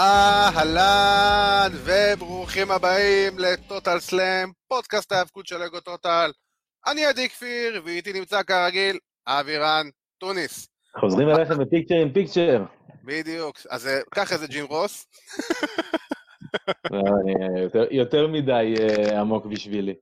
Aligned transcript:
אהלן, 0.00 1.72
וברוכים 1.84 2.70
הבאים 2.70 3.38
לטוטל 3.38 4.00
סלאם, 4.00 4.52
פודקאסט 4.68 5.12
ההאבקות 5.12 5.46
של 5.46 5.62
אגו 5.62 5.80
טוטל. 5.80 6.30
אני 6.86 7.04
עדי 7.04 7.28
כפיר, 7.28 7.82
ואיתי 7.84 8.12
נמצא 8.12 8.42
כרגיל 8.42 8.98
אבירן 9.26 9.86
טוניס. 10.18 10.68
חוזרים 11.00 11.28
אליכם 11.28 11.58
בפיקצ'ר 11.58 11.94
עם 11.94 12.12
פיקצ'ר. 12.12 12.64
בדיוק, 13.04 13.56
אז 13.70 13.86
אה, 13.86 14.00
קח 14.10 14.32
איזה 14.32 14.46
ג'ים 14.46 14.66
רוס. 14.66 15.06
לא, 16.90 17.02
יותר, 17.62 17.86
יותר 17.90 18.26
מדי 18.26 18.74
עמוק 19.20 19.46
בשבילי. 19.46 19.94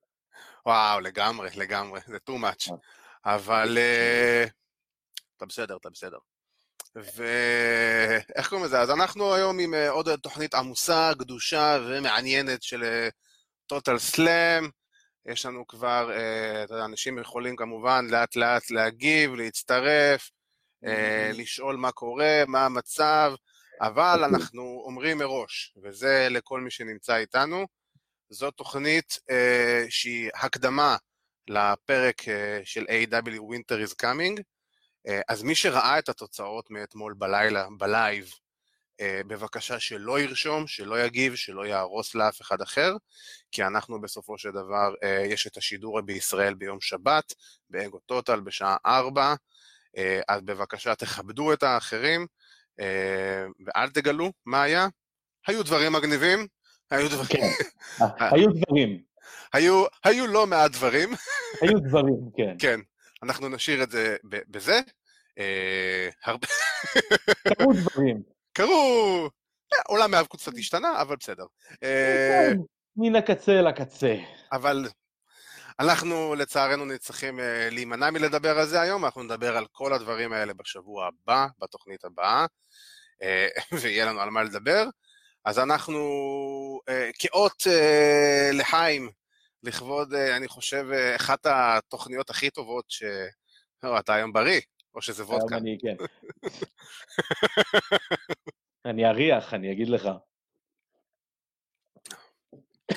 וואו, 0.67 1.01
לגמרי, 1.01 1.49
לגמרי, 1.57 2.01
זה 2.07 2.17
too 2.31 2.35
much. 2.43 2.73
אבל 3.25 3.79
אתה 5.37 5.47
בסדר, 5.47 5.77
אתה 5.77 5.91
בסדר. 5.91 6.19
ואיך 6.95 8.49
קוראים 8.49 8.67
לזה? 8.67 8.81
אז 8.81 8.91
אנחנו 8.91 9.35
היום 9.35 9.59
עם 9.59 9.75
uh, 9.75 9.91
עוד 9.91 10.17
תוכנית 10.17 10.55
עמוסה, 10.55 11.13
גדושה 11.19 11.79
ומעניינת 11.89 12.63
של 12.63 13.09
טוטל 13.67 13.99
סלאם. 13.99 14.69
יש 15.27 15.47
לנו 15.47 15.67
כבר, 15.67 16.11
uh, 16.11 16.65
אתה 16.65 16.75
יודע, 16.75 16.85
אנשים 16.85 17.19
יכולים 17.19 17.57
כמובן 17.57 18.07
לאט 18.11 18.37
לאט 18.37 18.71
להגיב, 18.71 19.35
להצטרף, 19.35 20.31
לשאול 21.35 21.77
מה 21.77 21.93
קורה, 21.93 22.43
מה 22.47 22.65
המצב, 22.65 23.33
אבל 23.81 24.25
אנחנו 24.25 24.83
אומרים 24.87 25.19
מראש, 25.19 25.75
וזה 25.83 26.29
לכל 26.31 26.61
מי 26.61 26.71
שנמצא 26.71 27.17
איתנו, 27.17 27.67
זו 28.31 28.51
תוכנית 28.51 29.19
שהיא 29.89 30.31
הקדמה 30.35 30.97
לפרק 31.49 32.23
של 32.65 32.85
A.W. 32.85 33.41
Winter 33.41 33.89
is 33.89 33.95
Coming, 34.03 34.43
אז 35.29 35.43
מי 35.43 35.55
שראה 35.55 35.99
את 35.99 36.09
התוצאות 36.09 36.71
מאתמול 36.71 37.15
בלילה, 37.15 37.67
בלייב, 37.79 38.33
uh, 38.99 39.27
בבקשה 39.27 39.81
שלא 39.81 40.21
ירשום, 40.21 40.67
שלא 40.67 41.05
יגיב, 41.05 41.35
שלא 41.35 41.67
יהרוס 41.67 42.15
לאף 42.15 42.41
אחד 42.41 42.61
אחר, 42.61 42.97
כי 43.53 43.65
אנחנו 43.65 44.01
בסופו 44.01 44.39
של 44.39 44.51
דבר, 44.51 44.93
uh, 44.95 45.07
יש 45.33 45.47
את 45.47 45.57
השידור 45.57 46.01
בישראל 46.01 46.55
ביום 46.55 46.81
שבת, 46.81 47.33
באגו 47.71 47.99
טוטל 47.99 48.41
בשעה 48.41 48.77
4, 48.87 49.35
uh, 49.35 50.01
אז 50.29 50.41
בבקשה 50.43 50.95
תכבדו 50.95 51.53
את 51.53 51.63
האחרים, 51.63 52.27
ואל 53.67 53.91
תגלו 53.91 54.33
מה 54.47 54.63
היה. 54.63 54.89
היו 55.47 55.63
דברים 55.63 55.93
מגניבים, 55.93 56.47
היו 56.91 57.09
דברים... 57.09 57.29
כן, 57.29 57.51
היו 58.35 58.49
דברים. 58.51 59.03
היו, 59.53 59.85
היו 60.05 60.27
לא 60.27 60.47
מעט 60.47 60.71
דברים. 60.71 61.09
היו 61.61 61.81
דברים, 61.81 62.31
כן. 62.37 62.57
כן, 62.59 62.81
אנחנו 63.23 63.49
נשאיר 63.49 63.83
את 63.83 63.91
זה 63.91 64.17
בזה. 64.25 64.81
אה, 65.39 66.09
הרבה... 66.25 66.47
קרו 67.49 67.73
דברים. 67.73 68.23
קרו... 68.53 69.29
עולם 69.87 70.15
ההאבקות 70.15 70.41
קצת 70.41 70.53
השתנה, 70.59 71.03
אבל 71.03 71.17
בסדר. 71.17 71.45
אה, 71.83 72.49
מן 72.97 73.17
הקצה 73.17 73.63
לקצה. 73.63 74.15
אבל 74.53 74.89
אנחנו 75.81 76.35
לצערנו 76.35 76.99
צריכים 76.99 77.41
אה, 77.41 77.69
להימנע 77.71 78.11
מלדבר 78.11 78.59
על 78.59 78.67
זה 78.67 78.81
היום, 78.81 79.05
אנחנו 79.05 79.23
נדבר 79.23 79.57
על 79.57 79.67
כל 79.73 79.93
הדברים 79.93 80.33
האלה 80.33 80.55
בשבוע 80.55 81.07
הבא, 81.07 81.47
בתוכנית 81.59 82.05
הבאה, 82.05 82.47
ויהיה 83.81 84.05
לנו 84.05 84.21
על 84.21 84.31
מה 84.31 84.43
לדבר. 84.43 84.85
אז 85.45 85.59
אנחנו 85.59 86.01
אה, 86.89 87.11
כאות 87.19 87.63
אה, 87.67 88.51
לחיים, 88.53 89.11
לכבוד, 89.63 90.15
אה, 90.15 90.37
אני 90.37 90.49
חושב, 90.49 90.87
אה, 90.93 91.17
אחת 91.17 91.47
התוכניות 91.47 92.31
הכי 92.31 92.51
טובות 92.51 92.85
ש... 92.89 93.03
לא, 93.83 93.99
אתה 93.99 94.15
היום 94.15 94.33
בריא, 94.33 94.61
או 94.95 95.03
שזה 95.03 95.25
וודקה. 95.25 95.55
היום 95.55 95.63
אני, 95.63 95.79
כן. 95.81 95.97
אני 98.91 99.07
אריח, 99.07 99.55
אני 99.55 99.73
אגיד 99.73 99.89
לך. 99.89 100.09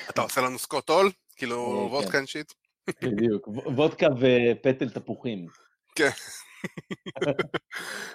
אתה 0.09 0.22
עושה 0.22 0.41
לנו 0.41 0.59
סקוט 0.59 0.90
הול? 0.90 1.12
כאילו 1.36 1.56
אה, 1.56 1.90
כן. 1.90 1.96
וודקה 1.96 2.19
אנשית? 2.19 2.53
בדיוק, 3.02 3.47
וודקה 3.47 4.07
ופטל 4.19 4.90
תפוחים. 4.90 5.47
כן. 5.96 6.09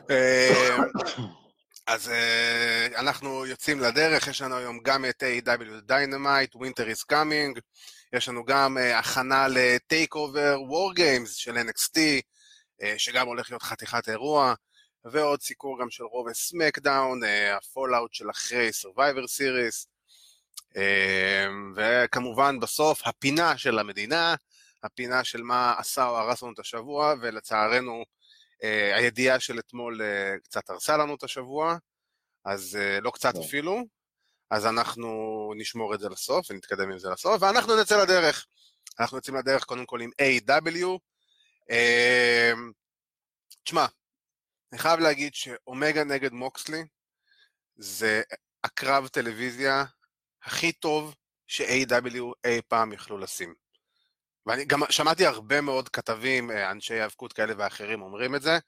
אה, 1.89 1.95
אז 1.95 2.09
uh, 2.09 2.99
אנחנו 3.01 3.47
יוצאים 3.47 3.81
לדרך, 3.81 4.27
יש 4.27 4.43
לנו 4.43 4.57
היום 4.57 4.79
גם 4.83 5.05
את 5.05 5.23
AEW 5.23 5.91
Dynamite, 5.91 6.57
Winter 6.57 6.95
is 6.95 7.13
Coming, 7.13 7.61
יש 8.13 8.29
לנו 8.29 8.45
גם 8.45 8.77
uh, 8.77 8.97
הכנה 8.97 9.49
ל 9.49 10.15
TakeOver 10.15 10.57
War 10.57 10.99
Games 10.99 11.29
של 11.29 11.57
NXT, 11.57 11.97
uh, 11.97 12.85
שגם 12.99 13.27
הולך 13.27 13.51
להיות 13.51 13.63
חתיכת 13.63 14.09
אירוע, 14.09 14.55
ועוד 15.05 15.43
סיקור 15.43 15.81
גם 15.81 15.91
של 15.91 16.05
Raw 16.05 16.26
ו 16.26 16.33
SmackDown, 16.33 17.21
ה 17.57 17.64
fallout 17.64 18.15
של 18.15 18.31
אחרי 18.31 18.71
Survivor 18.83 19.25
Series, 19.39 19.87
וכמובן 21.77 22.61
בסוף 22.61 23.07
הפינה 23.07 23.59
של 23.59 23.79
המדינה, 23.79 24.35
הפינה 24.83 25.25
של 25.25 25.43
מה 25.43 25.75
עשה 25.79 26.07
או 26.07 26.17
הרס 26.17 26.43
לנו 26.43 26.53
את 26.53 26.59
השבוע, 26.59 27.15
ולצערנו, 27.21 28.05
הידיעה 28.95 29.41
של 29.41 29.59
אתמול 29.59 30.01
uh, 30.01 30.41
קצת 30.45 30.71
הרסה 30.71 30.97
לנו 30.97 31.15
את 31.15 31.23
השבוע, 31.23 31.77
אז 32.45 32.79
uh, 32.81 33.01
לא 33.01 33.11
קצת 33.11 33.35
כן. 33.35 33.41
אפילו, 33.41 33.83
אז 34.51 34.67
אנחנו 34.67 35.09
נשמור 35.57 35.95
את 35.95 36.01
זה 36.01 36.09
לסוף 36.09 36.51
ונתקדם 36.51 36.91
עם 36.91 36.99
זה 36.99 37.11
לסוף, 37.11 37.43
ואנחנו 37.43 37.81
נצא 37.81 38.03
לדרך. 38.03 38.47
אנחנו 39.01 39.17
יוצאים 39.17 39.37
לדרך 39.37 39.65
קודם 39.65 39.87
כל 39.87 40.01
עם 40.01 40.11
A.W. 40.23 40.99
Uh, 41.71 42.57
תשמע, 43.65 43.87
אני 44.73 44.79
חייב 44.79 45.01
להגיד 45.01 45.35
שאומגה 45.35 46.05
נגד 46.05 46.33
מוקסלי 46.33 46.83
זה 47.77 48.23
הקרב 48.65 49.09
טלוויזיה 49.09 49.85
הכי 50.43 50.73
טוב 50.73 51.15
ש-A.W. 51.47 52.23
אי 52.45 52.61
פעם 52.69 52.93
יכלו 52.93 53.19
לשים. 53.19 53.66
ואני 54.47 54.65
גם 54.65 54.81
שמעתי 54.91 55.27
הרבה 55.27 55.61
מאוד 55.61 55.89
כתבים, 55.89 56.51
אה, 56.51 56.71
אנשי 56.71 56.95
האבקות 56.95 57.33
כאלה 57.33 57.53
ואחרים 57.59 58.03
אומרים 58.03 58.35
את 58.35 58.43
זה. 58.43 58.59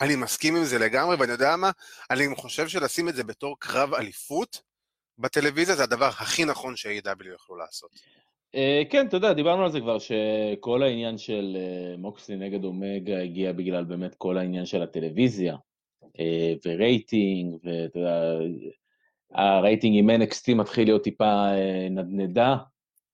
אני 0.00 0.16
מסכים 0.16 0.56
עם 0.56 0.64
זה 0.64 0.78
לגמרי, 0.78 1.16
ואני 1.16 1.32
יודע 1.32 1.56
מה, 1.56 1.70
אני 2.10 2.34
חושב 2.36 2.68
שלשים 2.68 3.08
את 3.08 3.14
זה 3.14 3.24
בתור 3.24 3.56
קרב 3.58 3.94
אליפות 3.94 4.62
בטלוויזיה 5.18 5.74
זה 5.74 5.82
הדבר 5.82 6.06
הכי 6.06 6.44
נכון 6.44 6.76
ש-A.W. 6.76 7.34
יכלו 7.34 7.56
לעשות. 7.56 7.90
אה, 8.54 8.82
כן, 8.90 9.06
אתה 9.06 9.16
יודע, 9.16 9.32
דיברנו 9.32 9.64
על 9.64 9.72
זה 9.72 9.80
כבר, 9.80 9.98
שכל 9.98 10.82
העניין 10.82 11.18
של 11.18 11.56
אה, 11.56 11.96
מוקסלי 11.96 12.36
נגד 12.36 12.64
אומגה 12.64 13.22
הגיע 13.22 13.52
בגלל 13.52 13.84
באמת 13.84 14.14
כל 14.14 14.38
העניין 14.38 14.66
של 14.66 14.82
הטלוויזיה, 14.82 15.56
ורייטינג, 16.66 17.56
ואתה 17.64 17.98
יודע, 17.98 18.38
הרייטינג 19.34 19.98
עם 19.98 20.22
NXT 20.22 20.54
מתחיל 20.54 20.84
להיות 20.88 21.04
טיפה 21.04 21.46
נדנדה 21.90 22.56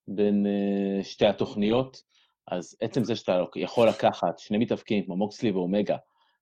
בין 0.07 0.45
אה, 0.45 1.03
שתי 1.03 1.25
התוכניות, 1.25 2.01
אז 2.47 2.77
עצם 2.81 3.03
זה 3.03 3.15
שאתה 3.15 3.43
יכול 3.55 3.87
לקחת 3.89 4.39
שני 4.39 4.57
מתאבקים 4.57 5.05
כמו 5.05 5.15
מוקסלי 5.15 5.51
ואומגה, 5.51 5.97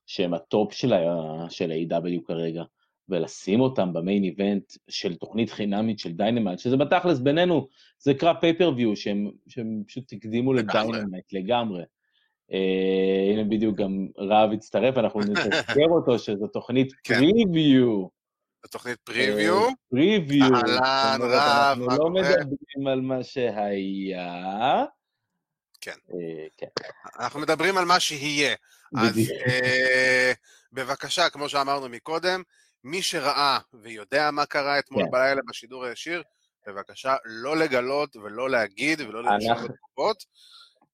שהם 0.05 0.33
ה 0.33 0.43
top 0.43 0.73
של, 0.73 0.93
ה- 0.93 1.45
של 1.49 1.71
ה-AEW 1.71 2.21
כרגע, 2.27 2.63
ולשים 3.09 3.61
אותם 3.61 3.93
ב 3.93 3.99
main 3.99 4.23
event 4.23 4.63
של 4.89 5.15
תוכנית 5.15 5.49
חינמית 5.49 5.99
של 5.99 6.11
Dynamite, 6.11 6.59
שזה 6.59 6.77
בתכלס 6.77 7.19
בינינו, 7.19 7.67
זה 7.99 8.13
קרב 8.13 8.35
pay-per-view 8.39 8.95
שהם, 8.95 9.31
שהם 9.47 9.83
פשוט 9.87 10.13
הקדימו. 10.13 10.53
ל 10.53 10.62
Dynamite 10.62 11.33
לגמרי. 11.33 11.83
אה, 12.53 13.33
הנה 13.33 13.43
בדיוק 13.43 13.77
גם 13.77 14.07
רהב 14.17 14.51
הצטרף, 14.51 14.97
אנחנו 14.97 15.19
נתזכר 15.19 15.89
אותו 15.89 16.19
שזו 16.19 16.47
תוכנית 16.47 16.93
כן. 17.03 17.19
פריוויו. 17.19 18.20
זו 18.63 18.69
תוכנית 18.71 18.99
פריוויו, 18.99 19.67
פריוויו. 19.89 20.43
אהלן, 20.43 21.19
רהב, 21.21 21.81
אנחנו 21.81 21.97
לא? 21.97 22.09
מדברים 22.09 22.87
על 22.87 23.01
מה 23.01 23.23
שהיה. 23.23 24.85
כן. 25.81 25.95
אה, 26.13 26.47
כן. 26.57 26.67
אנחנו 27.19 27.39
מדברים 27.39 27.77
על 27.77 27.85
מה 27.85 27.99
שיהיה. 27.99 28.55
אז. 28.97 29.19
אה, 29.47 30.31
בבקשה, 30.73 31.29
כמו 31.29 31.49
שאמרנו 31.49 31.89
מקודם, 31.89 32.43
מי 32.83 33.01
שראה 33.01 33.59
ויודע 33.73 34.31
מה 34.31 34.45
קרה 34.45 34.79
אתמול 34.79 35.03
כן. 35.03 35.11
בלילה 35.11 35.41
בשידור 35.49 35.85
הישיר, 35.85 36.23
בבקשה 36.67 37.15
לא 37.25 37.57
לגלות 37.57 38.15
ולא 38.15 38.49
להגיד 38.49 39.01
ולא 39.01 39.23
לרשום 39.23 39.53
בתגובות, 39.53 40.23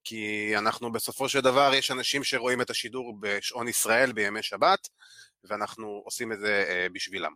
כי 0.04 0.54
אנחנו 0.58 0.92
בסופו 0.92 1.30
של 1.30 1.42
דבר, 1.42 1.72
יש 1.74 1.92
אנשים 1.92 2.24
שרואים 2.24 2.62
את 2.62 2.70
השידור 2.70 3.18
בשעון 3.20 3.68
ישראל 3.68 4.12
בימי 4.12 4.44
שבת, 4.44 4.88
ואנחנו 5.44 6.02
עושים 6.06 6.32
את 6.32 6.40
זה 6.40 6.66
אה, 6.70 6.88
בשבילם. 6.94 7.34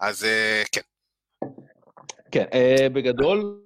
אז 0.00 0.24
אה, 0.24 0.62
כן, 0.72 0.80
כן, 2.30 2.44
אה, 2.52 2.88
בגדול, 2.88 3.64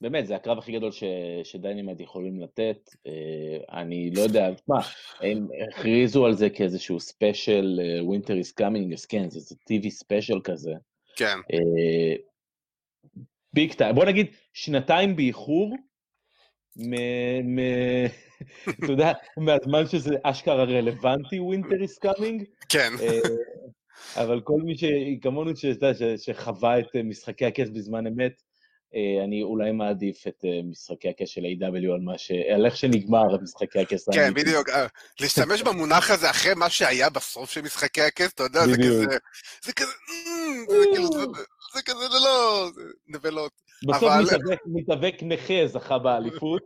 באמת, 0.00 0.26
זה 0.26 0.36
הקרב 0.36 0.58
הכי 0.58 0.72
גדול 0.72 0.92
ש, 0.92 1.04
ש 1.44 1.55
Dynamite 1.55 2.00
יכולים 2.00 2.40
לתת. 2.40 2.90
אני 3.72 4.10
לא 4.10 4.20
יודע, 4.20 4.48
מה, 4.68 4.80
הם 5.20 5.48
הכריזו 5.68 6.26
על 6.26 6.34
זה 6.34 6.50
כאיזשהו 6.50 7.00
special, 7.00 7.80
Winter 8.00 8.36
is 8.36 8.52
Coming, 8.52 8.92
אז 8.92 9.06
כן, 9.06 9.30
זה, 9.30 9.54
TV 9.54 9.90
special 9.90 10.40
כזה. 10.44 10.72
כן, 11.16 11.38
Big 13.52 13.72
time, 13.72 13.94
בוא 13.94 14.04
נגיד, 14.04 14.26
שנתיים 14.52 15.16
באיחור. 15.16 15.74
אתה 18.68 18.92
יודע, 18.92 19.12
מהזמן 19.36 19.86
שזה 19.86 20.14
אשכרה 20.22 20.64
רלוונטי, 20.64 21.40
Winter 21.40 21.82
is 21.82 21.98
Coming, 21.98 22.44
כן, 22.68 22.92
אה, 23.02 23.20
אבל 24.22 24.40
כל 24.40 24.60
מי 24.64 24.74
שכמונו 24.78 25.50
שחווה 26.16 26.78
את 26.78 26.96
משחקי 27.04 27.46
הכס 27.46 27.68
בזמן 27.68 28.06
אמת, 28.06 28.32
אה, 28.94 29.24
אני 29.24 29.42
אולי 29.42 29.72
מעדיף 29.72 30.26
את 30.26 30.44
אה, 30.44 30.60
משחקי 30.70 31.08
הכס 31.08 31.28
של 31.28 31.40
AEW 31.40 31.92
על 31.94 32.00
מה 32.00 32.18
ש... 32.18 32.30
על 32.54 32.66
איך 32.66 32.76
שנגמר 32.76 33.36
משחקי 33.42 33.80
הכס. 33.80 34.08
כן, 34.12 34.34
בדיוק. 34.34 34.68
אה, 34.68 34.86
להשתמש 35.20 35.62
במונח 35.62 36.10
הזה 36.10 36.30
אחרי 36.30 36.54
מה 36.54 36.70
שהיה 36.70 37.10
בסוף 37.10 37.50
של 37.50 37.60
משחקי 37.60 38.02
הכס, 38.02 38.32
אתה 38.32 38.42
יודע, 38.42 38.66
זה 38.66 38.76
כזה... 38.76 39.04
זה 39.64 39.72
כזה... 39.72 39.92
זה 40.68 40.84
כאילו... 40.92 41.08
זה 41.74 41.82
כזה, 41.84 42.08
זה 42.08 42.18
לא... 42.24 42.68
נבלות. 43.08 43.65
בסוף 43.84 44.12
מתאבק 44.66 45.14
נכה 45.22 45.66
זכה 45.66 45.98
באליפות. 45.98 46.62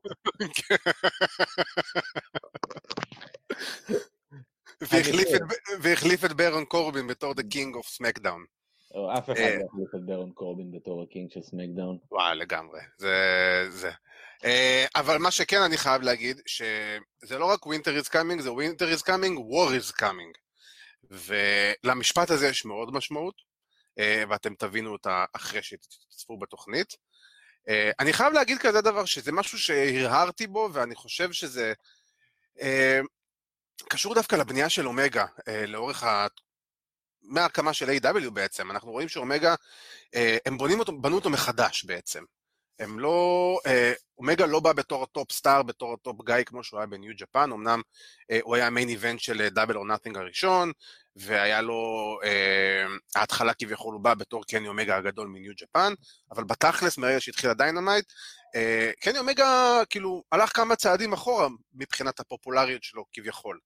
והחליף 5.80 6.24
את 6.24 6.32
ברון 6.32 6.64
קורבין 6.64 7.06
בתור 7.06 7.32
The 7.32 7.54
King 7.54 7.76
of 7.76 7.86
SmackDown. 7.98 8.60
אף 9.18 9.30
אחד 9.30 9.40
אה, 9.40 9.56
לא 9.56 9.64
יחליף 9.64 9.94
את 9.94 10.06
ברון 10.06 10.30
קורבין 10.32 10.72
בתור 10.72 11.02
הקינג 11.02 11.30
של 11.30 11.42
סמקדאון. 11.42 11.98
וואי, 12.10 12.36
לגמרי. 12.36 12.80
זה... 12.98 13.66
זה. 13.68 13.90
אה, 14.44 14.86
אבל 14.96 15.18
מה 15.18 15.30
שכן 15.30 15.62
אני 15.62 15.76
חייב 15.76 16.02
להגיד, 16.02 16.40
שזה 16.46 17.38
לא 17.38 17.44
רק 17.44 17.66
Winter 17.66 18.04
is 18.04 18.08
coming, 18.08 18.42
זה 18.42 18.50
Winter 18.50 18.98
is 18.98 19.02
coming, 19.02 19.38
War 19.50 19.70
is 19.80 20.00
coming. 20.00 20.38
ולמשפט 21.10 22.30
הזה 22.30 22.48
יש 22.48 22.64
מאוד 22.64 22.94
משמעות, 22.94 23.34
ואתם 24.28 24.54
תבינו 24.54 24.92
אותה 24.92 25.24
אחרי 25.32 25.62
שתצפו 25.62 26.38
בתוכנית. 26.38 26.96
אני 27.98 28.12
חייב 28.12 28.32
להגיד 28.32 28.58
כזה 28.58 28.80
דבר, 28.80 29.04
שזה 29.04 29.32
משהו 29.32 29.58
שהרהרתי 29.58 30.46
בו, 30.46 30.68
ואני 30.72 30.94
חושב 30.94 31.32
שזה 31.32 31.72
קשור 33.88 34.14
דווקא 34.14 34.36
לבנייה 34.36 34.68
של 34.68 34.86
אומגה 34.86 35.26
לאורך 35.66 36.04
מההקמה 37.22 37.72
של 37.72 37.90
AEW 37.90 38.30
בעצם, 38.30 38.70
אנחנו 38.70 38.90
רואים 38.90 39.08
שאומגה, 39.08 39.54
אה, 40.14 40.36
הם 40.46 40.58
בונים 40.58 40.80
אותו, 40.80 41.00
בנו 41.00 41.16
אותו 41.16 41.30
מחדש 41.30 41.84
בעצם. 41.84 42.24
הם 42.78 43.00
לא, 43.00 43.58
אה, 43.66 43.92
אומגה 44.20 44.46
לא 44.46 44.60
בא 44.60 44.72
בתור 44.72 45.02
ה 45.02 45.10
top 45.10 45.32
star, 45.32 45.62
בתור 45.62 45.94
ה 45.94 46.00
top 46.00 46.16
guy 46.26 46.44
כמו 46.46 46.64
שהוא 46.64 46.80
היה 46.80 46.86
ב 46.86 46.93
New 46.93 47.12
Japan, 47.16 47.52
אמנם 47.52 47.82
אה, 48.30 48.38
הוא 48.42 48.56
היה 48.56 48.66
ה 48.66 48.71
main 48.71 48.88
event 48.88 49.20
של 49.20 49.48
Double 49.48 49.76
or 49.76 49.84
Nothing 49.84 50.16
הראשון, 50.16 50.72
והיה 51.16 51.60
לו, 51.60 52.18
ההתחלה 53.14 53.54
כביכול 53.54 53.94
הוא 53.94 54.02
בא 54.02 54.14
בתור 54.14 54.44
קני 54.44 54.68
אומגה 54.68 54.96
הגדול 54.96 55.28
מ 55.28 55.34
New 55.34 55.52
Japan, 55.56 55.92
אבל 56.30 56.44
בתכלס 56.44 56.98
מרגע 56.98 57.20
שהתחיל 57.20 57.50
ה 57.50 57.57
Dynamite, 57.57 58.12
קני 59.00 59.18
אומגה 59.18 59.82
כאילו 59.90 60.22
הלך 60.32 60.56
כמה 60.56 60.76
צעדים 60.76 61.12
אחורה 61.12 61.48
מבחינת 61.74 62.20
הפופולריות 62.20 62.82
שלו 62.82 63.04
כביכול. 63.12 63.58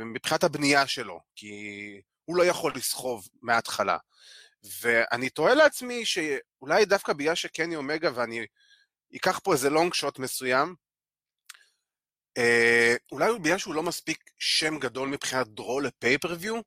מבחינת 0.00 0.44
הבנייה 0.44 0.86
שלו, 0.86 1.20
כי 1.36 2.00
הוא 2.24 2.36
לא 2.36 2.42
יכול 2.42 2.72
לסחוב 2.74 3.28
מההתחלה. 3.42 3.96
ואני 4.80 5.30
תוהה 5.30 5.54
לעצמי 5.54 6.04
שאולי 6.04 6.84
דווקא 6.84 7.12
בגלל 7.12 7.34
שקני 7.34 7.76
אומגה, 7.76 8.10
ואני 8.14 8.46
אקח 9.14 9.38
פה 9.38 9.52
איזה 9.52 9.70
לונג 9.70 9.94
שוט 9.94 10.18
מסוים, 10.18 10.74
אה, 12.36 12.94
אולי 13.12 13.38
בגלל 13.38 13.58
שהוא 13.58 13.74
לא 13.74 13.82
מספיק 13.82 14.30
שם 14.38 14.78
גדול 14.78 15.08
מבחינת 15.08 15.48
דרו 15.48 15.80
לפייפריוויו, 15.80 16.60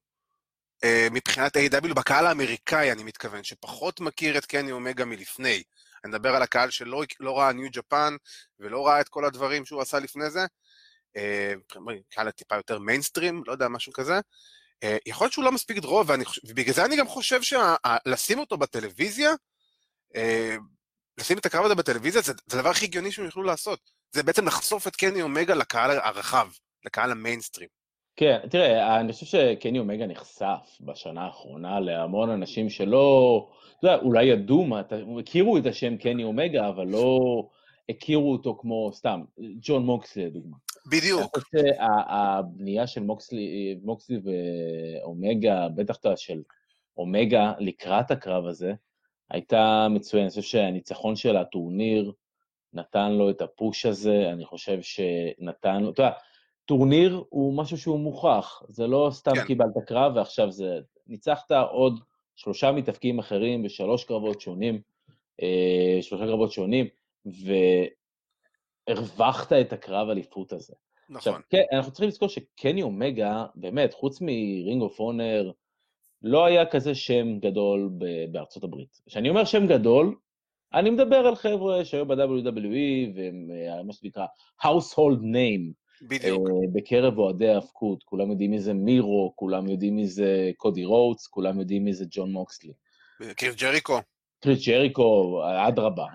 אה, 0.83 1.07
מבחינת 1.11 1.57
A.W. 1.57 1.93
בקהל 1.93 2.25
האמריקאי 2.25 2.91
אני 2.91 3.03
מתכוון, 3.03 3.43
שפחות 3.43 3.99
מכיר 3.99 4.37
את 4.37 4.45
קני 4.45 4.71
אומגה 4.71 5.05
מלפני. 5.05 5.63
אני 6.03 6.11
מדבר 6.11 6.35
על 6.35 6.41
הקהל 6.41 6.69
שלא 6.69 7.03
לא 7.19 7.39
ראה 7.39 7.53
ניו 7.53 7.69
ג'פן 7.71 8.15
ולא 8.59 8.87
ראה 8.87 9.01
את 9.01 9.09
כל 9.09 9.25
הדברים 9.25 9.65
שהוא 9.65 9.81
עשה 9.81 9.99
לפני 9.99 10.29
זה. 10.29 10.45
אה, 11.17 11.53
קהל 12.09 12.31
טיפה 12.31 12.55
יותר 12.55 12.79
מיינסטרים, 12.79 13.43
לא 13.47 13.51
יודע, 13.51 13.67
משהו 13.67 13.93
כזה. 13.93 14.19
אה, 14.83 14.97
יכול 15.05 15.25
להיות 15.25 15.33
שהוא 15.33 15.45
לא 15.45 15.51
מספיק 15.51 15.77
דרוב, 15.77 16.09
ובגלל 16.43 16.73
זה 16.73 16.85
אני 16.85 16.97
גם 16.97 17.07
חושב 17.07 17.41
שלשים 17.41 18.39
אותו 18.39 18.57
בטלוויזיה, 18.57 19.31
אה, 20.15 20.55
לשים 21.19 21.37
את 21.37 21.45
הקרב 21.45 21.65
הזה 21.65 21.75
בטלוויזיה, 21.75 22.21
זה, 22.21 22.33
זה 22.47 22.57
הדבר 22.57 22.69
הכי 22.69 22.85
הגיוני 22.85 23.11
שהם 23.11 23.25
יוכלו 23.25 23.43
לעשות. 23.43 23.79
זה 24.11 24.23
בעצם 24.23 24.47
לחשוף 24.47 24.87
את 24.87 24.95
קני 24.95 25.21
אומגה 25.21 25.55
לקהל 25.55 25.91
הרחב, 25.91 26.47
לקהל 26.85 27.11
המיינסטרים. 27.11 27.67
כן, 28.15 28.39
תראה, 28.49 28.99
אני 28.99 29.13
חושב 29.13 29.25
שקני 29.25 29.79
אומגה 29.79 30.07
נחשף 30.07 30.77
בשנה 30.81 31.21
האחרונה 31.25 31.79
להמון 31.79 32.29
אנשים 32.29 32.69
שלא, 32.69 33.49
אתה 33.79 33.87
יודע, 33.87 34.03
אולי 34.03 34.25
ידעו 34.25 34.65
מה, 34.65 34.81
הכירו 35.19 35.57
את 35.57 35.65
השם 35.65 35.97
קני 35.97 36.23
אומגה, 36.23 36.69
אבל 36.69 36.87
לא 36.87 37.19
הכירו 37.89 38.31
אותו 38.31 38.57
כמו, 38.61 38.91
סתם, 38.93 39.21
ג'ון 39.61 39.85
מוקסלי 39.85 40.25
לדוגמה. 40.25 40.57
בדיוק. 40.91 41.19
אני 41.19 41.29
חושב 41.29 41.57
שהבנייה 41.57 42.87
של 42.87 43.01
מוקסלי, 43.01 43.79
מוקסלי 43.83 44.19
ואומגה, 44.23 45.67
בטח 45.75 45.95
של 46.15 46.41
אומגה 46.97 47.53
לקראת 47.59 48.11
הקרב 48.11 48.45
הזה, 48.45 48.73
הייתה 49.29 49.87
מצוינת. 49.89 50.23
אני 50.23 50.29
חושב 50.29 50.41
שהניצחון 50.41 51.15
של 51.15 51.37
הטורניר 51.37 52.11
נתן 52.73 53.11
לו 53.11 53.29
את 53.29 53.41
ה 53.41 53.50
push 53.50 53.85
הזה, 53.85 54.29
אני 54.33 54.45
חושב 54.45 54.79
שנתן 54.81 55.83
לו, 55.83 55.91
אתה 55.91 56.01
יודע, 56.01 56.11
טורניר 56.65 57.23
הוא 57.29 57.53
משהו 57.57 57.77
שהוא 57.77 57.99
מוכח, 57.99 58.63
זה 58.67 58.87
לא 58.87 59.09
סתם 59.11 59.35
כן. 59.35 59.45
קיבלת 59.45 59.73
קרב 59.87 60.11
ועכשיו 60.15 60.51
זה... 60.51 60.79
ניצחת 61.07 61.51
עוד 61.51 61.99
שלושה 62.35 62.71
מתאבקים 62.71 63.19
אחרים 63.19 63.63
בשלוש 63.63 64.03
קרבות 64.03 64.41
שונים, 64.41 64.81
אה, 65.41 65.97
שלושה 66.01 66.25
קרבות 66.25 66.51
שונים, 66.51 66.87
ו... 67.25 67.53
הרווחת 68.89 69.53
את 69.53 69.73
הקרב 69.73 70.09
אליפות 70.09 70.53
הזה. 70.53 70.73
נכון. 71.03 71.17
עכשיו, 71.17 71.33
כן, 71.49 71.63
אנחנו 71.71 71.91
צריכים 71.91 72.09
לזכור 72.09 72.29
שקני 72.29 72.81
אומגה, 72.81 73.45
באמת, 73.55 73.93
חוץ 73.93 74.21
מ 74.21 74.33
Ring 74.33 74.81
of 74.81 74.99
Honor, 74.99 75.51
לא 76.21 76.45
היה 76.45 76.65
כזה 76.65 76.95
שם 76.95 77.39
גדול 77.39 77.89
בארצות 78.31 78.63
הברית. 78.63 79.01
כשאני 79.07 79.29
אומר 79.29 79.45
שם 79.45 79.67
גדול, 79.67 80.15
אני 80.73 80.89
מדבר 80.89 81.15
על 81.15 81.35
חבר'ה 81.35 81.85
שהיו 81.85 82.05
ב-WWE, 82.05 83.15
והם 83.15 83.47
אה, 83.51 83.83
מה 83.83 83.93
שנקרא 83.93 84.25
household 84.63 85.19
name. 85.21 85.73
בדיוק. 86.01 86.47
Uh, 86.47 86.51
בקרב 86.73 87.17
אוהדי 87.17 87.49
ההאבקות, 87.49 88.03
כולם 88.03 88.31
יודעים 88.31 88.51
מי 88.51 88.59
זה 88.59 88.73
מירו, 88.73 89.33
כולם 89.35 89.69
יודעים 89.69 89.95
מי 89.95 90.07
זה 90.07 90.51
קודי 90.57 90.85
רוטס, 90.85 91.27
כולם 91.27 91.59
יודעים 91.59 91.83
מי 91.83 91.93
זה 91.93 92.05
ג'ון 92.09 92.31
מוקסלי. 92.31 92.73
קריס 93.35 93.55
ג'ריקו. 93.55 93.99
קריס 94.39 94.67
ג'ריקו, 94.67 95.41
אדרבה. 95.67 96.05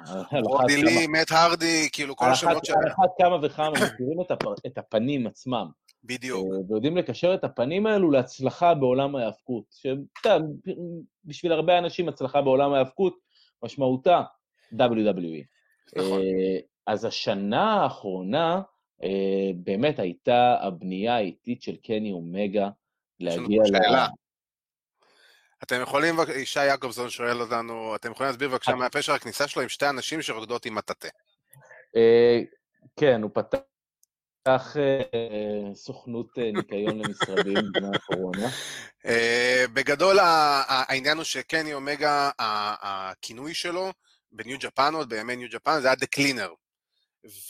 רודי 0.43 0.83
לי, 0.83 1.07
מת 1.07 1.31
הרדי, 1.31 1.89
כאילו 1.93 2.17
כל 2.17 2.25
השמות 2.25 2.65
שלהם. 2.65 2.81
על 2.81 2.89
אחת 2.89 3.11
כמה 3.19 3.39
וכמה 3.43 3.71
מכירים 3.71 4.21
את 4.67 4.79
הפנים 4.79 5.27
עצמם. 5.27 5.67
בדיוק. 6.05 6.47
אה, 6.53 6.59
ויודעים 6.69 6.97
לקשר 6.97 7.35
את 7.35 7.45
הפנים 7.45 7.87
האלו 7.87 8.11
להצלחה 8.11 8.75
בעולם 8.75 9.17
ההאבקות. 9.17 9.65
שבשביל 11.25 11.53
הרבה 11.53 11.79
אנשים 11.79 12.09
הצלחה 12.09 12.43
בעולם 12.43 12.73
ההאבקות 12.73 13.19
משמעותה 13.63 14.23
WWE. 14.75 15.45
נכון. 15.97 16.21
אה, 16.21 16.59
אז 16.87 17.05
השנה 17.05 17.83
האחרונה 17.83 18.61
אה, 19.03 19.51
באמת 19.57 19.99
הייתה 19.99 20.57
הבנייה 20.61 21.17
האיטית 21.17 21.63
של 21.63 21.77
קני 21.77 22.13
אומגה 22.13 22.69
להגיע 23.21 23.63
ל... 23.63 23.97
אתם 25.63 25.81
יכולים, 25.83 26.15
ישי 26.37 26.65
יעקובזון 26.65 27.11
שואל 27.11 27.41
אותנו, 27.41 27.97
אתם 27.97 28.11
יכולים 28.11 28.31
להסביר 28.31 28.49
בבקשה 28.49 28.75
מה 28.75 28.91
פשר 28.91 29.13
הכניסה 29.13 29.49
שלו 29.49 29.63
עם 29.63 29.69
שתי 29.69 29.89
אנשים 29.89 30.23
שרוקדות 30.23 30.67
עם 30.67 30.75
מטאטא. 30.75 31.09
אה, 31.97 32.41
כן, 32.97 33.23
הוא 33.23 33.31
פתח 33.35 33.59
אה, 34.49 35.75
סוכנות 35.75 36.39
אה, 36.39 36.51
ניקיון 36.53 36.99
למשרדים 36.99 37.55
בזמן 37.75 37.95
הקורונה. 37.95 38.49
בגדול 39.73 40.19
העניין 40.69 41.17
הוא 41.17 41.25
שקני 41.25 41.75
אומגה, 41.75 42.31
הכינוי 42.39 43.55
שלו 43.55 43.93
בניו 44.33 44.59
ג'פן 44.61 44.95
עוד, 44.95 45.09
בימי 45.09 45.37
ניו 45.37 45.49
ג'פן, 45.51 45.81
זה 45.81 45.89
היה 45.89 45.95
דה 45.95 46.07
קלינר. 46.07 46.53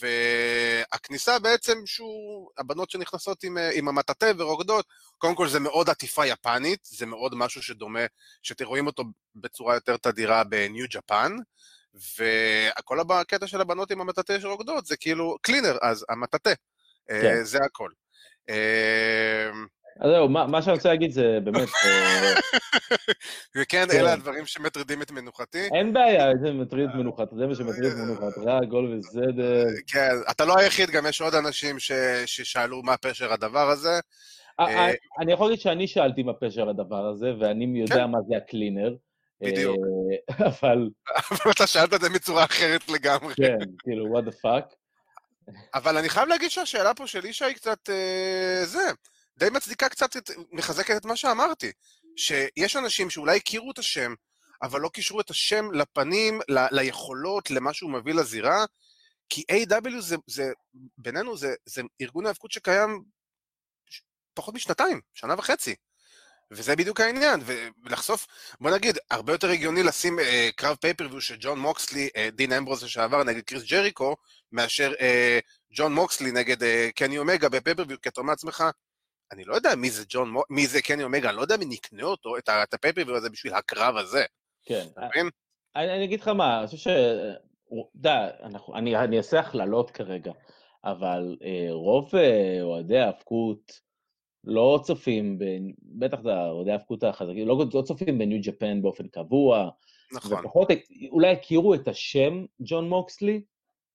והכניסה 0.00 1.38
בעצם 1.38 1.78
שהוא, 1.86 2.50
הבנות 2.58 2.90
שנכנסות 2.90 3.44
עם, 3.44 3.56
עם 3.74 3.88
המטאטא 3.88 4.32
ורוקדות, 4.38 4.86
קודם 5.18 5.34
כל 5.34 5.48
זה 5.48 5.60
מאוד 5.60 5.90
עטיפה 5.90 6.26
יפנית, 6.26 6.80
זה 6.84 7.06
מאוד 7.06 7.34
משהו 7.34 7.62
שדומה, 7.62 8.06
שאתם 8.42 8.64
רואים 8.64 8.86
אותו 8.86 9.04
בצורה 9.36 9.74
יותר 9.74 9.96
תדירה 9.96 10.44
בניו 10.44 10.86
ג'פן, 10.90 11.36
וכל 11.94 12.98
הקטע 13.10 13.46
של 13.46 13.60
הבנות 13.60 13.90
עם 13.90 14.00
המטאטא 14.00 14.40
שרוקדות 14.40 14.86
זה 14.86 14.96
כאילו 14.96 15.36
קלינר, 15.42 15.78
אז 15.82 16.04
המטאטא, 16.08 16.48
אה, 16.48 16.54
כן. 17.08 17.44
זה 17.44 17.58
הכל. 17.58 17.90
אה, 18.50 19.50
אז 20.00 20.10
זהו, 20.10 20.28
מה, 20.28 20.46
מה 20.46 20.62
שאני 20.62 20.76
רוצה 20.76 20.88
להגיד 20.88 21.10
זה 21.10 21.38
באמת... 21.44 21.68
אה, 21.84 22.34
וכן, 23.56 23.86
כן. 23.90 23.98
אלה 23.98 24.12
הדברים 24.12 24.46
שמטרידים 24.46 25.02
את 25.02 25.10
מנוחתי. 25.10 25.68
אין 25.74 25.92
בעיה, 25.92 26.30
זה 26.42 26.52
מטריד 26.52 26.88
את 26.90 26.94
מנוחת, 26.94 27.28
זה 27.36 27.46
מה 27.46 27.54
שמטריד 27.54 27.92
את 27.92 27.98
מנוחת, 27.98 28.38
רע, 28.46 28.64
גול 28.64 28.98
וסדר. 28.98 29.64
כן, 29.86 30.10
אתה 30.30 30.44
לא 30.44 30.54
היחיד, 30.58 30.90
גם 30.90 31.06
יש 31.06 31.20
עוד 31.20 31.34
אנשים 31.34 31.78
ש... 31.78 31.92
ששאלו 32.26 32.82
מה 32.82 32.96
פשר 32.96 33.32
הדבר 33.32 33.70
הזה. 33.70 34.00
אה, 34.60 34.66
אה, 34.66 34.92
אני 35.20 35.32
יכול 35.32 35.46
להגיד 35.46 35.60
שאני 35.60 35.86
שאלתי 35.86 36.22
מה 36.22 36.32
פשר 36.32 36.68
הדבר 36.68 37.06
הזה, 37.06 37.32
ואני 37.40 37.80
יודע 37.80 37.94
כן. 37.94 38.10
מה 38.10 38.18
זה 38.28 38.36
הקלינר. 38.36 38.94
בדיוק. 39.40 39.76
אבל... 40.48 40.88
אבל 41.30 41.50
אתה 41.50 41.66
שאלת 41.66 41.94
את 41.94 42.00
זה 42.00 42.10
מצורה 42.10 42.44
אחרת 42.44 42.88
לגמרי. 42.88 43.34
כן, 43.34 43.58
כאילו, 43.78 44.18
what 44.18 44.22
the 44.22 44.32
fuck. 44.44 44.83
אבל 45.74 45.98
אני 45.98 46.08
חייב 46.08 46.28
להגיד 46.28 46.50
שהשאלה 46.50 46.94
פה 46.94 47.06
של 47.06 47.24
אישה 47.24 47.46
היא 47.46 47.56
קצת... 47.56 47.88
זה. 48.64 48.90
די 49.38 49.50
מצדיקה 49.50 49.88
קצת, 49.88 50.16
את, 50.16 50.30
מחזקת 50.52 50.96
את 50.96 51.04
מה 51.04 51.16
שאמרתי. 51.16 51.72
שיש 52.16 52.76
אנשים 52.76 53.10
שאולי 53.10 53.36
הכירו 53.36 53.70
את 53.70 53.78
השם, 53.78 54.14
אבל 54.62 54.80
לא 54.80 54.88
קישרו 54.88 55.20
את 55.20 55.30
השם 55.30 55.72
לפנים, 55.72 56.40
ל- 56.48 56.76
ליכולות, 56.80 57.50
למה 57.50 57.72
שהוא 57.74 57.90
מביא 57.90 58.14
לזירה, 58.14 58.64
כי 59.28 59.42
A.W. 59.52 60.00
זה, 60.00 60.16
זה 60.26 60.52
בינינו, 60.98 61.36
זה, 61.36 61.54
זה 61.66 61.82
ארגון 62.00 62.26
האבקות 62.26 62.52
שקיים 62.52 63.04
פחות 64.34 64.54
משנתיים, 64.54 65.00
שנה 65.14 65.34
וחצי. 65.38 65.74
וזה 66.50 66.76
בדיוק 66.76 67.00
העניין, 67.00 67.40
ולחשוף, 67.44 68.26
בוא 68.60 68.70
נגיד, 68.70 68.98
הרבה 69.10 69.32
יותר 69.32 69.50
הגיוני 69.50 69.82
לשים 69.82 70.18
אה, 70.18 70.48
קרב 70.56 70.76
פייפריוויו 70.80 71.20
של 71.20 71.36
ג'ון 71.40 71.58
מוקסלי, 71.58 72.08
אה, 72.16 72.28
דין 72.32 72.52
אמברוז 72.52 72.84
לשעבר, 72.84 73.22
נגד 73.22 73.40
קריס 73.40 73.62
ג'ריקו, 73.70 74.16
מאשר 74.52 74.92
אה, 75.00 75.38
ג'ון 75.74 75.94
מוקסלי 75.94 76.32
נגד 76.32 76.62
אה, 76.62 76.88
קני 76.94 77.18
אומגה 77.18 77.48
בפייפריוויו, 77.48 78.00
כי 78.02 78.08
אתה 78.08 78.20
אומר 78.20 78.32
לעצמך, 78.32 78.64
אני 79.32 79.44
לא 79.44 79.54
יודע 79.54 79.74
מי 79.74 79.90
זה 79.90 80.04
ג'ון, 80.08 80.34
מי 80.50 80.66
זה 80.66 80.82
קני 80.82 81.04
אומגה, 81.04 81.28
אני 81.28 81.36
לא 81.36 81.42
יודע 81.42 81.56
מי 81.56 81.64
נקנה 81.64 82.02
אותו, 82.02 82.36
את, 82.38 82.48
את 82.48 82.74
הפייפריוויו 82.74 83.16
הזה 83.16 83.30
בשביל 83.30 83.54
הקרב 83.54 83.96
הזה. 83.96 84.24
כן. 84.64 84.86
אני, 84.96 85.30
אני 85.76 86.04
אגיד 86.04 86.20
לך 86.20 86.28
מה, 86.28 86.58
אני 86.58 86.66
חושב 86.66 86.78
ש... 86.78 86.86
אתה 87.66 87.98
יודע, 87.98 88.30
אני, 88.74 88.96
אני 88.96 89.18
אעשה 89.18 89.40
הכללות 89.40 89.90
כרגע, 89.90 90.32
אבל 90.84 91.36
אה, 91.42 91.68
רוב 91.70 92.14
אה, 92.16 92.62
אוהדי 92.62 92.98
ההאבקות, 92.98 93.80
לא 94.46 94.80
צופים, 94.84 95.38
ב, 95.38 95.44
בטח 95.82 96.20
זה 96.22 96.30
אוהדי 96.30 96.70
ההאבקות 96.70 97.04
החזקים, 97.04 97.48
לא, 97.48 97.64
לא 97.74 97.82
צופים 97.82 98.18
בניו 98.18 98.38
ג'פן 98.42 98.82
באופן 98.82 99.08
קבוע. 99.08 99.70
נכון. 100.12 100.38
ופחות, 100.40 100.68
אולי 101.10 101.32
הכירו 101.32 101.74
את 101.74 101.88
השם 101.88 102.44
ג'ון 102.60 102.88
מוקסלי, 102.88 103.42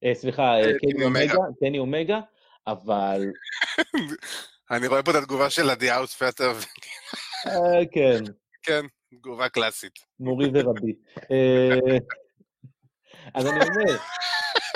אה, 0.03 0.15
סליחה, 0.15 0.59
אה, 0.59 0.79
קני 0.79 1.05
אומגה, 1.05 1.35
קני 1.59 1.79
אומגה, 1.79 2.19
אבל... 2.67 3.25
אני 4.71 4.87
רואה 4.87 5.03
פה 5.03 5.11
את 5.11 5.15
התגובה 5.15 5.49
של 5.49 5.69
עדי 5.69 5.89
האוספטר. 5.89 6.51
אה, 7.47 7.85
כן. 7.91 8.23
כן, 8.65 8.85
תגובה 9.15 9.49
קלאסית. 9.49 9.99
מורי 10.19 10.49
ורבי. 10.53 10.93
אה, 11.31 11.97
אז 13.33 13.45
אני 13.45 13.59
אומר... 13.59 13.97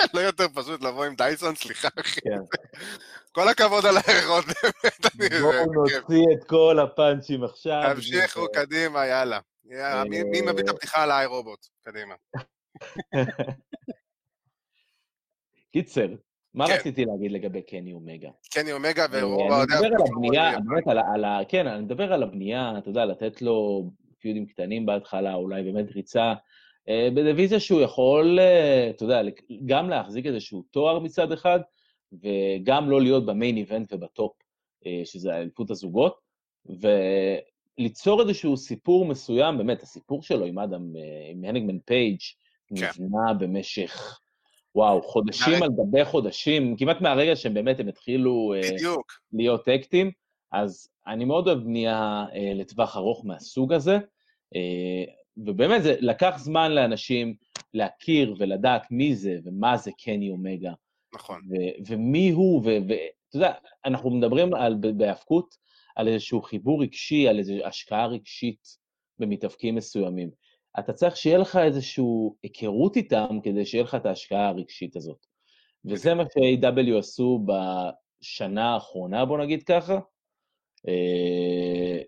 לא 0.14 0.20
יותר 0.20 0.46
פשוט 0.54 0.82
לבוא 0.82 1.04
עם 1.04 1.14
דייסון, 1.14 1.54
סליחה, 1.54 1.88
אחי. 2.00 2.20
כן. 3.34 3.40
כל 3.40 3.48
הכבוד 3.48 3.86
על 3.86 3.96
הערכות, 3.96 4.44
באמת. 5.18 5.32
בואו 5.42 5.72
נוציא 5.72 6.24
את 6.32 6.44
כל 6.44 6.78
הפאנצ'ים 6.78 7.44
עכשיו. 7.44 7.92
תמשיכו, 7.94 8.46
קדימה, 8.52 9.06
יאללה. 9.06 9.38
מי 10.08 10.40
מביא 10.40 10.62
את 10.64 10.68
הפתיחה 10.68 11.02
על 11.02 11.10
האי 11.10 11.26
רובוט? 11.26 11.66
קדימה. 11.82 12.14
קיצר, 15.72 16.08
מה 16.54 16.66
כן. 16.66 16.74
רציתי 16.74 17.04
להגיד 17.04 17.32
לגבי 17.32 17.62
קני 17.62 17.92
אומגה? 17.92 18.28
קני 18.50 18.72
אומגה 18.72 19.06
ורוב 19.10 19.52
אני 19.52 19.62
מדבר 19.62 19.86
על 19.86 19.92
הבנייה, 20.08 20.60
באמת 20.60 20.88
על, 20.88 20.98
על 21.14 21.24
ה... 21.24 21.38
כן, 21.48 21.66
אני 21.66 21.82
מדבר 21.82 22.12
על 22.12 22.22
הבנייה, 22.22 22.72
אתה 22.78 22.90
יודע, 22.90 23.04
לתת 23.04 23.42
לו 23.42 23.84
פיודים 24.18 24.46
קטנים 24.46 24.86
בהתחלה, 24.86 25.34
אולי 25.34 25.62
באמת 25.62 25.92
ריצה 25.94 26.34
אה, 26.88 27.08
בדיוויזיה 27.14 27.60
שהוא 27.60 27.80
יכול, 27.80 28.38
אה, 28.40 28.90
אתה 28.90 29.04
יודע, 29.04 29.20
גם 29.66 29.90
להחזיק 29.90 30.26
איזשהו 30.26 30.62
תואר 30.70 30.98
מצד 30.98 31.32
אחד, 31.32 31.60
וגם 32.22 32.90
לא 32.90 33.00
להיות 33.00 33.26
ב 33.26 33.32
main 33.32 33.56
event 33.56 33.92
וב 33.92 34.05
top, 34.05 34.32
אה, 34.86 35.02
שזה 35.04 35.36
אליפות 35.36 35.70
הזוגות, 35.70 36.18
וליצור 37.78 38.22
איזשהו 38.22 38.56
סיפור 38.56 39.04
מסוים, 39.04 39.58
באמת, 39.58 39.82
הסיפור 39.82 40.22
שלו 40.22 40.44
עם 40.44 40.58
אדם, 40.58 40.82
עם 41.30 41.44
Hangman 41.44 41.78
פייג', 41.78 42.18
כן. 42.76 42.86
נבנה 42.98 43.34
במשך, 43.38 44.20
וואו, 44.74 45.02
חודשים 45.02 45.62
על 45.62 45.68
גבי 45.68 46.04
חודשים, 46.04 46.76
כמעט 46.76 47.00
מהרגע 47.00 47.36
שהם 47.36 47.54
באמת, 47.54 47.80
הם 47.80 47.88
התחילו 47.88 48.54
בדיוק. 48.74 49.12
להיות 49.32 49.68
אקטים, 49.68 50.10
אז 50.52 50.88
אני 51.06 51.24
מאוד 51.24 51.48
אוהב 51.48 51.58
בנייה 51.58 52.24
לטווח 52.54 52.96
ארוך 52.96 53.24
מהסוג 53.24 53.72
הזה. 53.72 53.98
ובאמת 55.36 55.82
זה 55.82 55.96
לקח 56.00 56.34
זמן 56.38 56.72
לאנשים 56.72 57.34
להכיר 57.74 58.34
ולדעת 58.38 58.90
מי 58.90 59.14
זה 59.14 59.38
ומה 59.44 59.76
זה 59.76 59.90
קני 60.04 60.30
אומגה. 60.30 60.72
נכון. 61.14 61.40
ו- 61.50 61.92
ומי 61.92 62.30
הוא, 62.30 62.62
ואתה 62.64 63.36
יודע, 63.36 63.52
אנחנו 63.84 64.10
מדברים 64.10 64.54
על, 64.54 64.74
בהאבקות 64.96 65.54
על 65.96 66.08
איזשהו 66.08 66.42
חיבור 66.42 66.82
רגשי, 66.82 67.28
על 67.28 67.38
איזושהי 67.38 67.64
השקעה 67.64 68.06
רגשית 68.06 68.78
במתאבקים 69.18 69.74
מסוימים. 69.74 70.30
אתה 70.78 70.92
צריך 70.92 71.16
שיהיה 71.16 71.38
לך 71.38 71.56
איזושהי 71.56 72.04
היכרות 72.42 72.96
איתם 72.96 73.38
כדי 73.42 73.66
שיהיה 73.66 73.84
לך 73.84 73.94
את 73.94 74.06
ההשקעה 74.06 74.48
הרגשית 74.48 74.96
הזאת. 74.96 75.26
וזה 75.84 76.14
מה 76.14 76.24
ש-AW 76.24 76.98
עשו 76.98 77.46
בשנה 77.46 78.74
האחרונה, 78.74 79.24
בוא 79.24 79.38
נגיד 79.38 79.62
ככה. 79.62 79.98
אה, 80.88 82.02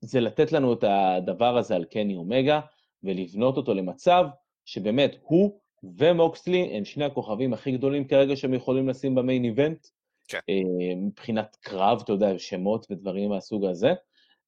זה 0.00 0.20
לתת 0.20 0.52
לנו 0.52 0.72
את 0.72 0.84
הדבר 0.84 1.56
הזה 1.58 1.76
על 1.76 1.84
קני 1.84 2.16
אומגה, 2.16 2.60
ולבנות 3.02 3.56
אותו 3.56 3.74
למצב 3.74 4.24
שבאמת 4.64 5.16
הוא 5.22 5.60
ומוקסלי 5.98 6.76
הם 6.76 6.84
שני 6.84 7.04
הכוכבים 7.04 7.52
הכי 7.52 7.72
גדולים 7.72 8.08
כרגע 8.08 8.36
שהם 8.36 8.54
יכולים 8.54 8.88
לשים 8.88 9.14
במיין 9.14 9.44
איבנט. 9.44 9.86
כן. 10.28 10.38
אה, 10.48 10.94
מבחינת 10.96 11.56
קרב, 11.60 12.00
אתה 12.04 12.12
יודע, 12.12 12.38
שמות 12.38 12.86
ודברים 12.90 13.30
מהסוג 13.30 13.64
הזה. 13.64 13.92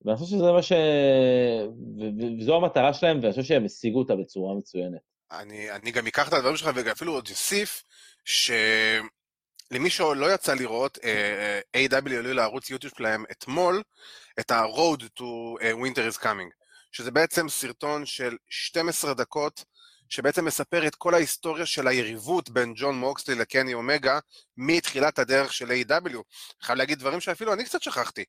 ואני 0.04 0.16
חושב 0.16 0.36
שזה 0.36 0.52
מה 0.52 0.62
ש... 0.62 0.72
וזו 2.40 2.56
המטרה 2.56 2.94
שלהם, 2.94 3.20
ואני 3.22 3.30
חושב 3.30 3.42
שהם 3.42 3.64
השיגו 3.64 3.98
אותה 3.98 4.16
בצורה 4.16 4.54
מצוינת. 4.54 5.00
אני, 5.32 5.70
אני 5.70 5.90
גם 5.90 6.06
אקח 6.06 6.28
את 6.28 6.32
הדברים 6.32 6.56
שלך 6.56 6.70
ואפילו 6.74 7.12
עוד 7.12 7.28
אוסיף, 7.30 7.84
שלמי 8.24 9.90
שלא 9.90 10.34
יצא 10.34 10.54
לראות, 10.54 10.98
אה, 11.04 11.60
אה, 11.74 11.86
A.W. 11.86 12.14
עלו 12.14 12.32
לערוץ 12.32 12.70
יוטיוב 12.70 12.92
שלהם 12.96 13.24
אתמול, 13.30 13.82
את 14.40 14.50
ה-Road 14.50 15.02
to 15.20 15.24
Winter 15.62 16.14
is 16.14 16.22
Coming, 16.22 16.50
שזה 16.92 17.10
בעצם 17.10 17.48
סרטון 17.48 18.06
של 18.06 18.36
12 18.48 19.14
דקות, 19.14 19.64
שבעצם 20.14 20.44
מספר 20.44 20.86
את 20.86 20.94
כל 20.94 21.14
ההיסטוריה 21.14 21.66
של 21.66 21.88
היריבות 21.88 22.50
בין 22.50 22.72
ג'ון 22.76 22.94
מוקסלי 22.94 23.34
לקני 23.34 23.74
אומגה, 23.74 24.18
מתחילת 24.56 25.18
הדרך 25.18 25.52
של 25.52 25.70
A.W. 25.70 26.16
חייב 26.62 26.78
להגיד 26.78 26.98
דברים 26.98 27.20
שאפילו 27.20 27.52
אני 27.52 27.64
קצת 27.64 27.82
שכחתי. 27.82 28.24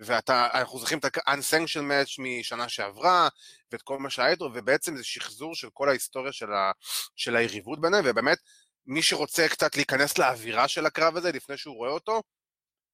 ואנחנו 0.00 0.78
זוכרים 0.78 0.98
את 0.98 1.04
ה-unsanctioned 1.04 1.90
match 1.90 2.14
משנה 2.18 2.68
שעברה, 2.68 3.28
ואת 3.72 3.82
כל 3.82 3.98
מה 3.98 4.10
שהיה 4.10 4.30
איתו, 4.30 4.50
ובעצם 4.54 4.96
זה 4.96 5.04
שחזור 5.04 5.54
של 5.54 5.68
כל 5.72 5.88
ההיסטוריה 5.88 6.32
של, 6.32 6.52
ה, 6.52 6.72
של 7.16 7.36
היריבות 7.36 7.80
ביניהם, 7.80 8.04
ובאמת, 8.06 8.38
מי 8.86 9.02
שרוצה 9.02 9.48
קצת 9.48 9.76
להיכנס 9.76 10.18
לאווירה 10.18 10.68
של 10.68 10.86
הקרב 10.86 11.16
הזה 11.16 11.32
לפני 11.32 11.56
שהוא 11.56 11.76
רואה 11.76 11.90
אותו, 11.90 12.22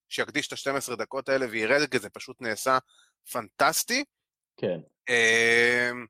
שיקדיש 0.08 0.48
את 0.48 0.52
ה-12 0.52 0.96
דקות 0.96 1.28
האלה 1.28 1.46
וירד, 1.50 1.90
כי 1.90 1.98
זה 1.98 2.10
פשוט 2.10 2.36
נעשה 2.40 2.78
פנטסטי. 3.32 4.04
כן. 4.56 4.78
אמ, 5.08 6.06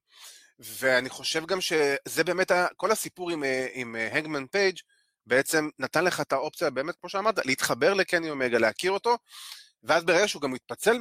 ואני 0.59 1.11
חושב 1.11 1.47
גם 1.47 1.61
שזה 1.61 2.25
באמת, 2.25 2.53
כל 2.77 2.91
הסיפור 2.91 3.31
עם, 3.31 3.45
אה, 3.45 3.67
עם 3.73 3.97
Hangman 4.13 4.43
אה, 4.43 4.49
פייג' 4.51 4.79
בעצם 5.27 5.69
נתן 5.79 6.05
לך 6.05 6.21
את 6.21 6.33
האופציה, 6.33 6.71
באמת, 6.71 6.95
כמו 7.01 7.09
שאמרת, 7.11 7.47
להתחבר 7.47 7.95
לקני 7.95 8.31
אומגה, 8.31 8.59
להכיר 8.59 8.91
אותו, 8.91 9.19
ואז 9.83 10.05
ברגע 10.05 10.29
שהוא 10.29 10.43
גם 10.43 10.53
מתפצל 10.53 10.99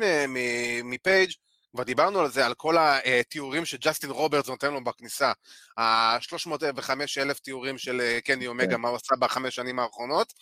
מפייג', 0.83 1.31
כבר 1.73 1.83
דיברנו 1.83 2.19
על 2.19 2.31
זה, 2.31 2.45
על 2.45 2.53
כל 2.53 2.75
התיאורים 2.79 3.65
שג'סטין 3.65 4.09
רוברטס 4.09 4.49
נותן 4.49 4.73
לו 4.73 4.83
בכניסה. 4.83 5.31
ה-305 5.77 6.89
אלף 7.17 7.39
תיאורים 7.39 7.77
של 7.77 8.01
אה, 8.01 8.19
קני 8.21 8.47
אומגה, 8.47 8.75
כן. 8.75 8.81
מה 8.81 8.89
הוא 8.89 8.95
עשה 8.95 9.15
בחמש 9.19 9.55
שנים 9.55 9.79
האחרונות. 9.79 10.33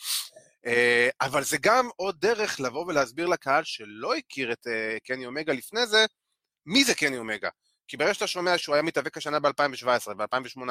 אה, 0.65 1.09
אבל 1.21 1.43
זה 1.43 1.57
גם 1.61 1.89
עוד 1.95 2.19
דרך 2.19 2.59
לבוא 2.59 2.85
ולהסביר 2.85 3.27
לקהל 3.27 3.63
שלא 3.63 4.15
הכיר 4.15 4.51
את 4.51 4.67
אה, 4.67 4.97
קני 5.03 5.25
אומגה 5.25 5.53
לפני 5.53 5.85
זה, 5.85 6.05
מי 6.65 6.83
זה 6.83 6.95
קני 6.95 7.17
אומגה. 7.17 7.49
כי 7.91 7.97
ברגע 7.97 8.13
שאתה 8.13 8.27
שומע 8.27 8.57
שהוא 8.57 8.75
היה 8.75 8.81
מתאבק 8.81 9.17
השנה 9.17 9.39
ב-2017 9.39 10.09
ו-2018, 10.17 10.61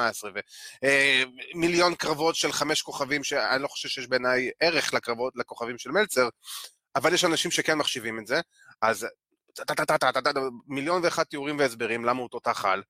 ומיליון 1.55 1.95
קרבות 1.95 2.35
של 2.35 2.51
חמש 2.51 2.81
כוכבים, 2.81 3.23
שאני 3.23 3.63
לא 3.63 3.67
חושב 3.67 3.89
שיש 3.89 4.07
בעיניי 4.07 4.49
ערך 4.59 4.93
לקרבות, 4.93 5.33
לכוכבים 5.35 5.77
של 5.77 5.91
מלצר, 5.91 6.29
אבל 6.95 7.13
יש 7.13 7.25
אנשים 7.25 7.51
שכן 7.51 7.77
מחשיבים 7.77 8.19
את 8.19 8.27
זה, 8.27 8.41
אז 8.81 9.07
מיליון 10.67 11.01
ואחד 11.03 11.23
תיאורים 11.23 11.59
והסברים 11.59 12.05
למה 12.05 12.21
הוא 12.21 12.29
תותח 12.29 12.65
על, 12.65 12.83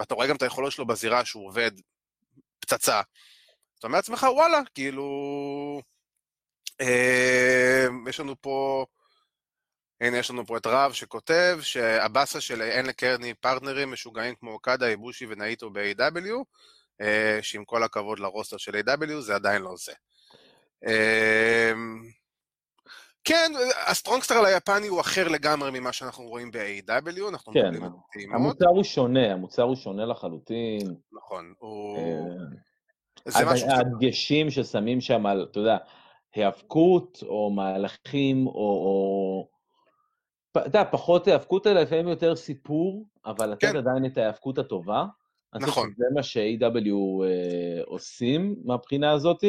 ואתה 0.00 0.14
רואה 0.14 0.26
גם 0.26 0.36
את 0.36 0.42
היכולות 0.42 0.72
שלו 0.72 0.86
בזירה 0.86 1.24
שהוא 1.24 1.46
עובד 1.48 1.70
פצצה. 2.60 3.00
אתה 3.78 3.86
אומר 3.86 3.98
לעצמך, 3.98 4.26
וואלה, 4.34 4.60
כאילו... 4.74 5.80
אה, 6.80 7.86
יש 8.08 8.20
לנו 8.20 8.34
פה... 8.40 8.86
הנה, 10.00 10.18
יש 10.18 10.30
לנו 10.30 10.46
פה 10.46 10.56
את 10.56 10.66
רב 10.66 10.92
שכותב 10.92 11.58
שהבאסה 11.62 12.40
של 12.40 12.62
אין 12.62 12.86
לקני 12.86 13.34
פרטנרים 13.34 13.92
משוגעים 13.92 14.34
כמו 14.34 14.50
אוקדה, 14.50 14.86
איבושי 14.88 15.26
ונאיטו 15.28 15.70
ב-AEW, 15.70 16.44
אה, 17.00 17.38
שעם 17.42 17.64
כל 17.64 17.82
הכבוד 17.82 18.18
ל 18.18 18.23
roster 18.23 18.56
של 18.56 18.74
AEW 18.74 19.20
זה 19.20 19.34
עדיין 19.34 19.62
לא 19.62 19.74
זה. 19.76 19.92
אה, 20.86 21.72
כן, 23.24 23.52
ה 23.86 23.91
strong 23.91 24.20
style 24.20 24.44
היפני 24.44 24.86
הוא 24.86 25.00
אחר 25.00 25.28
לגמרי 25.28 25.80
ממה 25.80 25.92
שאנחנו 25.92 26.24
רואים 26.24 26.50
ב-AEW, 26.50 27.28
אנחנו 27.28 27.52
כן, 27.52 27.60
מדברים 27.60 27.82
על 27.82 27.90
טעימות. 28.12 28.34
המוצר 28.34 28.68
הוא 28.68 28.84
שונה, 28.84 29.32
המוצר 29.32 29.62
הוא 29.62 29.76
שונה 29.76 30.06
לחלוטין. 30.06 30.94
נכון, 31.12 31.54
הוא... 31.58 31.98
זה 33.24 33.44
משהו... 33.44 33.68
הדגשים 33.70 34.50
ששמים 34.50 35.00
שם 35.00 35.26
על, 35.26 35.46
אתה 35.50 35.58
יודע, 35.58 35.76
היאבקות, 36.34 37.18
או 37.22 37.50
מהלכים, 37.50 38.46
או, 38.46 38.52
או 38.52 39.48
אתה 40.60 40.68
יודע, 40.68 40.84
פחות 40.90 41.28
ההאבקות 41.28 41.66
האלה, 41.66 41.82
לפעמים 41.82 42.08
יותר 42.08 42.36
סיפור, 42.36 43.06
אבל 43.26 43.50
לתת 43.50 43.60
כן. 43.60 43.76
עדיין 43.76 44.06
את 44.06 44.18
ההאבקות 44.18 44.58
הטובה. 44.58 45.04
נכון. 45.54 45.90
שזה 45.94 46.04
מה 46.14 46.22
ש-AW 46.22 47.24
אה, 47.24 47.82
עושים 47.84 48.56
מהבחינה 48.64 49.12
הזאת. 49.12 49.40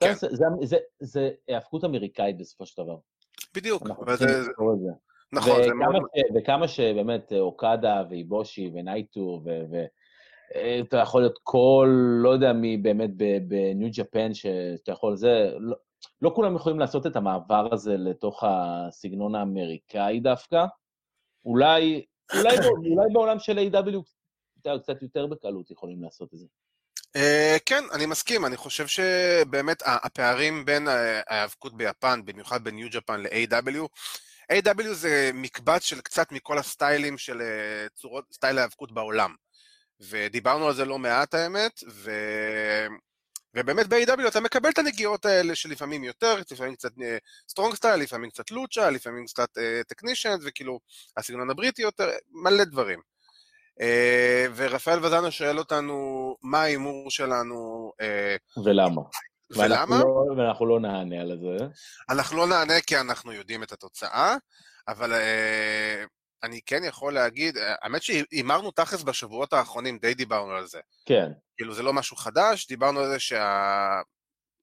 כן. 0.00 0.12
זה, 0.14 0.28
זה, 0.30 0.44
זה, 0.62 0.76
זה 1.00 1.30
האבקות 1.48 1.84
אמריקאית 1.84 2.38
בסופו 2.38 2.66
של 2.66 2.82
דבר. 2.82 2.96
בדיוק. 3.56 3.82
אנחנו 3.86 4.04
וזה- 4.06 4.24
את 4.24 4.44
זה. 4.80 4.90
נכון, 5.32 5.62
זה 5.62 5.74
מאוד... 5.74 5.94
וכמה, 5.94 6.08
ש, 6.16 6.20
וכמה 6.36 6.68
שבאמת 6.68 7.32
אה, 7.32 7.40
אוקדה 7.40 8.02
ואיבושי 8.10 8.70
ונייטו, 8.74 9.40
ו- 9.44 9.62
ו- 9.70 9.84
אה, 10.54 10.80
אתה 10.80 10.96
יכול 10.96 11.20
להיות 11.20 11.38
כל, 11.42 11.88
לא 12.22 12.28
יודע 12.28 12.52
מי 12.52 12.76
באמת 12.76 13.10
בניו 13.48 13.88
ג'פן, 13.92 14.34
שאתה 14.34 14.92
יכול 14.92 15.16
זה, 15.16 15.50
לא, 15.58 15.76
לא 16.22 16.32
כולם 16.34 16.56
יכולים 16.56 16.78
לעשות 16.78 17.06
את 17.06 17.16
המעבר 17.16 17.68
הזה 17.72 17.96
לתוך 17.96 18.44
הסגנון 18.46 19.34
האמריקאי 19.34 20.20
דווקא. 20.20 20.64
אולי, 21.44 22.04
אולי, 22.34 22.56
אולי 22.94 23.12
בעולם 23.12 23.38
של 23.38 23.58
A.W. 23.58 24.02
קצת 24.82 25.02
יותר 25.02 25.26
בקלות 25.26 25.70
יכולים 25.70 26.02
לעשות 26.02 26.34
את 26.34 26.38
זה. 26.38 26.46
אה, 27.16 27.56
כן, 27.66 27.84
אני 27.92 28.06
מסכים, 28.06 28.46
אני 28.46 28.56
חושב 28.56 28.86
שבאמת 28.86 29.82
הפערים 29.84 30.64
בין 30.64 30.88
ה- 30.88 31.20
ההיאבקות 31.28 31.76
ביפן, 31.76 32.20
במיוחד 32.24 32.64
בניו 32.64 32.88
ג'פן 32.90 33.20
ל-AW, 33.20 33.88
AEW 34.52 34.92
זה 34.92 35.30
מקבץ 35.34 35.82
של 35.82 36.00
קצת 36.00 36.32
מכל 36.32 36.58
הסטיילים 36.58 37.18
של 37.18 37.40
אה, 37.40 37.88
צורות, 37.94 38.24
סטייל 38.32 38.58
ההיאבקות 38.58 38.92
בעולם. 38.92 39.34
ודיברנו 40.00 40.66
על 40.66 40.74
זה 40.74 40.84
לא 40.84 40.98
מעט 40.98 41.34
האמת, 41.34 41.80
ו... 41.92 42.10
ובאמת 43.56 43.86
ב-AEW 43.86 44.28
אתה 44.28 44.40
מקבל 44.40 44.70
את 44.70 44.78
הנגיעות 44.78 45.24
האלה 45.24 45.54
שלפעמים 45.54 46.04
יותר, 46.04 46.36
לפעמים 46.50 46.74
קצת 46.74 46.92
strong 47.48 47.74
style, 47.74 48.00
לפעמים 48.00 48.30
קצת 48.30 48.50
lucha, 48.50 48.90
לפעמים 48.90 49.26
קצת 49.26 49.48
technicians, 49.88 50.40
וכאילו 50.46 50.80
הסגנון 51.16 51.50
הבריטי 51.50 51.82
יותר, 51.82 52.10
מלא 52.32 52.64
דברים. 52.64 53.00
אה, 53.80 54.46
ורפאל 54.56 55.04
וזנה 55.04 55.30
שואל 55.30 55.58
אותנו 55.58 56.36
מה 56.42 56.62
ההימור 56.62 57.10
שלנו 57.10 57.92
אה, 58.00 58.36
ולמה? 58.64 59.02
ולמה. 59.50 60.02
ואנחנו 60.36 60.66
לא, 60.66 60.74
לא 60.74 60.80
נענה 60.80 61.20
על 61.20 61.38
זה. 61.40 61.66
אנחנו 62.10 62.36
לא 62.36 62.46
נענה 62.46 62.80
כי 62.80 63.00
אנחנו 63.00 63.32
יודעים 63.32 63.62
את 63.62 63.72
התוצאה, 63.72 64.36
אבל 64.88 65.12
אה, 65.12 66.04
אני 66.42 66.60
כן 66.66 66.84
יכול 66.84 67.14
להגיד, 67.14 67.56
אה, 67.56 67.74
האמת 67.82 68.02
שהימרנו 68.02 68.70
תכלס 68.70 69.02
בשבועות 69.02 69.52
האחרונים, 69.52 69.98
די 69.98 70.14
דיברנו 70.14 70.52
על 70.52 70.66
זה. 70.66 70.80
כן, 71.06 71.32
כאילו 71.56 71.74
זה 71.74 71.82
לא 71.82 71.92
משהו 71.92 72.16
חדש, 72.16 72.66
דיברנו 72.66 73.00
על 73.00 73.08
זה 73.08 73.18
שה... 73.18 74.00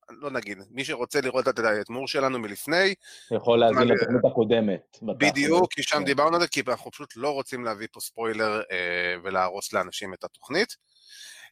לא 0.09 0.31
נגיד, 0.31 0.57
מי 0.69 0.85
שרוצה 0.85 1.21
לראות 1.21 1.47
את 1.47 1.59
ההימור 1.59 2.07
שלנו 2.07 2.39
מלפני, 2.39 2.93
יכול 3.31 3.59
להאזין 3.59 3.87
לתוכנית 3.87 4.25
הקודמת. 4.25 4.97
בדיוק, 5.01 5.73
כי 5.73 5.83
שם 5.83 5.97
כן. 5.97 6.05
דיברנו 6.05 6.35
על 6.35 6.41
זה, 6.41 6.47
כי 6.47 6.61
אנחנו 6.67 6.91
פשוט 6.91 7.13
לא 7.15 7.29
רוצים 7.29 7.65
להביא 7.65 7.87
פה 7.91 7.99
ספוילר 7.99 8.61
אה, 8.71 9.15
ולהרוס 9.23 9.73
לאנשים 9.73 10.13
את 10.13 10.23
התוכנית. 10.23 10.75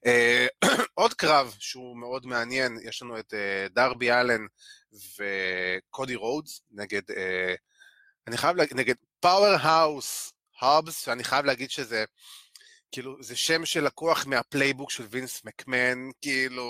אה, 0.05 0.47
עוד 0.93 1.13
קרב 1.13 1.55
שהוא 1.59 1.97
מאוד 1.97 2.25
מעניין, 2.25 2.77
יש 2.83 3.01
לנו 3.01 3.19
את 3.19 3.33
אה, 3.33 3.67
דרבי 3.71 4.11
אלן 4.11 4.45
וקודי 4.93 6.15
רודס 6.15 6.61
נגד, 6.71 7.01
אה, 7.17 7.53
אני 8.27 8.37
חייב 8.37 8.55
להגיד, 8.57 8.77
נגד 8.77 8.95
פאוור 9.21 9.55
האוס 9.61 10.33
הובס, 10.61 11.05
שאני 11.05 11.23
חייב 11.23 11.45
להגיד 11.45 11.71
שזה, 11.71 12.05
כאילו, 12.91 13.23
זה 13.23 13.35
שם 13.35 13.65
שלקוח 13.65 14.25
מה 14.25 14.38
playbook 14.38 14.91
של 14.91 15.03
וינס 15.09 15.45
מקמן, 15.45 16.09
כאילו, 16.21 16.67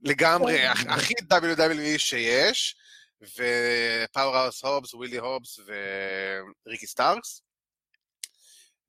לגמרי, 0.00 0.68
הכ- 0.68 0.92
הכי 0.92 1.14
WWE 1.32 1.98
שיש. 1.98 2.76
ופאוור 3.22 4.36
האוס 4.36 4.64
הובס, 4.64 4.94
ווילי 4.94 5.16
הובס 5.16 5.58
וריקי 6.66 6.86
סטארקס. 6.86 7.42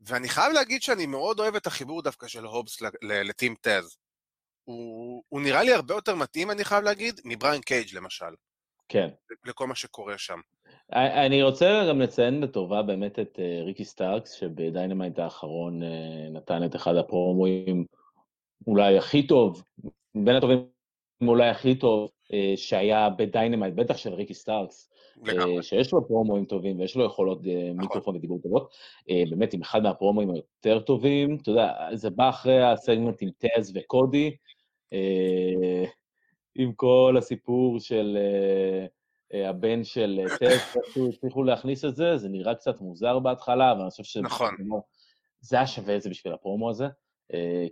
ואני 0.01 0.29
חייב 0.29 0.53
להגיד 0.53 0.81
שאני 0.81 1.05
מאוד 1.05 1.39
אוהב 1.39 1.55
את 1.55 1.67
החיבור 1.67 2.01
דווקא 2.01 2.27
של 2.27 2.45
הובס 2.45 2.81
לטים 3.01 3.55
טז. 3.61 3.97
הוא, 4.63 5.23
הוא 5.29 5.41
נראה 5.41 5.63
לי 5.63 5.73
הרבה 5.73 5.93
יותר 5.93 6.15
מתאים, 6.15 6.51
אני 6.51 6.65
חייב 6.65 6.83
להגיד, 6.83 7.21
מבריין 7.23 7.61
קייג' 7.61 7.95
למשל, 7.95 8.33
כן. 8.89 9.09
לכל 9.45 9.67
מה 9.67 9.75
שקורה 9.75 10.17
שם. 10.17 10.39
אני 10.93 11.43
רוצה 11.43 11.85
גם 11.89 12.01
לציין 12.01 12.41
לטובה 12.41 12.81
באמת 12.81 13.19
את 13.19 13.39
אה, 13.39 13.61
ריקי 13.63 13.85
סטארקס, 13.85 14.31
שבדיינמייט 14.31 15.19
האחרון 15.19 15.83
אה, 15.83 16.29
נתן 16.31 16.63
את 16.65 16.75
אחד 16.75 16.95
הפרומואים 16.95 17.85
אולי 18.67 18.97
הכי 18.97 19.27
טוב, 19.27 19.63
בין 20.15 20.35
הטובים 20.35 20.65
אולי 21.27 21.49
הכי 21.49 21.75
טוב, 21.75 22.09
אה, 22.33 22.53
שהיה 22.55 23.09
בדיינמייט, 23.09 23.73
בטח 23.73 23.97
של 23.97 24.13
ריקי 24.13 24.33
סטארקס, 24.33 24.89
לגמרי. 25.23 25.63
שיש 25.63 25.93
לו 25.93 26.07
פרומואים 26.07 26.45
טובים 26.45 26.79
ויש 26.79 26.95
לו 26.95 27.05
יכולות 27.05 27.47
אה, 27.47 27.71
מיקרופון 27.73 28.15
ודיבור 28.15 28.39
טובות, 28.43 28.71
באמת 29.29 29.53
עם 29.53 29.61
אחד 29.61 29.83
מהפרומואים 29.83 30.29
היותר 30.31 30.79
טובים, 30.79 31.37
אתה 31.41 31.51
יודע, 31.51 31.73
זה 31.93 32.09
בא 32.09 32.29
אחרי 32.29 32.63
הסגמנט 32.63 33.21
עם 33.21 33.29
טז 33.37 33.71
וקודי, 33.75 34.35
עם 36.55 36.73
כל 36.73 37.15
הסיפור 37.17 37.79
של 37.79 38.17
אה, 38.17 38.85
אה, 39.33 39.49
הבן 39.49 39.83
של 39.83 40.19
אה, 40.19 40.49
איכשהו 40.77 41.09
הצליחו 41.09 41.43
להכניס 41.43 41.85
את 41.85 41.95
זה, 41.95 42.17
זה 42.17 42.29
נראה 42.29 42.55
קצת 42.55 42.81
מוזר 42.81 43.19
בהתחלה, 43.19 43.71
אבל 43.71 43.81
אני 43.81 43.89
חושב 43.89 44.03
שזה 44.03 44.21
נכון. 44.21 44.55
זה 45.41 45.55
היה 45.55 45.67
שווה 45.67 45.95
את 45.95 46.01
זה 46.01 46.09
בשביל 46.09 46.33
הפרומו 46.33 46.69
הזה, 46.69 46.85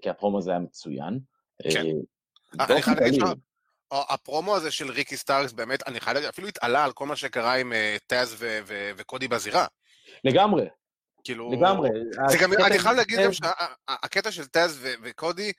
כי 0.02 0.10
הפרומו 0.10 0.38
הזה 0.38 0.52
היה 0.52 0.60
מצוין. 0.60 1.20
כן. 1.72 1.80
אני 1.80 1.94
באופן 2.58 2.82
חייב 2.82 3.00
להגיד 3.00 3.20
כללי, 3.22 3.32
לך, 3.32 3.38
ה- 3.92 4.14
הפרומו 4.14 4.56
הזה 4.56 4.72
של 4.72 4.92
ריקי 4.92 5.18
סטארקס, 5.18 5.52
באמת, 5.54 5.88
אני 5.88 6.00
חייב 6.00 6.16
להגיד, 6.16 6.30
אפילו 6.30 6.48
התעלה 6.48 6.84
על 6.86 6.92
כל 6.92 7.06
מה 7.06 7.16
שקרה 7.16 7.54
עם 7.54 7.74
טז 8.08 8.36
ו- 8.40 8.92
וקודי 8.98 9.28
בזירה. 9.28 9.66
לגמרי, 10.24 10.66
כאילו... 11.24 11.52
לגמרי. 11.52 11.90
זה 12.30 12.38
גם, 12.42 12.52
הקטע 12.52 12.68
אני 12.68 12.80
חייב 12.80 12.98
להגיד 12.98 13.20
גם 13.20 13.32
שהקטע 13.34 14.32
של 14.32 14.46
טז 14.46 14.80
ו- 14.82 14.94
וקודי 15.04 15.52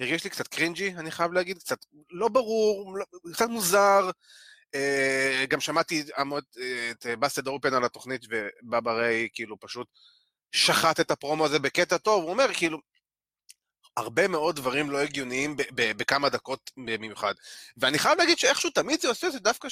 הרגיש 0.00 0.24
לי 0.24 0.30
קצת 0.30 0.48
cringy, 0.48 0.94
אני 0.96 1.10
חייב 1.10 1.32
להגיד, 1.32 1.58
קצת 1.58 1.78
לא 2.10 2.28
ברור, 2.28 2.96
לא- 2.98 3.32
קצת 3.32 3.48
מוזר. 3.48 4.10
אה, 4.74 5.44
גם 5.48 5.60
שמעתי 5.60 6.04
אה, 6.18 6.90
את 6.90 7.06
בסטד 7.20 7.46
אופן 7.46 7.74
על 7.74 7.84
התוכנית, 7.84 8.22
ובאבא 8.28 8.92
ריי 8.92 9.28
כאילו 9.32 9.60
פשוט 9.60 9.88
שחט 10.52 11.00
את 11.00 11.10
הפרומו 11.10 11.46
הזה 11.46 11.58
בקטע 11.58 11.98
טוב, 11.98 12.22
הוא 12.22 12.30
אומר 12.30 12.54
כאילו, 12.54 12.78
הרבה 13.96 14.28
מאוד 14.28 14.56
דברים 14.56 14.90
לא 14.90 14.98
הגיוניים 14.98 15.56
בכמה 15.74 16.28
דקות 16.28 16.70
במיוחד. 16.76 17.34
ואני 17.76 17.98
חייב 17.98 18.18
להגיד 18.18 18.38
שאיכשהו 18.38 18.70
תמיד 18.70 19.00
זה 19.00 19.08
עושה 19.08 19.26
את 19.26 19.32
זה 19.32 19.38
דווקא 19.38 19.68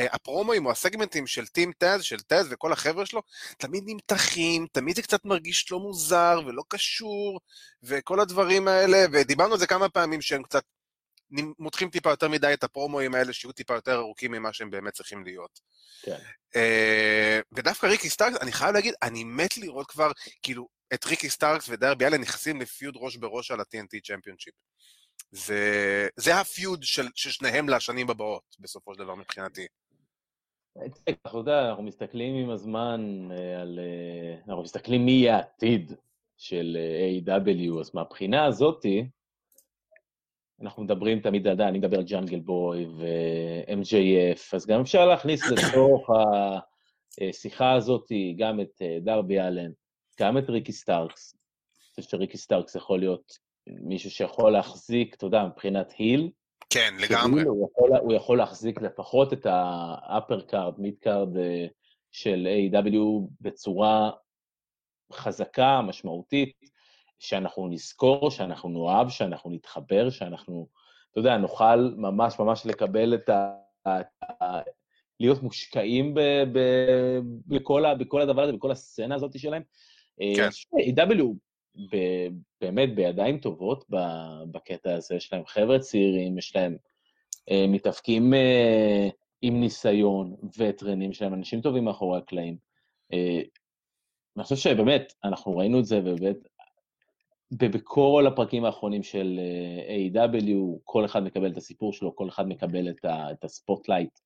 שהפרומואים 0.00 0.66
או 0.66 0.70
הסגמנטים 0.70 1.26
של 1.26 1.46
טים 1.46 1.72
טז, 1.78 2.02
של 2.02 2.20
טז 2.20 2.46
וכל 2.50 2.72
החבר'ה 2.72 3.06
שלו, 3.06 3.22
תמיד 3.58 3.82
נמתחים, 3.86 4.66
תמיד 4.72 4.96
זה 4.96 5.02
קצת 5.02 5.24
מרגיש 5.24 5.72
לא 5.72 5.80
מוזר 5.80 6.40
ולא 6.46 6.62
קשור, 6.68 7.40
וכל 7.82 8.20
הדברים 8.20 8.68
האלה, 8.68 9.04
ודיברנו 9.12 9.52
על 9.52 9.58
זה 9.58 9.66
כמה 9.66 9.88
פעמים 9.88 10.22
שהם 10.22 10.42
קצת 10.42 10.62
מותחים 11.58 11.90
טיפה 11.90 12.10
יותר 12.10 12.28
מדי 12.28 12.54
את 12.54 12.64
הפרומואים 12.64 13.14
האלה, 13.14 13.32
שיהיו 13.32 13.52
טיפה 13.52 13.74
יותר 13.74 13.96
ארוכים 13.96 14.32
ממה 14.32 14.52
שהם 14.52 14.70
באמת 14.70 14.92
צריכים 14.92 15.24
להיות. 15.24 15.60
כן. 16.02 16.18
אה, 16.56 17.40
ודווקא 17.52 17.86
ריקי 17.86 18.10
סטארקס, 18.10 18.36
אני 18.40 18.52
חייב 18.52 18.74
להגיד, 18.74 18.94
אני 19.02 19.24
מת 19.24 19.58
לראות 19.58 19.86
כבר, 19.86 20.12
כאילו, 20.42 20.68
את 20.94 21.04
ריקי 21.04 21.30
סטארקס 21.30 21.68
ודרבי 21.68 22.06
אלן 22.06 22.20
נכנסים 22.20 22.60
ל 22.60 22.67
feud 22.67 22.94
ראש 22.96 23.16
בראש 23.16 23.50
על 23.50 23.60
ה-TNT 23.60 24.00
championship. 24.06 24.54
זה, 25.30 26.08
זה 26.16 26.36
ה 26.40 26.48
feud 26.48 26.82
של, 26.82 27.08
של 27.14 27.30
שניהם 27.30 27.68
לשנים 27.68 28.10
הבאות, 28.10 28.56
בסופו 28.58 28.94
של 28.94 28.98
דבר, 28.98 29.14
מבחינתי. 29.14 29.66
אתה 31.08 31.36
יודע, 31.36 31.68
אנחנו 31.68 31.82
מסתכלים 31.82 32.34
עם 32.34 32.50
הזמן 32.50 33.28
אה, 33.30 33.60
על... 33.60 33.78
אה, 33.78 34.38
אנחנו 34.48 34.62
מסתכלים 34.62 35.04
מי 35.06 35.12
יהיה 35.12 35.36
העתיד 35.36 35.92
של 36.36 36.76
אה, 36.80 37.36
AEW, 37.36 37.80
אז 37.80 37.94
מהבחינה 37.94 38.44
הזאתי, 38.44 39.08
אנחנו 40.60 40.82
מדברים 40.82 41.20
תמיד, 41.20 41.46
יודע, 41.46 41.68
אני 41.68 41.78
מדבר 41.78 41.98
על 41.98 42.04
ג'אנגל 42.04 42.40
בוי 42.40 42.86
ו-MJF, 42.86 44.56
אז 44.56 44.66
גם 44.66 44.80
אפשר 44.80 45.06
להכניס 45.06 45.50
לתוך 45.50 46.10
השיחה 47.20 47.72
הזאת 47.72 48.12
גם 48.36 48.60
את 48.60 48.82
דרבי 49.00 49.40
אלן, 49.40 49.70
גם 50.20 50.38
את 50.38 50.50
ריקי 50.50 50.72
סטארקס. 50.72 51.34
אני 51.34 52.04
חושב 52.04 52.16
שריקי 52.16 52.36
סטארקס 52.36 52.74
יכול 52.74 52.98
להיות 52.98 53.38
מישהו 53.66 54.10
שיכול 54.10 54.52
להחזיק, 54.52 55.14
אתה 55.14 55.26
יודע, 55.26 55.44
מבחינת 55.44 55.92
heel, 55.98 56.30
כן, 56.70 56.94
לגמרי. 57.00 57.42
הוא 57.42 57.68
יכול, 57.70 57.90
הוא 57.96 58.12
יכול 58.12 58.38
להחזיק 58.38 58.80
לפחות 58.80 59.32
את 59.32 59.46
card, 60.50 60.78
mid 60.78 61.06
card 61.06 61.38
אה, 61.38 61.66
של 62.12 62.48
AEW. 62.72 62.98
בצורה 63.40 64.10
חזקה, 65.12 65.80
משמעותית, 65.82 66.52
שאנחנו 67.18 67.68
נזכור, 67.68 68.30
שאנחנו 68.30 68.68
נאהב, 68.68 69.08
שאנחנו 69.08 69.50
נתחבר, 69.50 70.10
שאנחנו, 70.10 70.68
אתה 71.10 71.20
יודע, 71.20 71.36
נוכל 71.36 71.94
ממש 71.96 72.38
ממש 72.38 72.66
לקבל 72.66 73.14
את 73.14 73.28
ה... 73.28 73.56
להיות 75.20 75.42
מושקעים 75.42 76.14
ב, 76.14 76.20
ב, 76.52 76.58
בכל, 77.46 77.84
ה, 77.84 77.94
בכל 77.94 78.20
הדבר 78.20 78.42
הזה, 78.42 78.52
בכל 78.52 78.70
הסצנה 78.70 79.14
הזאת 79.14 79.38
שלהם. 79.38 79.62
אה, 80.20 80.32
כן. 80.36 80.50
ש-A.W. 80.50 81.22
ב- 81.92 82.28
באמת 82.60 82.94
בידיים 82.94 83.38
טובות 83.38 83.84
בקטע 84.50 84.94
הזה, 84.94 85.14
יש 85.14 85.32
להם 85.32 85.46
חבר'ה 85.46 85.78
צעירים, 85.78 86.38
יש 86.38 86.56
להם 86.56 86.76
אה, 87.50 87.64
מתאפקים 87.68 88.34
אה, 88.34 89.08
עם 89.42 89.60
ניסיון, 89.60 90.36
וטרנים, 90.58 91.10
יש 91.10 91.22
להם 91.22 91.34
אנשים 91.34 91.60
טובים 91.60 91.84
מאחורי 91.84 92.18
הקלעים. 92.18 92.56
אני 94.36 94.42
חושב 94.42 94.56
שבאמת, 94.56 95.12
אנחנו 95.24 95.56
ראינו 95.56 95.80
את 95.80 95.84
זה, 95.84 96.00
ובאמת, 96.04 96.36
בכל 97.50 98.24
הפרקים 98.28 98.64
האחרונים 98.64 99.02
של 99.02 99.40
A.W, 99.88 100.54
כל 100.84 101.04
אחד 101.04 101.22
מקבל 101.22 101.52
את 101.52 101.56
הסיפור 101.56 101.92
שלו, 101.92 102.16
כל 102.16 102.28
אחד 102.28 102.48
מקבל 102.48 102.88
את 103.04 103.44
ה 103.44 103.51
spotlight. 103.51 104.18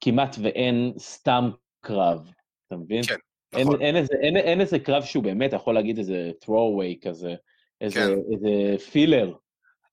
כמעט 0.00 0.36
ואין 0.42 0.92
סתם 0.98 1.50
קרב, 1.80 2.30
אתה 2.66 2.76
מבין? 2.76 3.02
כן, 3.02 3.14
נכון. 3.54 3.82
אין, 3.82 3.96
איזה, 3.96 4.14
אין, 4.22 4.36
אין 4.36 4.60
איזה 4.60 4.78
קרב 4.78 5.04
שהוא 5.04 5.24
באמת 5.24 5.52
יכול 5.52 5.74
להגיד 5.74 5.98
איזה 5.98 6.30
throwaway 6.44 7.08
כזה, 7.08 7.34
איזה, 7.80 7.94
כן. 8.00 8.08
איזה 8.32 8.84
filler. 8.90 9.34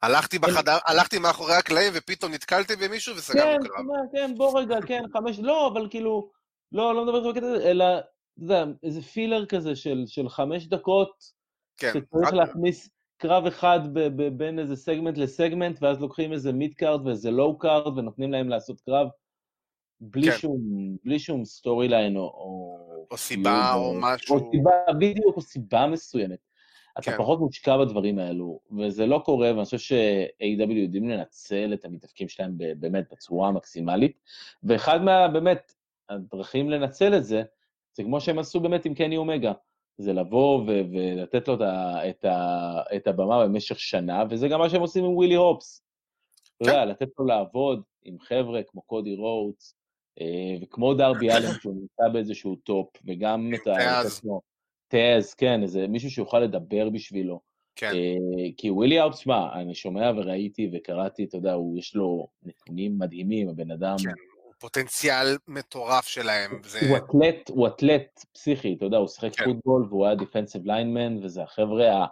הלכתי 0.02 0.40
בחדר, 0.40 0.78
הלכתי 0.88 1.20
מאחורי 1.20 1.54
הקלעים 1.54 1.92
ופתאום 1.96 2.32
נתקלתי 2.32 2.76
במישהו 2.76 3.16
וסגרנו 3.16 3.64
כן, 3.64 3.68
קרב. 3.68 3.86
כן, 4.14 4.18
כן, 4.18 4.36
בוא 4.38 4.60
רגע, 4.60 4.76
כן, 4.88 5.04
חמש, 5.14 5.40
לא, 5.40 5.68
אבל 5.68 5.88
כאילו, 5.90 6.32
לא, 6.72 6.96
לא 6.96 7.06
מדבר 7.06 7.32
בקטע 7.32 7.46
הזה, 7.46 7.70
אלא, 7.72 7.86
אתה 7.98 8.44
יודע, 8.44 8.66
איזה 8.84 9.02
filler 9.02 9.46
כזה 9.46 9.76
של, 9.76 10.04
של 10.08 10.30
חמש 10.30 10.68
דקות, 10.68 11.12
כן. 11.78 11.92
שצריך 11.94 12.28
רק- 12.28 12.34
להכניס 12.34 12.90
קרב 13.18 13.46
אחד 13.46 13.80
ב, 13.94 14.00
ב, 14.00 14.38
בין 14.38 14.60
איזה 14.60 14.76
segment 14.76 15.18
ל 15.18 15.25
segment, 15.25 15.78
ואז 15.82 16.00
לוקחים 16.02 16.34
איזה 16.34 16.52
mid 16.52 16.74
card 16.74 17.08
ואיזה 17.08 17.32
low 17.32 17.58
card, 17.58 17.98
ונותנים 17.98 18.32
להם 18.32 18.50
לעשות 18.50 18.82
קרב, 18.82 19.08
בלי 20.12 20.32
כן. 20.32 20.38
שום, 20.38 20.60
בלי 21.04 21.20
שום 21.20 21.46
storyline, 21.46 22.18
או... 22.18 22.22
או, 22.22 23.08
או 23.12 23.18
סיבה 23.18 23.72
feud, 23.74 23.86
או 23.86 24.00
משהו. 24.02 24.36
או 24.36 24.52
סיבה, 24.52 24.72
בדיוק, 25.00 25.38
או 25.38 25.42
סיבה 25.42 25.88
מסוימת. 25.88 26.40
אתה 27.00 27.12
כן. 27.12 27.18
פחות 27.18 27.40
מושקע 27.40 27.78
בדברים 27.78 28.20
האלו, 28.20 28.60
וזה 28.78 29.06
לא 29.06 29.22
קורה, 29.26 29.52
ואני 29.54 29.66
חושב 29.66 29.78
ש-AEW. 29.78 30.72
יודעים 30.72 31.10
לנצל 31.10 31.74
את 31.74 31.86
המתאבקים 31.86 32.28
שלהם 32.28 32.56
באמת 32.58 33.06
בצורה 33.12 33.48
המקסימלית, 33.48 34.20
ואחד 34.64 35.02
מה, 35.02 35.28
באמת, 35.28 35.74
הדרכים 36.10 36.70
לנצל 36.70 37.18
את 37.18 37.26
זה, 37.26 37.44
זה 37.94 38.04
כמו 38.04 38.22
שהם 38.22 38.40
עשו 38.40 38.60
באמת 38.60 38.86
עם 38.86 38.94
קני 38.94 39.18
אומגה, 39.18 39.52
זה 39.98 40.14
לבוא 40.14 40.58
ו- 40.62 40.82
ולתת 40.92 41.48
לו 41.48 41.54
את, 41.54 41.62
ה- 41.62 42.10
את, 42.10 42.26
ה- 42.26 42.82
את 42.96 43.08
הבמה 43.08 43.44
במשך 43.44 43.80
שנה, 43.80 44.24
וזה 44.30 44.48
גם 44.48 44.60
מה 44.60 44.70
שהם 44.70 44.82
עושים 44.82 45.06
עם 45.06 45.14
ווילי 45.14 45.36
הובס. 45.36 45.84
אתה 46.58 46.72
יודע, 46.72 46.86
לתת 46.86 47.08
לו 47.20 47.26
לעבוד 47.26 47.82
עם 48.04 48.20
חבר'ה 48.20 48.64
כמו 48.64 48.82
קודי 48.82 49.16
רודס, 49.16 49.76
אה, 49.76 49.83
וכמו 50.62 50.94
דרבי 50.94 51.32
אלן, 51.32 51.52
שהוא 51.62 51.74
נמצא 51.74 52.14
באיזשהו 52.14 52.56
top, 52.56 52.90
וגם 53.08 53.52
את 53.56 53.68
ה... 53.68 54.02
טאז, 54.88 55.34
כן, 55.34 55.64
איזה 55.64 55.88
מישהו 55.88 56.10
שיוכל 56.10 56.40
לדבר 56.40 56.90
בשבילו. 56.90 57.40
כן, 57.76 57.92
אה, 57.96 58.48
כי 58.58 58.70
ווילי 58.70 59.00
הובס, 59.00 59.18
שמע, 59.18 59.54
אני 59.54 59.76
שומע 59.76 60.12
וראיתי 60.16 60.70
וקראתי, 60.74 61.24
אתה 61.24 61.38
יודע, 61.38 61.54
הוא, 61.54 61.80
יש 61.80 61.96
לו 61.96 62.28
נתונים 62.44 63.00
מדהימים, 63.00 63.50
הבן 63.50 63.72
אדם... 63.72 63.96
כן. 64.04 64.10
הוא 64.44 64.54
פוטנציאל 64.60 65.38
מטורף 65.48 66.08
שלהם. 66.08 66.62
זה... 66.64 66.80
הוא 66.90 66.98
אתלט, 66.98 67.50
הוא 67.50 67.68
אתלט 67.68 68.26
פסיכי, 68.34 68.74
אתה 68.78 68.86
יודע, 68.86 68.98
הוא 68.98 69.08
שיחק 69.08 69.36
כן. 69.36 69.46
פוטבול 69.46 69.86
והוא 69.90 70.06
היה 70.06 70.16
defensive 70.16 70.62
lineman, 70.66 71.24
וזה 71.24 71.44
החבר'ה 71.44 72.06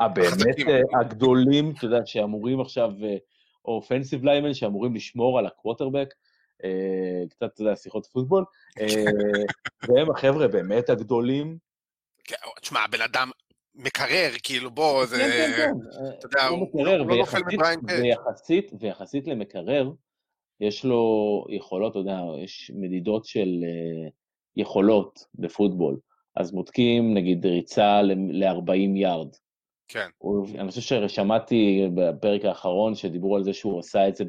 הבאמת 0.00 0.26
החזקים. 0.26 0.68
אה, 0.68 0.80
הגדולים, 1.00 1.72
אתה 1.78 1.86
יודע, 1.86 1.98
שאמורים 2.04 2.60
עכשיו, 2.60 2.90
אה, 3.04 3.16
או 3.64 3.72
offensive 3.72 4.24
lineman, 4.24 4.54
שאמורים 4.54 4.94
לשמור 4.94 5.38
על 5.38 5.46
הקווטרבק, 5.46 6.08
אה, 6.12 6.27
קצת, 7.30 7.50
אתה 7.54 7.62
יודע, 7.62 7.76
שיחות 7.76 8.06
פוטבול, 8.06 8.44
אה, 8.80 8.86
והם 9.88 10.10
החבר'ה 10.10 10.48
באמת 10.48 10.90
הגדולים. 10.90 11.58
כן, 12.24 12.36
תשמע, 12.60 12.80
הבן 12.80 13.00
אדם 13.00 13.30
מקרר, 13.74 14.30
כאילו, 14.42 14.70
בוא, 14.70 15.06
זה... 15.06 15.16
כן, 15.16 15.30
כן, 15.30 15.56
כן. 15.56 15.72
אתה 16.18 16.26
יודע, 16.26 16.46
הוא 16.46 16.58
הוא 16.58 16.68
מקרר, 16.68 17.00
הוא 17.00 17.10
לא 17.10 17.16
נופל 17.16 17.40
מבריין. 17.52 17.80
ויחסית, 17.88 18.72
ויחסית 18.80 19.26
למקרר, 19.26 19.90
יש 20.60 20.84
לו 20.84 21.44
יכולות, 21.48 21.90
אתה 21.92 21.98
יודע, 21.98 22.20
יש 22.44 22.70
מדידות 22.74 23.24
של 23.24 23.64
אה, 23.64 24.08
יכולות 24.56 25.24
בפוטבול. 25.34 25.98
אז 26.36 26.52
בודקים, 26.52 27.14
נגיד, 27.14 27.46
ריצה 27.46 28.02
ל-40 28.02 28.96
יארד. 28.96 29.28
כן, 29.88 30.08
אני 30.58 30.68
חושב 30.68 31.08
ששמעתי 31.08 31.88
בפרק 31.94 32.44
האחרון 32.44 32.94
שדיברו 32.94 33.36
על 33.36 33.44
זה 33.44 33.52
שהוא 33.52 33.78
עשה 33.80 34.08
את 34.08 34.16
זה 34.16 34.24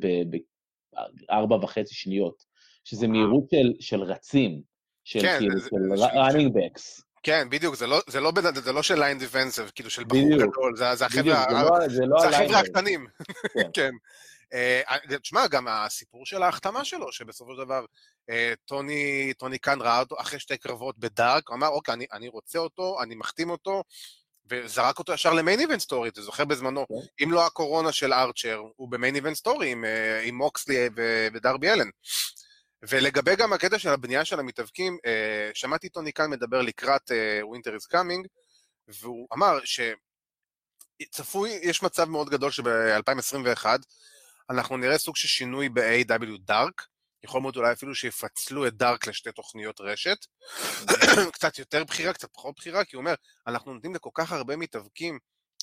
בארבע 0.93 1.55
וחצי 1.55 1.95
שניות, 1.95 2.43
שזה. 2.83 3.07
מהירות 3.07 3.43
של, 3.51 3.73
של 3.79 4.01
רצים, 4.01 4.61
של 5.03 5.21
כן, 5.21 5.37
כאילו, 5.39 5.59
של 5.59 6.03
running 6.03 6.49
backs. 6.53 7.01
כן, 7.23 7.47
בדיוק, 7.49 7.75
זה 7.75 7.87
לא- 7.87 8.01
זה 8.07 8.19
לא 8.19 8.31
זה 8.55 8.71
לא 8.73 8.83
של 8.83 8.99
ליין 8.99 9.19
דיפנסיב, 9.19 9.71
כאילו 9.75 9.89
של 9.89 10.03
בחור 10.03 10.19
בדיוק. 10.25 10.51
גדול, 10.53 10.75
זה 10.75 10.95
זה 10.95 11.05
החבר'ה 11.05 11.45
לא- 11.51 12.49
לא 12.49 12.57
הקטנים. 12.57 13.07
כן. 13.53 13.69
כן. 13.75 13.91
אה, 14.53 14.81
תשמע, 15.21 15.47
גם 15.47 15.67
הסיפור 15.67 16.25
של 16.25 16.43
ההחתמה 16.43 16.85
שלו, 16.85 17.11
שבסופו 17.11 17.51
של 17.55 17.63
דבר 17.65 17.85
אה, 18.29 18.53
טוני, 18.65 19.33
טוני 19.37 19.57
קאן 19.57 19.81
ראה 19.81 19.99
אותו 19.99 20.15
אחרי 20.19 20.39
שתי 20.39 20.57
קרבות 20.57 20.97
בדארק, 20.99 21.49
הוא 21.49 21.55
אמר, 21.55 21.67
אוקיי, 21.67 21.93
אני, 21.93 22.05
אני 22.13 22.27
רוצה 22.27 22.59
אותו, 22.59 22.97
אני 23.03 23.15
מחתים 23.15 23.49
אותו, 23.49 23.83
וזרק 24.49 24.99
אותו 24.99 25.13
ישר 25.13 25.33
ל 25.33 25.38
main 25.38 25.59
event 25.59 25.79
story, 25.79 26.09
אתה 26.09 26.21
זוכר 26.21 26.45
בזמנו, 26.45 26.85
כן. 26.87 27.23
אם 27.23 27.31
לא 27.31 27.45
הקורונה 27.45 27.91
של 27.91 28.13
ארצ'ר, 28.13 28.61
הוא 28.75 28.91
ב 28.91 28.96
main 28.96 29.15
event 29.15 29.35
story 29.35 29.71
עם, 29.71 29.85
אה, 29.85 30.21
עם 30.21 30.35
מוקסלי 30.35 30.89
ו- 30.95 31.27
ודרבי 31.33 31.69
אלן. 31.69 31.89
ולגבי 32.89 33.35
גם 33.35 33.53
הקטע 33.53 33.79
של 33.79 33.89
הבנייה 33.89 34.25
של 34.25 34.39
המתאבקים, 34.39 34.97
אה, 35.05 35.51
שמעתי 35.53 35.89
טוני 35.89 36.11
קאן 36.11 36.29
מדבר 36.29 36.61
לקראת 36.61 37.11
Winter 37.41 37.73
Is 37.73 37.85
Coming, 37.85 38.27
והוא 38.87 39.27
אמר 39.33 39.59
שצפוי, 41.03 41.49
יש 41.63 41.83
מצב 41.83 42.09
מאוד 42.09 42.29
גדול 42.29 42.51
שב-2021 42.51 43.65
אנחנו 44.49 44.77
נראה 44.77 44.97
סוג 44.97 45.15
של 45.15 45.27
שינוי 45.27 45.69
ב-AW 45.69 46.37
דארק, 46.39 46.85
יכול 47.23 47.41
מאוד 47.41 47.57
אולי 47.57 47.73
אפילו 47.73 47.95
שיפצלו 47.95 48.67
את 48.67 48.73
דארק 48.73 49.07
לשתי 49.07 49.31
תוכניות 49.31 49.81
רשת, 49.81 50.25
קצת 51.33 51.59
יותר 51.59 51.83
בחירה, 51.83 52.13
קצת 52.13 52.29
פחות 52.33 52.55
בחירה, 52.55 52.85
כי 52.85 52.95
הוא 52.95 53.01
אומר, 53.01 53.13
אנחנו 53.47 53.73
נותנים 53.73 53.95
לכל 53.95 54.09
כך 54.13 54.31
הרבה 54.31 54.55
מתאבקים 54.55 55.19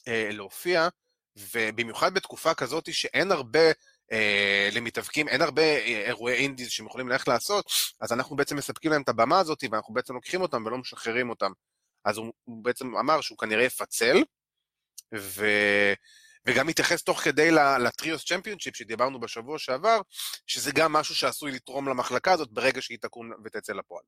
אה, 0.08 0.28
להופיע, 0.32 0.88
ובמיוחד 1.36 2.14
בתקופה 2.14 2.54
כזאת 2.54 2.94
שאין 2.94 3.32
הרבה 3.32 3.72
אה, 4.12 4.68
למתאבקים, 4.72 5.28
אין 5.28 5.42
הרבה 5.42 5.62
אה, 5.62 6.02
אירועי 6.06 6.34
אינדיז 6.34 6.70
שהם 6.70 6.86
יכולים 6.86 7.08
ללכת 7.08 7.28
לעשות, 7.28 7.70
אז 8.00 8.12
אנחנו 8.12 8.36
בעצם 8.36 8.56
מספקים 8.56 8.90
להם 8.90 9.02
את 9.02 9.08
הבמה 9.08 9.38
הזאת, 9.38 9.64
ואנחנו 9.70 9.94
בעצם 9.94 10.14
לוקחים 10.14 10.40
אותם 10.40 10.66
ולא 10.66 10.78
משחררים 10.78 11.30
אותם. 11.30 11.52
אז 12.04 12.16
הוא, 12.16 12.32
הוא 12.44 12.64
בעצם 12.64 12.96
אמר 12.96 13.20
שהוא 13.20 13.38
כנראה 13.38 13.64
יפצל, 13.64 14.22
ו... 15.14 15.46
וגם 16.46 16.66
מתייחס 16.66 17.02
תוך 17.02 17.20
כדי 17.20 17.50
לטריוס 17.86 18.24
צ'מפיונשיפ 18.24 18.76
שדיברנו 18.76 19.20
בשבוע 19.20 19.58
שעבר, 19.58 20.00
שזה 20.46 20.72
גם 20.74 20.92
משהו 20.92 21.14
שעשוי 21.14 21.52
לתרום 21.52 21.88
למחלקה 21.88 22.32
הזאת 22.32 22.50
ברגע 22.50 22.82
שהיא 22.82 22.98
תקום 23.00 23.30
ותצא 23.44 23.72
לפועל. 23.72 24.04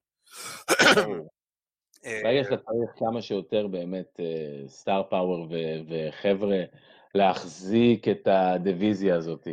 אה, 2.05 2.21
ברגע 2.25 2.45
שאתה 2.45 2.57
צריך 2.57 2.91
כמה 2.97 3.23
שיותר 3.23 3.67
באמת 3.67 4.21
סטאר 4.69 5.03
פאוור 5.11 5.49
וחבר'ה 5.89 6.59
להחזיק 7.15 8.09
את 8.09 8.27
הדיוויזיה 8.27 9.17
הזאת. 9.17 9.49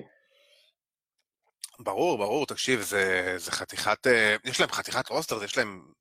ברור, 1.80 2.18
ברור, 2.18 2.46
תקשיב, 2.46 2.82
זה, 2.82 3.34
זה 3.38 3.52
חתיכת, 3.52 4.08
אה, 4.08 4.36
יש 4.46 4.60
להם 4.60 4.70
חתיכת 4.70 5.10
רוסטר, 5.10 5.44
יש 5.44 5.58
להם 5.58 5.92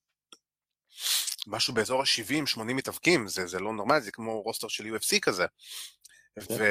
משהו 1.46 1.74
באזור 1.74 2.00
ה-70-80 2.00 2.62
מתאבקים, 2.62 3.28
זה, 3.28 3.46
זה 3.46 3.58
לא 3.60 3.72
נורמלי, 3.72 4.00
זה 4.00 4.12
כמו 4.12 4.42
roster 4.42 4.68
של 4.68 4.84
UFC 4.84 5.20
כזה. 5.20 5.46
ו... 6.38 6.64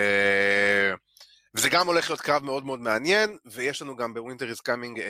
וזה 1.55 1.69
גם 1.69 1.87
הולך 1.87 2.09
להיות 2.09 2.21
קרב 2.21 2.43
מאוד 2.43 2.65
מאוד 2.65 2.79
מעניין, 2.79 3.37
ויש 3.45 3.81
לנו 3.81 3.95
גם 3.95 4.13
ב 4.13 4.18
Winter 4.18 4.49
Is 4.49 4.59
Coming 4.61 5.01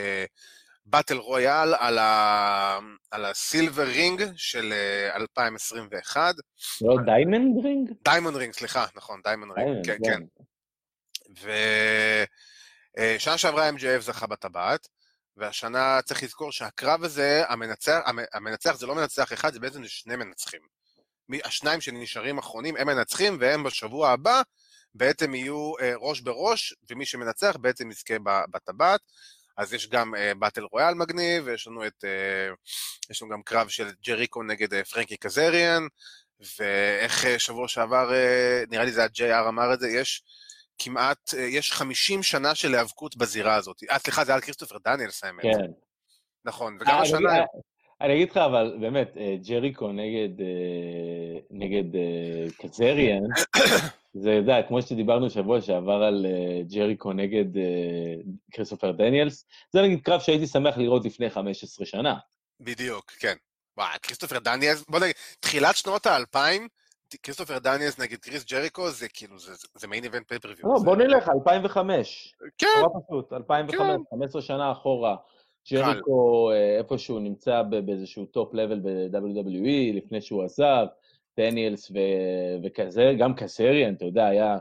battle 0.85 1.17
royal 1.17 1.73
על, 1.73 1.97
ה... 1.97 2.79
על 3.11 3.25
ה 3.25 3.34
silver 3.34 3.83
ring 3.83 4.23
של 4.35 4.73
אה, 4.73 5.15
2021. 5.15 6.35
לא 6.81 6.95
diamond 7.05 7.65
ring? 7.65 7.89
diamond 8.03 8.35
ring, 8.37 8.53
סליחה, 8.53 8.85
נכון, 8.95 9.21
diamond 9.23 9.51
ring, 9.57 9.85
כן, 9.85 9.97
כן. 10.05 10.21
ושנה 13.15 13.37
שעברה 13.37 13.69
MJF 13.69 13.99
זכה 13.99 14.27
בטבעת, 14.27 14.87
והשנה 15.37 15.99
צריך 16.01 16.23
לזכור 16.23 16.51
שהקרב 16.51 17.03
הזה, 17.03 17.43
המנצח, 17.47 17.99
המ- 18.05 18.25
המנצח 18.33 18.75
זה 18.77 18.87
לא 18.87 18.95
מנצח 18.95 19.33
אחד, 19.33 19.53
זה 19.53 19.59
בעצם 19.59 19.81
שני 19.85 20.15
מנצחים. 20.15 20.61
השניים 21.43 21.81
שנשארים 21.81 22.37
אחרונים 22.37 22.75
הם 22.77 22.87
מנצחים, 22.87 23.37
והם 23.39 23.63
בשבוע 23.63 24.09
הבא 24.09 24.41
בעצם 24.95 25.35
יהיו 25.35 25.73
אה, 25.81 25.93
ראש 25.97 26.21
בראש, 26.21 26.73
ומי 26.89 27.05
שמנצח 27.05 27.55
בעצם 27.61 27.91
יזכה 27.91 28.13
בטבעת. 28.51 28.99
אז 29.57 29.73
יש 29.73 29.89
גם 29.89 30.15
אה, 30.15 30.31
באטל 30.39 30.63
רויאל 30.71 30.93
מגניב, 30.93 31.43
ויש 31.45 31.67
לנו 31.67 31.87
את... 31.87 32.03
אה, 32.03 32.53
יש 33.09 33.21
לנו 33.21 33.31
גם 33.31 33.41
קרב 33.43 33.67
של 33.67 33.87
ג'ריקו 34.07 34.43
נגד 34.43 34.73
אה, 34.73 34.83
פרנקי 34.83 35.17
קזריאן, 35.17 35.83
ואיך 36.59 37.25
אה, 37.25 37.39
שבוע 37.39 37.67
שעבר, 37.67 38.13
אה, 38.13 38.63
נראה 38.69 38.83
לי 38.85 38.91
זה 38.91 39.03
ה-JR 39.03 39.47
אמר 39.49 39.73
את 39.73 39.79
זה, 39.79 39.89
יש 39.89 40.23
כמעט, 40.77 41.33
אה, 41.37 41.41
יש 41.41 41.71
50 41.71 42.23
שנה 42.23 42.55
של 42.55 42.75
היאבקות 42.75 43.15
בזירה 43.17 43.55
הזאת. 43.55 43.77
אה, 43.91 43.99
סליחה, 43.99 44.25
זה 44.25 44.31
היה 44.31 44.35
על 44.35 44.41
כריסטופר 44.41 44.77
דניאלס 44.85 45.23
האמת. 45.23 45.43
כן. 45.43 45.71
נכון, 46.45 46.73
אה, 46.73 46.77
וגם 46.81 46.97
אני- 46.97 47.07
השנה... 47.07 47.33
אני 48.03 48.13
אגיד 48.13 48.31
לך, 48.31 48.37
אבל 48.37 48.77
באמת, 48.79 49.17
אה, 49.17 49.35
ג'ריקו 49.47 49.91
נגד, 49.91 50.41
אה, 50.41 51.39
נגד 51.51 51.95
אה, 51.95 52.45
קזריאן, 52.61 53.21
זה, 54.13 54.29
אתה 54.29 54.29
יודע, 54.29 54.61
כמו 54.67 54.81
שדיברנו 54.81 55.29
שבוע 55.29 55.61
שעבר 55.61 56.03
על 56.03 56.25
ג'ריקו 56.73 57.13
נגד 57.13 57.45
כריסטופר 58.51 58.91
דניאלס, 58.91 59.45
זה 59.71 59.81
נגיד 59.81 60.01
קרב 60.01 60.19
שהייתי 60.21 60.47
שמח 60.47 60.77
לראות 60.77 61.05
לפני 61.05 61.29
15 61.29 61.85
שנה. 61.85 62.15
בדיוק, 62.59 63.11
כן. 63.11 63.35
וואי, 63.77 63.97
כריסטופר 64.01 64.39
דניאלס, 64.39 64.83
בוא 64.89 64.99
נגיד, 64.99 65.15
תחילת 65.39 65.75
שנות 65.75 66.05
האלפיים, 66.05 66.67
כריסטופר 67.23 67.59
דניאלס 67.59 67.99
נגד 67.99 68.17
קריס 68.17 68.45
ג'ריקו, 68.45 68.89
זה 68.89 69.07
כאילו, 69.09 69.39
זה, 69.39 69.51
זה 69.75 69.87
main 69.87 70.03
event 70.03 70.27
pay-per-view. 70.27 70.73
לא, 70.73 70.79
בוא 70.83 70.95
נלך, 70.95 71.29
2005. 71.29 72.35
כן. 72.57 72.67
נורא 72.81 72.99
פשוט, 73.07 73.33
2005, 73.33 73.75
כן. 73.77 74.17
15 74.17 74.41
שנה 74.41 74.71
אחורה. 74.71 75.15
ג'ריקו 75.71 76.51
אה, 76.51 76.77
איפשהו 76.77 77.19
נמצא 77.19 77.61
באיזשהו 77.85 78.25
top 78.25 78.53
level 78.53 78.79
ב-WWE, 78.79 79.93
לפני 79.93 80.21
שהוא 80.21 80.43
עזב, 80.43 80.85
דניאלס 81.37 81.91
ו- 81.91 82.63
וכזה, 82.63 83.13
גם 83.19 83.35
קסריאן, 83.35 83.93
אתה 83.93 84.05
יודע, 84.05 84.25
היה, 84.25 84.57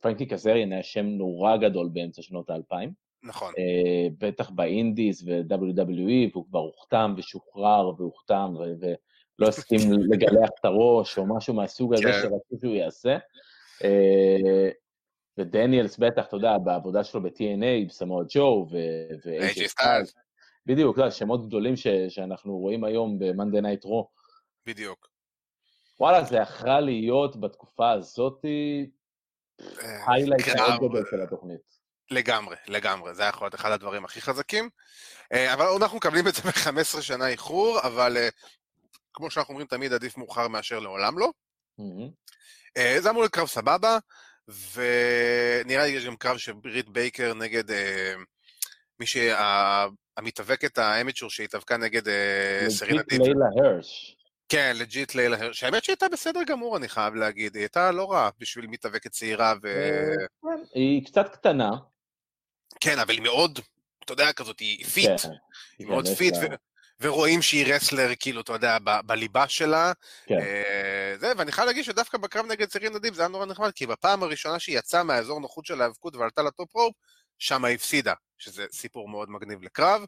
פרנקי 0.00 0.26
קסריאן 0.26 0.72
היה 0.72 0.82
שם 0.82 1.06
נורא 1.06 1.56
גדול 1.56 1.88
באמצע 1.92 2.22
שנות 2.22 2.50
האלפיים. 2.50 2.92
נכון. 3.22 3.52
אה, 3.58 4.08
בטח 4.18 4.50
ב 4.50 4.60
indies 4.60 5.22
ו-WWE, 5.26 6.30
והוא 6.32 6.44
כבר 6.50 6.58
הוחתם 6.58 7.14
ושוחרר 7.16 7.92
והוחתם, 7.98 8.54
ו- 8.58 8.74
ולא 8.80 9.48
הסכים 9.48 9.80
לגלח 10.10 10.50
את 10.60 10.64
הראש 10.64 11.18
או 11.18 11.26
משהו 11.26 11.54
מהסוג 11.54 11.94
הזה 11.94 12.02
כן. 12.02 12.18
שרצו 12.22 12.60
שהוא 12.60 12.74
יעשה. 12.74 13.16
אה, 13.84 14.70
ודניאלס 15.38 15.98
בטח, 15.98 16.26
אתה 16.26 16.36
יודע, 16.36 16.58
בעבודה 16.58 17.04
שלו 17.04 17.22
ב-TNA, 17.22 17.88
בסמואל 17.88 18.26
ג'ו 18.28 18.66
ו-AJ 18.70 19.58
AJ 19.58 19.66
סטיילס. 19.66 20.10
Styles. 20.10 20.23
בדיוק, 20.66 20.94
אתה 20.94 21.02
יודע, 21.04 21.10
שמות 21.10 21.46
גדולים 21.46 21.76
ש- 21.76 21.86
שאנחנו 22.08 22.56
רואים 22.56 22.84
היום 22.84 23.18
ב-Monday 23.18 23.62
Night 23.62 23.84
Raw. 23.84 24.04
בדיוק. 24.66 25.08
וואלה, 26.00 26.24
זה 26.24 26.36
יכלה 26.36 26.80
להיות 26.80 27.40
בתקופה 27.40 27.90
הזאתי 27.92 28.90
אה, 29.60 30.12
היילייט 30.12 30.44
קרב, 30.44 30.68
מאוד 30.80 30.90
גדול 30.90 31.04
של 31.10 31.22
התוכנית. 31.22 31.60
לגמרי, 32.10 32.56
לגמרי, 32.68 33.14
זה 33.14 33.22
היה 33.22 33.28
יכול 33.28 33.44
להיות 33.44 33.54
אחד 33.54 33.70
הדברים 33.70 34.04
הכי 34.04 34.20
חזקים. 34.20 34.68
אה, 35.32 35.54
אבל 35.54 35.64
אנחנו 35.82 35.96
מקבלים 35.96 36.28
את 36.28 36.34
זה 36.34 36.42
ב-15 36.42 37.02
שנה 37.02 37.28
איחור, 37.28 37.80
אבל 37.82 38.16
אה, 38.16 38.28
כמו 39.14 39.30
שאנחנו 39.30 39.52
אומרים 39.52 39.66
תמיד, 39.66 39.92
עדיף 39.92 40.16
מאוחר 40.16 40.48
מאשר 40.48 40.78
לעולם 40.80 41.18
לא. 41.18 41.30
אה, 42.76 42.96
זה 43.00 43.10
אמור 43.10 43.22
להיות 43.22 43.32
קרב 43.32 43.46
סבבה, 43.46 43.98
ונראה 44.48 45.86
לי 45.86 45.92
יש 45.92 46.06
גם 46.06 46.16
קרב 46.16 46.36
של 46.36 46.52
ברית 46.52 46.88
בייקר 46.88 47.34
נגד 47.34 47.70
אה, 47.70 48.14
מי 49.00 49.06
שהמתאבקת 50.18 50.78
ה 50.78 50.85
amateur 50.85 51.30
שהתאבקה 51.30 51.76
נגד 51.76 52.08
אה, 52.08 52.66
סרינה 52.68 53.00
legit 53.00 53.20
דיב. 53.20 53.22
לילה 53.22 53.46
הרש. 53.56 54.16
כן, 54.48 54.76
legit 54.78 55.14
לילה 55.14 55.36
הרש. 55.40 55.64
האמת 55.64 55.84
שהייתה 55.84 56.08
בסדר 56.08 56.40
גמור, 56.42 56.76
אני 56.76 56.88
חייב 56.88 57.14
להגיד. 57.14 57.54
היא 57.54 57.62
הייתה 57.62 57.90
לא 57.90 58.12
רעה 58.12 58.30
בשביל 58.38 58.66
מתאבקת 58.66 59.10
צעירה, 59.10 59.54
ו... 59.62 59.66
אה, 59.68 60.26
כן, 60.42 60.62
היא 60.74 61.04
קצת 61.06 61.28
קטנה. 61.32 61.70
כן, 62.80 62.98
אבל 62.98 63.14
היא 63.14 63.22
מאוד, 63.22 63.58
אתה 64.04 64.12
יודע, 64.12 64.32
כזאת, 64.32 64.60
היא 64.60 64.84
fit. 64.84 65.20
כן, 65.20 65.28
היא 65.78 65.86
מאוד 65.86 66.08
fit, 66.08 66.34
ורואים 67.00 67.42
שהיא 67.42 67.74
wrestler, 67.74 68.10
כאילו, 68.20 68.40
אתה 68.40 68.52
יודע, 68.52 68.78
ב- 68.84 69.00
בליבה 69.06 69.48
שלה. 69.48 69.92
כן. 70.26 70.34
אה, 70.34 71.14
זה, 71.18 71.32
ואני 71.36 71.52
חייב 71.52 71.66
להגיד 71.66 71.84
שדווקא 71.84 72.18
בקרב 72.18 72.46
נגד 72.46 72.70
סרינה 72.70 72.98
דיב 72.98 73.14
זה 73.14 73.22
היה 73.22 73.28
נורא 73.28 73.46
נחמד, 73.46 73.70
כי 73.70 73.86
בפעם 73.86 74.22
הראשונה 74.22 74.58
שהיא 74.58 74.78
יצאה 74.78 75.02
מהאזור 75.02 75.40
נוחות 75.40 75.66
של 75.66 75.80
ההיאבקות 75.80 76.16
ועלתה 76.16 76.42
ל 76.42 76.51
top 76.51 76.76
rope, 76.76 76.94
שם 77.38 77.64
הפסידה, 77.64 78.12
שזה 78.38 78.64
סיפור 78.72 79.08
מאוד 79.08 79.30
מגניב 79.30 79.62
לקרב. 79.62 80.02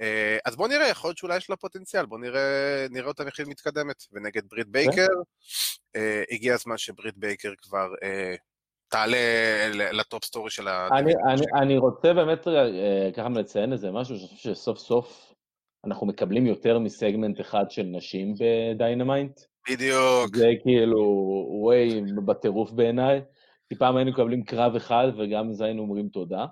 אה, 0.00 0.38
אז 0.44 0.56
בוא 0.56 0.68
נראה, 0.68 0.88
יכול 0.88 1.08
להיות 1.08 1.18
שאולי 1.18 1.36
יש 1.36 1.50
לה 1.50 1.56
פוטנציאל, 1.56 2.06
בוא 2.06 2.18
נראה, 2.18 2.86
נראה 2.90 3.08
אותה 3.08 3.24
מכאן 3.24 3.46
מתקדמת. 3.48 4.04
ונגד 4.12 4.42
ברית 4.50 4.68
בייקר, 4.68 5.06
אה, 5.96 6.22
הגיע 6.30 6.54
הזמן 6.54 6.78
שברית 6.78 7.16
בייקר 7.16 7.52
כבר 7.58 7.88
אה, 8.02 8.34
תעלה 8.88 9.18
ל 9.72 9.85
top 9.85 10.24
story 10.24 10.50
של 10.50 10.68
ה... 10.68 10.88
אני, 10.92 11.12
אני, 11.28 11.62
אני 11.62 11.78
רוצה 11.78 12.14
באמת 12.14 12.44
ככה 13.16 13.28
לציין 13.28 13.72
איזה 13.72 13.90
משהו, 13.90 14.16
שאני 14.16 14.28
חושב 14.28 14.54
שסוף 14.54 14.78
סוף 14.78 15.32
אנחנו 15.86 16.06
מקבלים 16.06 16.46
יותר 16.46 16.78
מסגמנט 16.78 17.40
אחד 17.40 17.70
של 17.70 17.82
נשים 17.82 18.34
בדיינמייט. 18.34 19.40
בדיוק, 19.70 20.36
זה 20.36 20.48
כאילו 20.62 21.00
וי 21.62 22.02
בטירוף 22.24 22.70
בעיניי. 22.70 23.20
כי 23.68 23.74
פעם 23.74 23.96
היינו 23.96 24.10
מקבלים 24.10 24.44
קרב 24.44 24.76
אחד 24.76 25.08
וגם 25.18 25.50
לזה 25.50 25.64
היינו 25.64 25.82
אומרים 25.82 26.08
תודה. 26.08 26.46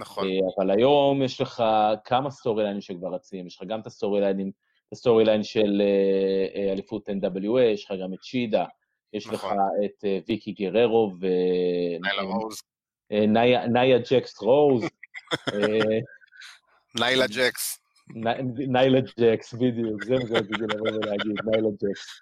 נכון. 0.00 0.24
אה, 0.28 0.38
אבל 0.56 0.70
היום 0.70 1.22
יש 1.22 1.40
לך 1.40 1.62
כמה 2.04 2.30
storyline 2.30 2.62
ים 2.64 2.80
שכבר 2.80 3.14
רצים, 3.14 3.46
יש 3.46 3.56
לך 3.56 3.68
גם 3.68 3.80
את 3.80 3.86
ה 3.86 3.89
storyline 3.89 4.20
ים, 4.20 4.50
את 4.88 4.92
ה 4.92 5.24
storyline 5.24 5.42
של 5.42 5.82
אה, 5.82 6.60
אה, 6.60 6.72
אליפות 6.72 7.08
NWA, 7.08 7.60
יש 7.60 7.84
לך 7.84 7.92
גם 8.02 8.14
את 8.14 8.22
שידה, 8.22 8.64
יש 9.12 9.26
לך 9.26 9.32
נכון. 9.32 9.56
את 9.84 10.04
אה, 10.04 10.18
ויקי 10.28 10.52
גררו 10.52 11.12
ניילה 12.00 12.22
רוז, 12.22 12.62
ונאיה 13.10 13.98
ג'קס 14.10 14.40
רוז, 14.40 14.84
ניילה 17.00 17.26
ג'קס. 17.26 17.78
ני- 18.14 18.66
ניילה 18.68 19.00
ג'קס, 19.20 19.54
בדיוק, 19.54 20.04
זה 20.04 20.14
מה 20.14 20.20
שרציתי 20.20 20.62
לבוא 20.74 20.88
ולהגיד, 20.88 21.32
ניילה 21.44 21.68
ג'קס. 21.82 22.20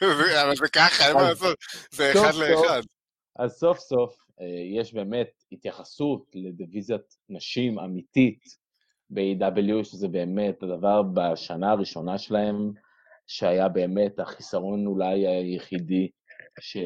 אבל 0.42 0.56
זה 0.56 0.68
ככה, 0.68 1.06
אין 1.06 1.14
מה 1.14 1.22
לעשות, 1.22 1.58
זה 1.90 2.12
אחד 2.12 2.34
לאחד. 2.34 2.82
אז 3.38 3.52
סוף 3.52 3.78
סוף 3.78 4.16
אה, 4.40 4.46
יש 4.78 4.94
באמת 4.94 5.30
התייחסות 5.52 6.30
לדיוויזיית 6.34 7.16
נשים 7.28 7.78
אמיתית 7.78 8.44
ב-AW, 9.10 9.84
שזה 9.84 10.08
באמת 10.08 10.62
הדבר 10.62 11.02
בשנה 11.02 11.70
הראשונה 11.70 12.18
שלהם, 12.18 12.72
שהיה 13.26 13.68
באמת 13.68 14.18
החיסרון 14.18 14.86
אולי 14.86 15.26
היחידי 15.26 16.08
ש... 16.60 16.76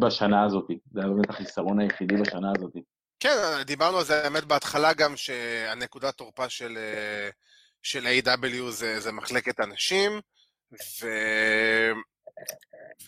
בשנה 0.00 0.44
הזאת. 0.44 0.66
זה 0.92 1.00
היה 1.00 1.08
באמת 1.08 1.30
החיסרון 1.30 1.80
היחידי 1.80 2.14
בשנה 2.16 2.52
הזאת. 2.56 2.72
כן, 3.20 3.62
דיברנו 3.66 3.98
על 3.98 4.04
זה 4.04 4.24
האמת 4.24 4.44
בהתחלה 4.44 4.94
גם, 4.94 5.16
שהנקודת 5.16 6.14
תורפה 6.14 6.48
של, 6.48 6.76
אה, 6.76 7.28
של 7.82 8.06
A.W. 8.06 8.70
זה, 8.70 9.00
זה 9.00 9.12
מחלקת 9.12 9.60
הנשים, 9.60 10.12
ו... 10.72 11.06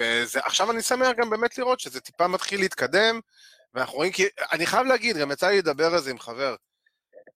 ועכשיו 0.01 0.71
אני 0.71 0.83
שמח 0.83 1.17
גם 1.17 1.31
באמת 1.31 1.59
לראות 1.59 1.81
שזה 1.81 2.01
טיפה 2.01 2.29
מתחיל 2.29 2.61
להתקדם, 2.61 3.21
ואנחנו 3.75 3.97
רואים 3.97 4.13
כי, 4.13 4.27
אני 4.53 4.67
חייב 4.67 4.87
להגיד, 4.87 5.17
גם 5.17 5.31
יצא 5.31 5.49
לי 5.49 5.59
לדבר 5.59 5.95
על 5.95 6.01
זה 6.01 6.11
עם 6.11 6.19
חבר, 6.19 6.55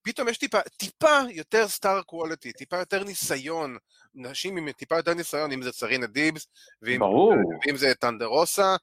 פתאום 0.03 0.29
יש 0.29 0.39
טיפה, 0.39 0.61
טיפה 0.77 1.19
יותר 1.31 1.69
סטאר 1.69 2.03
קוולטי, 2.03 2.53
טיפה 2.53 2.77
יותר 2.77 3.05
ניסיון, 3.05 3.77
נשים 4.15 4.57
עם 4.57 4.73
טיפה 4.73 4.97
יותר 4.97 5.15
ניסיון, 5.15 5.53
אם 5.53 5.63
זה 5.63 5.73
צרינה 5.73 6.07
דיבס, 6.07 6.47
ואם, 6.83 6.99
ברור. 7.01 7.35
ואם 7.67 7.77
זה 7.77 7.95
טנדרוסה, 7.95 8.77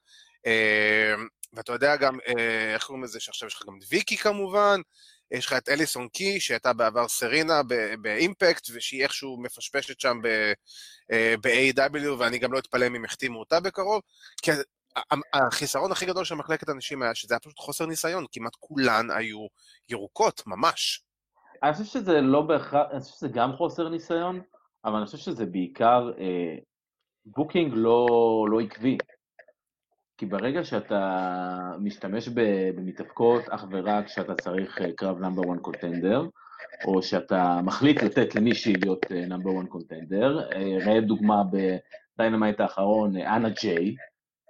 אה, 0.46 1.14
ואתה 1.52 1.72
יודע 1.72 1.96
גם, 1.96 2.18
אה, 2.28 2.74
איך 2.74 2.84
קוראים 2.84 3.04
לזה, 3.04 3.20
שעכשיו 3.20 3.48
יש 3.48 3.54
לך 3.54 3.66
גם 3.66 3.78
את 3.78 3.84
ויקי 3.90 4.16
כמובן, 4.16 4.80
יש 5.30 5.46
לך 5.46 5.52
את 5.52 5.68
אליסון 5.68 6.08
קי, 6.08 6.40
שהייתה 6.40 6.72
בעבר 6.72 7.08
סרינה 7.08 7.60
באימפקט, 8.00 8.66
ושהיא 8.74 9.02
איכשהו 9.02 9.42
מפשפשת 9.42 10.00
שם 10.00 10.16
אה, 11.12 11.34
ב-A.W, 11.42 12.08
ואני 12.18 12.38
גם 12.38 12.52
לא 12.52 12.58
אתפלא 12.58 12.86
אם 12.86 13.04
יחתימו 13.04 13.40
אותה 13.40 13.60
בקרוב, 13.60 14.02
כי 14.42 14.50
החיסרון 15.32 15.92
הכי 15.92 16.06
גדול 16.06 16.24
של 16.24 16.34
מחלקת 16.34 16.68
הנשים 16.68 17.02
היה 17.02 17.14
שזה 17.14 17.34
היה 17.34 17.40
פשוט 17.40 17.58
חוסר 17.58 17.86
ניסיון, 17.86 18.24
כמעט 18.32 18.52
כולן 18.60 19.10
היו 19.10 19.46
ירוקות, 19.88 20.42
ממש. 20.46 21.04
אני 21.62 21.72
חושב 21.72 21.84
שזה 21.84 22.20
לא 22.20 22.42
בהכרח, 22.42 22.86
אני 22.92 23.00
חושב 23.00 23.14
שזה 23.14 23.28
גם 23.28 23.52
חוסר 23.56 23.88
ניסיון, 23.88 24.40
אבל 24.84 24.96
אני 24.96 25.06
חושב 25.06 25.18
שזה 25.18 25.46
בעיקר 25.46 26.10
אה, 26.18 26.56
booking 27.26 27.72
לא, 27.76 28.06
לא 28.50 28.60
עקבי. 28.60 28.98
כי 30.20 30.26
ברגע 30.26 30.64
שאתה 30.64 31.72
משתמש 31.78 32.28
במתאבקות 32.74 33.48
אך 33.48 33.64
ורק 33.70 34.06
כשאתה 34.06 34.34
צריך 34.34 34.80
אה, 34.80 34.92
קרב 34.92 35.18
number 35.18 35.42
1 35.52 35.60
contender, 35.60 36.26
או 36.84 37.02
שאתה 37.02 37.60
מחליט 37.64 38.02
לתת 38.02 38.34
למישהי 38.34 38.72
להיות 38.72 39.06
number 39.10 39.50
1 39.60 39.68
contender, 39.68 40.48
ראה 40.86 41.00
דוגמה 41.00 41.42
בדיינמייט 41.52 42.60
האחרון, 42.60 43.16
אה, 43.16 43.36
אנה 43.36 43.48
ג'יי, 43.48 43.94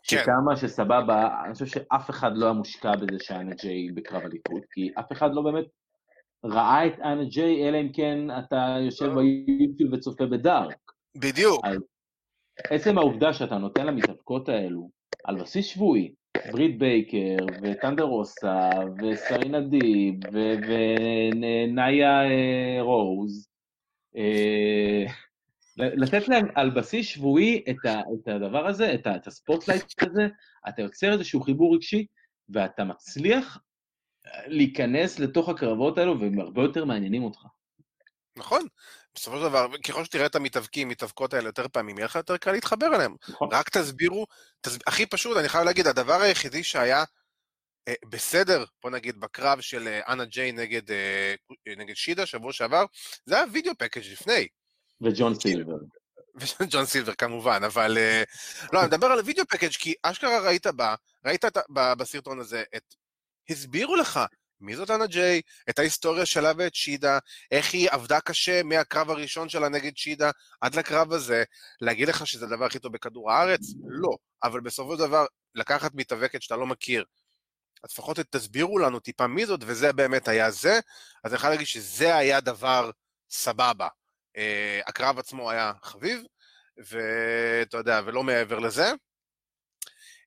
כן. 0.09 0.17
שכמה 0.17 0.57
שסבבה, 0.57 1.45
אני 1.45 1.53
חושב 1.53 1.67
שאף 1.67 2.11
אחד 2.11 2.31
לא 2.37 2.45
היה 2.45 2.55
מושקע 2.55 2.97
בזה 2.97 3.19
שאנה 3.19 3.55
ג'יי 3.55 3.91
בקרב 3.95 4.23
אליפות, 4.23 4.63
כי 4.71 4.91
אף 5.01 5.13
אחד 5.13 5.31
לא 5.35 5.43
באמת 5.43 5.65
ראה 6.45 6.87
את 6.87 7.01
אנה 7.01 7.25
ג'יי, 7.25 7.69
אלא 7.69 7.81
אם 7.81 7.93
כן 7.93 8.19
אתה 8.39 8.77
יושב 8.81 9.07
לא. 9.07 9.23
ביוטיוב 9.23 9.93
וצופה 9.93 10.27
בדארק. 10.27 10.93
בדיוק, 11.17 11.65
עצם 12.71 12.99
העובדה 12.99 13.33
שאתה 13.33 13.59
נותן 13.59 13.87
למתאבקות 13.87 14.49
האלו 14.49 15.00
על 15.25 15.37
בסיס 15.37 15.67
שבועי, 15.67 16.15
ברית 16.53 16.79
בייקר, 16.79 17.37
ות'אנדר 17.63 18.26
רוזה, 18.26 18.71
וסרינה 18.99 19.61
דיב, 19.61 20.15
ונאיה 20.67 22.23
אה, 22.23 22.83
רוז, 22.83 23.49
אה, 24.17 25.05
לתת 25.77 26.29
להם 26.29 26.47
על 26.55 26.71
בסיס 26.71 27.07
שבועי 27.07 27.65
את, 27.71 27.87
ה, 27.87 28.01
את 28.01 28.29
הדבר 28.29 28.67
הזה, 28.67 28.95
את, 28.95 29.07
ה, 29.07 29.17
את 29.17 29.27
ה 29.27 29.34
spotlight 29.34 30.03
הזה, 30.03 30.29
אתה 30.69 30.83
יוצר 30.83 31.13
איזשהו 31.13 31.41
חיבור 31.41 31.75
רגשי, 31.75 32.07
ואתה 32.49 32.85
מצליח 32.85 33.59
אה, 34.27 34.43
להיכנס 34.47 35.19
לתוך 35.19 35.49
הקרבות 35.49 35.99
האלו, 35.99 36.21
והם 36.21 36.41
הרבה 36.41 36.63
יותר 36.63 36.85
מעניינים 36.85 37.23
אותך. 37.23 37.47
נכון. 38.37 38.67
בסופו 39.15 39.37
של 39.37 39.43
דבר, 39.43 39.67
ככל 39.89 40.05
שתראה 40.05 40.27
את 40.27 40.35
המתאבקים, 40.35 40.89
מתאבקות 40.89 41.35
האלה 41.35 41.49
יותר 41.49 41.69
פעמים, 41.69 41.99
יהיה 41.99 42.07
לך 42.07 42.15
יותר 42.15 42.37
קל 42.37 42.53
להתחבר 42.53 42.87
אליהם. 42.87 43.17
נכון? 43.29 43.49
רק 43.53 43.69
תסבירו, 43.69 44.27
תס... 44.61 44.79
הכי 44.87 45.07
פשוט, 45.07 45.37
אני 45.37 45.49
חייב 45.49 45.65
להגיד, 45.65 45.87
הדבר 45.87 46.21
היחידי 46.21 46.65
שהיה 46.65 47.05
אה, 47.89 47.95
בסדר, 48.09 48.65
בוא 48.83 48.91
נגיד, 48.91 49.21
בקרב 49.21 49.61
של 49.61 49.89
אה, 49.89 50.13
אנה 50.13 50.25
ג'יי 50.25 50.53
נגד, 50.53 50.91
אה, 50.91 51.35
נגד 51.77 51.95
שידה 51.97 52.27
שבוע 52.27 52.53
שעבר, 52.53 52.85
זה 53.27 53.35
היה 53.35 53.45
וידאו 53.53 53.73
פקאג' 53.79 54.05
לפני. 54.13 54.49
וג'ון 55.01 55.35
סילבר. 55.35 55.77
וג'ון 56.61 56.87
סילבר 56.87 57.15
כמובן, 57.15 57.61
אבל... 57.67 57.99
לא, 58.73 58.81
אני 58.81 58.87
מדבר 58.87 59.07
על 59.07 59.21
וידאו 59.25 59.45
פקאג' 59.47 59.71
כי 59.71 59.95
אשכרה 60.03 60.41
ראית 60.41 60.67
בה, 60.67 60.95
ראית 61.25 61.45
בסרטון 61.99 62.41
הזה 62.41 62.63
את... 62.77 62.95
הסבירו 63.51 63.97
לך 63.97 64.21
מי 64.61 64.77
זאת 64.77 64.91
אנה 64.91 65.07
ג'יי, 65.07 65.41
את 65.71 65.79
ההיסטוריה 65.79 66.27
שלה 66.27 66.53
ואת 66.57 66.75
שידה, 66.75 67.19
איך 67.51 67.75
היא 67.75 67.89
עבדה 67.91 68.21
קשה 68.21 68.63
מהקרב 68.63 69.11
הראשון 69.11 69.49
שלה 69.49 69.69
נגד 69.69 69.97
שידה 69.97 70.31
עד 70.61 70.75
לקרב 70.75 71.13
הזה. 71.13 71.45
להגיד 71.81 72.09
לך 72.09 72.27
שזה 72.27 72.47
הדבר 72.47 72.65
הכי 72.65 72.79
טוב 72.79 72.93
בכדור 72.93 73.33
הארץ? 73.33 73.61
לא. 73.89 74.17
אבל 74.43 74.61
בסופו 74.61 74.93
של 74.93 74.99
דבר, 74.99 75.25
לקחת 75.55 75.91
מתאבקת 75.95 76.43
שאתה 76.43 76.57
לא 76.57 76.67
מכיר, 76.67 77.05
אז 77.85 77.91
לפחות 77.93 78.19
תסבירו 78.19 78.79
לנו 78.79 79.01
טיפה 79.01 79.27
מי 79.27 79.47
זאת, 79.47 79.61
וזה 79.67 79.93
באמת 79.93 80.29
היה 80.29 80.51
זה. 80.51 80.81
אז 81.25 81.33
אני 81.33 81.35
יכול 81.35 81.51
להגיד 81.51 81.67
שזה 81.67 82.17
היה 82.17 82.41
דבר 82.41 82.91
סבבה. 83.31 83.89
Uh, 84.37 84.41
הקרב 84.87 85.19
עצמו 85.19 85.51
היה 85.51 85.73
חביב, 85.83 86.23
ואתה 86.77 87.77
יודע, 87.77 88.01
ולא 88.07 88.23
מעבר 88.23 88.59
לזה. 88.59 88.93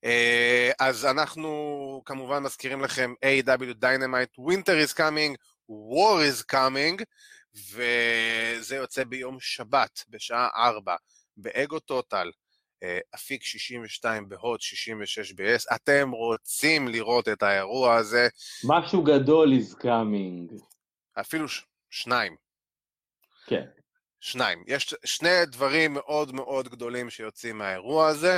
Uh, 0.03 0.75
אז 0.79 1.05
אנחנו 1.05 2.01
כמובן 2.05 2.43
מזכירים 2.43 2.81
לכם 2.81 3.13
A.W. 3.25 3.83
Dynamite, 3.83 4.39
Winter 4.39 4.87
is 4.87 4.93
coming, 4.93 5.35
War 5.69 6.19
is 6.31 6.53
coming, 6.55 7.03
וזה 7.71 8.75
יוצא 8.75 9.03
ביום 9.03 9.37
שבת, 9.39 10.03
בשעה 10.09 10.47
4, 10.55 10.95
באגו 11.37 11.79
טוטל. 11.79 12.31
אה, 12.83 12.99
אפיק 13.15 13.43
62 13.43 14.29
בהוט, 14.29 14.61
66 14.61 15.31
ב-S. 15.31 15.75
אתם 15.75 16.11
רוצים 16.11 16.87
לראות 16.87 17.29
את 17.29 17.43
האירוע 17.43 17.95
הזה. 17.95 18.27
משהו 18.63 19.03
גדול 19.03 19.53
is 19.53 19.75
coming. 19.81 20.63
אפילו 21.19 21.49
ש... 21.49 21.65
שניים. 21.89 22.35
כן. 23.45 23.65
שניים. 24.19 24.63
יש 24.67 24.95
שני 25.05 25.45
דברים 25.45 25.93
מאוד 25.93 26.31
מאוד 26.31 26.69
גדולים 26.69 27.09
שיוצאים 27.09 27.57
מהאירוע 27.57 28.07
הזה. 28.07 28.37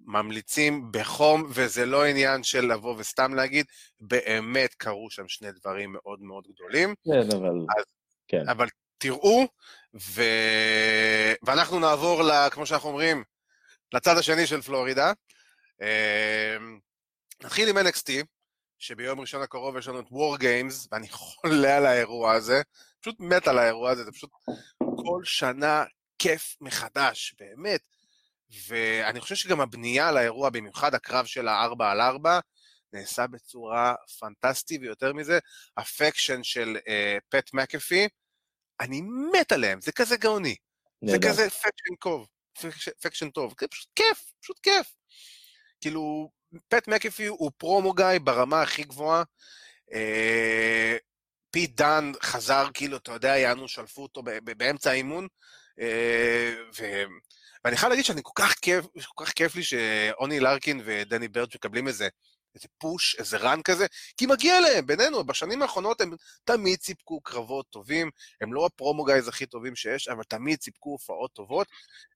ממליצים 0.00 0.88
בחום, 0.92 1.44
וזה 1.48 1.86
לא 1.86 2.04
עניין 2.04 2.42
של 2.42 2.72
לבוא 2.72 2.94
וסתם 2.98 3.34
להגיד, 3.34 3.66
באמת 4.00 4.74
קרו 4.74 5.10
שם 5.10 5.28
שני 5.28 5.52
דברים 5.52 5.92
מאוד 5.92 6.22
מאוד 6.22 6.44
גדולים. 6.54 6.94
כן, 7.04 7.36
אבל... 7.36 7.66
אז, 7.78 7.84
כן. 8.28 8.48
אבל 8.48 8.66
תראו, 8.98 9.46
ו... 9.94 10.22
ואנחנו 11.42 11.78
נעבור, 11.78 12.22
ל... 12.22 12.48
כמו 12.50 12.66
שאנחנו 12.66 12.88
אומרים, 12.88 13.24
לצד 13.92 14.16
השני 14.16 14.46
של 14.46 14.62
פלורידה. 14.62 15.12
אמ, 15.80 16.78
נתחיל 17.44 17.68
עם 17.68 17.86
NXT, 17.86 18.10
שביום 18.78 19.20
ראשון 19.20 19.42
הקרוב 19.42 19.76
יש 19.76 19.88
לנו 19.88 20.00
את 20.00 20.06
War 20.06 20.40
Games, 20.40 20.88
ואני 20.92 21.08
חולה 21.08 21.76
על 21.76 21.86
האירוע 21.86 22.32
הזה, 22.32 22.62
פשוט 23.00 23.16
מת 23.20 23.48
על 23.48 23.58
האירוע 23.58 23.90
הזה, 23.90 24.04
זה 24.04 24.12
פשוט 24.12 24.30
כל 24.78 25.24
שנה 25.24 25.84
כיף 26.18 26.56
מחדש, 26.60 27.34
באמת. 27.40 27.80
ואני 28.68 29.20
חושב 29.20 29.34
שגם 29.34 29.60
הבנייה 29.60 30.12
לאירוע, 30.12 30.50
במיוחד 30.50 30.94
הקרב 30.94 31.26
של 31.26 31.48
הארבע 31.48 31.90
על 31.90 32.00
ארבע, 32.00 32.40
נעשה 32.92 33.26
בצורה 33.26 33.94
פנטסטית, 34.20 34.80
ויותר 34.80 35.12
מזה, 35.12 35.38
ה 35.76 35.84
faction 35.84 36.42
של 36.42 36.76
פט 37.28 37.48
אה, 37.48 37.50
מקאפי, 37.52 38.08
אני 38.80 39.00
מת 39.32 39.52
עליהם, 39.52 39.80
זה 39.80 39.92
כזה 39.92 40.16
גאוני. 40.16 40.56
זה 41.04 41.16
כזה 41.24 41.50
faction 41.50 41.94
טוב. 41.98 42.26
faction 43.00 43.30
טוב, 43.30 43.54
זה 43.60 43.68
פשוט 43.68 43.88
כיף, 43.96 44.32
פשוט 44.40 44.58
כיף. 44.58 44.94
כאילו, 45.80 46.30
פט 46.68 46.88
מקאפי 46.88 47.26
הוא 47.26 47.50
promo 47.56 47.92
guy 47.92 48.06
ברמה 48.24 48.62
הכי 48.62 48.84
גבוהה. 48.84 49.22
אה, 49.92 50.96
פיט 51.50 51.76
דאן 51.76 52.12
חזר, 52.22 52.66
כאילו, 52.74 52.96
אתה 52.96 53.12
יודע, 53.12 53.38
יענו, 53.38 53.68
שלפו 53.68 54.02
אותו 54.02 54.22
באמצע 54.56 54.90
האימון. 54.90 55.28
אה. 55.80 56.54
ואני 57.64 57.76
חייב 57.76 57.90
להגיד 57.90 58.04
שאני 58.04 58.20
כל 58.24 58.32
כך 58.34 58.54
כיף, 58.54 58.84
כל 59.14 59.24
כך 59.24 59.32
כיף 59.32 59.54
לי 59.54 59.62
שאוני 59.62 60.40
לורקן 60.40 60.80
ודני 60.84 61.28
ברץ' 61.28 61.48
מקבלים 61.54 61.88
איזה 61.88 62.08
איזה 62.54 62.68
פוש, 62.78 63.16
איזה 63.18 63.36
רן 63.36 63.62
כזה, 63.62 63.86
כי 64.16 64.26
מגיע 64.26 64.60
להם, 64.60 64.86
בינינו, 64.86 65.24
בשנים 65.24 65.62
האחרונות 65.62 66.00
הם 66.00 66.10
תמיד 66.44 66.80
סיפקו 66.80 67.20
קרבות 67.20 67.66
טובים, 67.70 68.10
הם 68.40 68.54
לא 68.54 68.66
הפרומו 68.66 69.04
גייז 69.04 69.28
הכי 69.28 69.46
טובים 69.46 69.76
שיש, 69.76 70.08
אבל 70.08 70.22
תמיד 70.22 70.62
סיפקו 70.62 70.90
הופעות 70.90 71.32
טובות, 71.32 71.68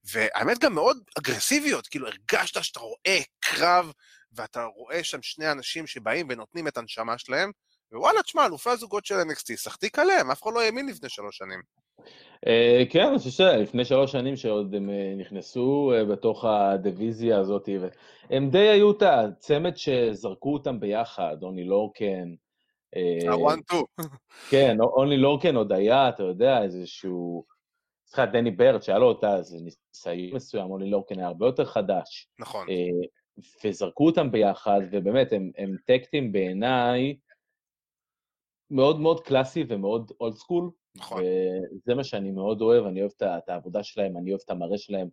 והאמת 0.04 0.58
גם 0.58 0.74
מאוד 0.74 0.98
אגרסיביות, 1.18 1.86
כאילו 1.86 2.06
הרגשת 2.06 2.64
שאתה 2.64 2.80
רואה 2.80 3.20
קרב, 3.40 3.92
ואתה 4.32 4.64
רואה 4.64 5.04
שם 5.04 5.22
שני 5.22 5.52
אנשים 5.52 5.86
שבאים 5.86 6.26
ונותנים 6.30 6.68
את 6.68 6.76
הנשמה 6.76 7.18
שלהם, 7.18 7.50
ווואלה, 7.92 8.22
תשמע, 8.22 8.46
אלופי 8.46 8.70
הזוגות 8.70 9.06
של 9.06 9.14
NXT, 9.14 9.56
סחטיק 9.56 9.98
עליהם, 9.98 10.30
אף 10.30 10.42
אחד 10.42 10.50
לא 10.54 10.60
האמין 10.60 10.88
לפני 10.88 11.08
שלוש 11.08 11.36
שנים. 11.36 11.83
אה, 12.46 12.82
כן, 12.90 13.06
אני 13.06 13.18
חושב 13.18 13.30
שלפני 13.30 13.84
שלוש 13.84 14.12
שנים 14.12 14.36
שעוד 14.36 14.74
הם 14.74 14.90
אה, 14.90 15.14
נכנסו 15.16 15.92
אה, 15.94 16.04
בתוך 16.04 16.44
הדיוויזיה 16.44 17.38
הזאת, 17.38 17.68
הם 18.30 18.50
די 18.50 18.68
היו 18.68 18.90
את 18.90 19.02
הצמד 19.02 19.76
שזרקו 19.76 20.52
אותם 20.52 20.80
ביחד, 20.80 21.36
אוני 21.42 21.64
לורקן. 21.64 22.34
ה 23.30 23.38
one 23.38 23.60
two. 23.60 23.84
כן, 24.50 24.76
אוני 24.80 25.16
לורקן 25.16 25.56
עוד 25.56 25.72
היה, 25.72 26.08
אתה 26.08 26.22
יודע, 26.22 26.62
איזשהו... 26.62 27.44
סליחה, 28.06 28.26
דני 28.26 28.50
ברץ', 28.50 28.82
שהיה 28.82 28.98
לו 28.98 29.06
אותה 29.06 29.36
איזה 29.36 29.56
ניסיון 29.60 30.34
מסוים, 30.36 30.70
אוני 30.70 30.90
לורקן 30.90 31.18
היה 31.18 31.28
הרבה 31.28 31.46
יותר 31.46 31.64
חדש. 31.64 32.28
נכון. 32.38 32.66
וזרקו 33.64 34.06
אותם 34.06 34.30
ביחד, 34.30 34.80
ובאמת, 34.92 35.32
הם, 35.32 35.50
הם 35.58 35.76
tag 35.86 36.06
team 36.06 36.32
בעיניי 36.32 37.16
מאוד 38.70 39.00
מאוד 39.00 39.20
קלאסי 39.20 39.64
ומאוד 39.68 40.12
old 40.20 40.34
school. 40.34 40.70
נכון. 40.96 41.22
וזה 41.22 41.94
מה 41.94 42.04
שאני 42.04 42.30
מאוד 42.30 42.60
אוהב, 42.60 42.84
אני 42.86 43.00
אוהב 43.00 43.12
את 43.22 43.48
העבודה 43.48 43.82
שלהם, 43.82 44.16
אני 44.16 44.30
אוהב 44.30 44.40
את 44.44 44.50
המראה 44.50 44.78
שלהם, 44.78 45.08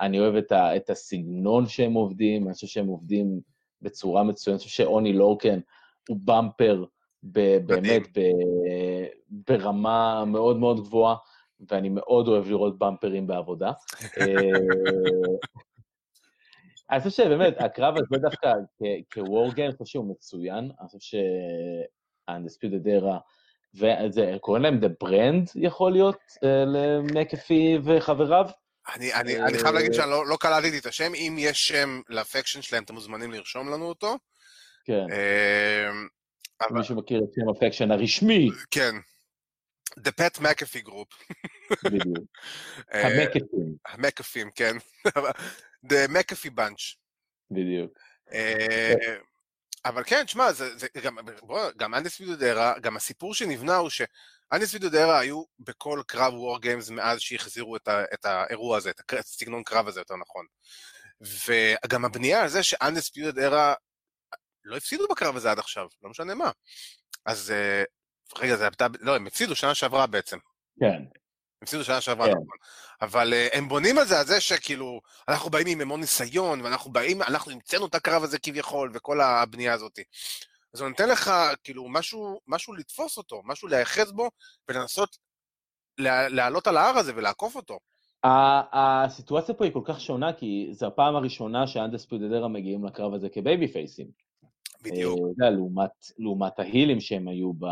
אני 0.00 0.20
אוהב 0.20 0.34
את, 0.34 0.52
ה, 0.52 0.76
את 0.76 0.90
הסגנון 0.90 1.66
שהם 1.66 1.92
עובדים, 1.92 2.46
אני 2.46 2.54
חושב 2.54 2.66
שהם 2.66 2.86
עובדים 2.86 3.40
בצורה 3.82 4.22
מצוינת, 4.22 4.56
אני 4.56 4.58
חושב 4.58 4.84
שאוני 4.84 5.12
לורקן 5.12 5.60
הוא 6.08 6.18
במפר 6.24 6.84
ב, 7.22 7.58
באמת 7.66 8.02
ב, 8.18 8.20
ברמה 9.28 10.24
מאוד 10.24 10.56
מאוד 10.56 10.80
גבוהה, 10.80 11.16
ואני 11.70 11.88
מאוד 11.88 12.28
אוהב 12.28 12.48
לראות 12.48 12.78
במפרים 12.78 13.26
בעבודה. 13.26 13.72
אני 16.90 17.00
חושב 17.00 17.24
שבאמת, 17.24 17.54
הקרב 17.60 17.94
הזה 17.96 18.22
דווקא 18.22 18.52
כוור 19.12 19.50
אני 19.58 19.72
חושב 19.72 19.84
שהוא 19.84 20.10
מצוין, 20.10 20.70
אני 20.80 20.88
חושב 20.88 20.98
שה-Undisputed 21.00 22.86
Era, 22.86 23.18
וזה, 23.74 24.36
קוראים 24.40 24.62
להם 24.62 24.78
The 24.78 25.04
Brand, 25.04 25.52
יכול 25.54 25.92
להיות, 25.92 26.20
אה, 26.44 26.64
למקאפי 26.64 27.78
וחבריו? 27.84 28.46
אני, 28.94 29.14
אני, 29.14 29.42
אני 29.42 29.58
חייב 29.58 29.74
להגיד 29.74 29.92
שאני 29.92 30.10
לא, 30.10 30.26
לא 30.26 30.36
קלטתי 30.40 30.78
את 30.78 30.86
השם, 30.86 31.14
אם 31.14 31.36
יש 31.38 31.68
שם 31.68 32.00
ל 32.08 32.15
faction 32.15 32.62
שלהם, 32.62 32.82
אתם 32.82 32.94
מוזמנים 32.94 33.32
לרשום 33.32 33.68
לנו 33.68 33.84
אותו. 33.84 34.18
כן. 34.84 34.92
אמ, 34.92 36.08
אבל... 36.60 36.78
מי 36.78 36.84
שמכיר 36.84 37.18
את 37.18 37.34
שם 37.34 37.48
ה 37.48 37.53
faction 37.53 37.90
הרשמי. 37.90 38.48
כן. 38.70 38.94
The 40.00 40.10
Pat 40.20 40.40
McAfee 40.40 40.88
Group. 40.88 41.34
בדיוק. 41.84 42.24
אה, 42.94 43.06
המקאפים. 43.06 43.74
המקאפים, 43.88 44.50
כן. 44.54 44.76
The 45.90 46.08
McAfee 46.08 46.50
Bunch. 46.58 46.96
בדיוק. 47.50 47.98
אבל 49.84 50.02
כן, 50.06 50.24
תשמע, 50.24 50.52
זה, 50.52 50.78
זה 50.78 50.86
גם, 51.02 51.16
בוא, 51.42 51.70
גם 51.76 51.94
Undisputed 51.94 52.20
Era, 52.20 52.78
גם 52.78 52.96
הסיפור 52.96 53.34
שנבנה 53.34 53.76
הוא 53.76 53.90
ש 53.90 54.74
Undisputed 54.74 55.08
Era 55.08 55.18
היו 55.18 55.42
בכל 55.58 56.02
קרב 56.06 56.34
War 56.34 56.60
Games 56.60 56.90
מאז 56.90 57.20
שהחזירו 57.20 57.76
את, 57.76 57.88
ה, 57.88 58.04
את 58.14 58.24
האירוע 58.24 58.76
הזה, 58.76 58.90
את 58.90 59.12
הסגנון 59.12 59.62
קרב 59.62 59.88
הזה, 59.88 60.00
יותר 60.00 60.14
נכון. 60.16 60.46
וגם 61.46 62.04
הבנייה 62.04 62.42
על 62.42 62.48
זה 62.48 62.62
שאנדס 62.62 63.16
וידודרה 63.16 63.74
לא 64.64 64.76
הפסידו 64.76 65.08
בקרב 65.08 65.36
הזה 65.36 65.50
עד 65.50 65.58
עכשיו, 65.58 65.86
לא 66.02 66.10
משנה 66.10 66.34
מה. 66.34 66.50
אז 67.26 67.50
אה, 67.50 67.84
רגע, 68.38 68.56
זה 68.56 68.68
לא, 69.00 69.16
הם 69.16 69.26
הפסידו 69.26 69.56
שנה 69.56 69.74
שעברה 69.74 70.06
בעצם. 70.06 70.38
כן. 70.80 71.02
הפסידו 71.62 71.84
שנה 71.84 72.00
שעברה, 72.00 72.26
כן. 72.26 72.32
נכון. 72.32 72.56
אבל 73.02 73.32
uh, 73.32 73.56
הם 73.56 73.68
בונים 73.68 73.98
על 73.98 74.04
זה, 74.04 74.20
על 74.20 74.26
זה 74.26 74.40
שכאילו, 74.40 75.00
אנחנו 75.28 75.50
באים 75.50 75.66
עם 75.66 75.80
המון 75.80 76.00
ניסיון, 76.00 76.60
ואנחנו 76.60 76.92
באים, 76.92 77.22
אנחנו 77.22 77.52
המצאנו 77.52 77.86
את 77.86 77.94
הקרב 77.94 78.22
הזה 78.22 78.38
כביכול, 78.38 78.90
וכל 78.94 79.20
הבנייה 79.20 79.74
הזאת. 79.74 79.98
אז 80.74 80.80
הוא 80.80 80.88
נותן 80.88 81.08
לך, 81.08 81.30
כאילו, 81.64 81.88
משהו, 81.88 82.40
משהו 82.46 82.74
לתפוס 82.74 83.18
אותו, 83.18 83.42
משהו 83.44 83.68
להיאחז 83.68 84.12
בו, 84.12 84.30
ולנסות 84.68 85.16
לעלות 85.98 86.66
על 86.66 86.76
ההר 86.76 86.98
הזה 86.98 87.12
ולעקוף 87.16 87.56
אותו. 87.56 87.78
הסיטואציה 88.72 89.54
פה 89.54 89.64
היא 89.64 89.72
כל 89.72 89.82
כך 89.84 90.00
שונה, 90.00 90.32
כי 90.32 90.68
זו 90.72 90.86
הפעם 90.86 91.16
הראשונה 91.16 91.66
ש 91.66 91.77
Undisputed 91.77 92.32
Era 92.32 92.48
מגיעים 92.48 92.84
לקרב 92.84 93.14
הזה 93.14 93.28
כ 93.28 93.68
babyface 93.72 93.97
ים. 93.97 94.06
בדיוק. 94.82 95.18
אה, 95.42 95.50
לעומת, 95.50 95.90
לעומת 96.18 96.58
ה 96.58 96.64
heel 96.64 96.88
ים 96.88 97.00
שהם 97.00 97.28
היו 97.28 97.52
ב, 97.52 97.66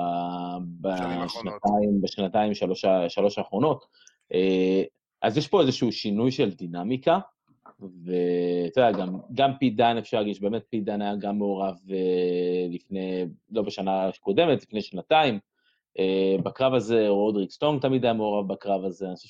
בשנתיים, 0.81 2.01
בשנתיים 2.03 2.55
שלוש, 2.55 2.85
שלוש 3.09 3.39
האחרונות. 3.39 3.87
אה, 4.35 4.83
אז 5.23 5.37
יש 5.37 5.49
פה 5.49 5.61
איזשהו 5.61 5.93
שינוי 5.93 6.31
של 6.31 6.51
דינמיקה, 6.51 7.19
ואתה 7.81 8.81
יודע, 8.81 8.93
גם, 8.93 9.19
גם 9.35 9.51
פיט 9.59 9.77
דאן 9.77 9.97
אפשר 9.97 10.19
להגיד 10.19 10.35
שבאמת 10.35 10.63
פיט 10.71 10.85
דאן 10.85 11.03
היה 11.03 11.17
גם 11.17 11.39
מעורב 11.39 11.77
אה, 11.87 12.75
לפני, 12.75 13.25
לא 13.51 13.63
בשנה 13.63 14.09
הקודמת, 14.09 14.63
לפני 14.63 14.83
שנתיים, 14.83 15.39
אה, 15.99 16.43
בקרב 16.43 16.75
הזה, 16.75 17.09
רודריק 17.09 17.51
סטרונג 17.51 17.83
תמיד 17.83 18.05
היה 18.05 18.15
מעורב 18.15 18.53
בקרב 18.53 18.85
הזה, 18.85 19.07
אני 19.07 19.17
חושב 19.17 19.29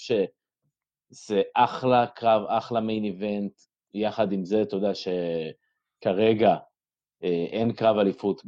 שזה 1.13 1.43
אחלה 1.55 2.07
קרב, 2.07 2.43
אחלה 2.49 2.81
main 2.81 3.05
event, 3.05 3.53
יחד 3.95 4.33
עם 4.33 4.45
זה, 4.45 4.63
אתה 4.63 4.77
יודע 4.77 4.93
שכרגע 4.95 6.57
אין 7.23 7.73
קרב 7.73 7.99
אליפות 7.99 8.43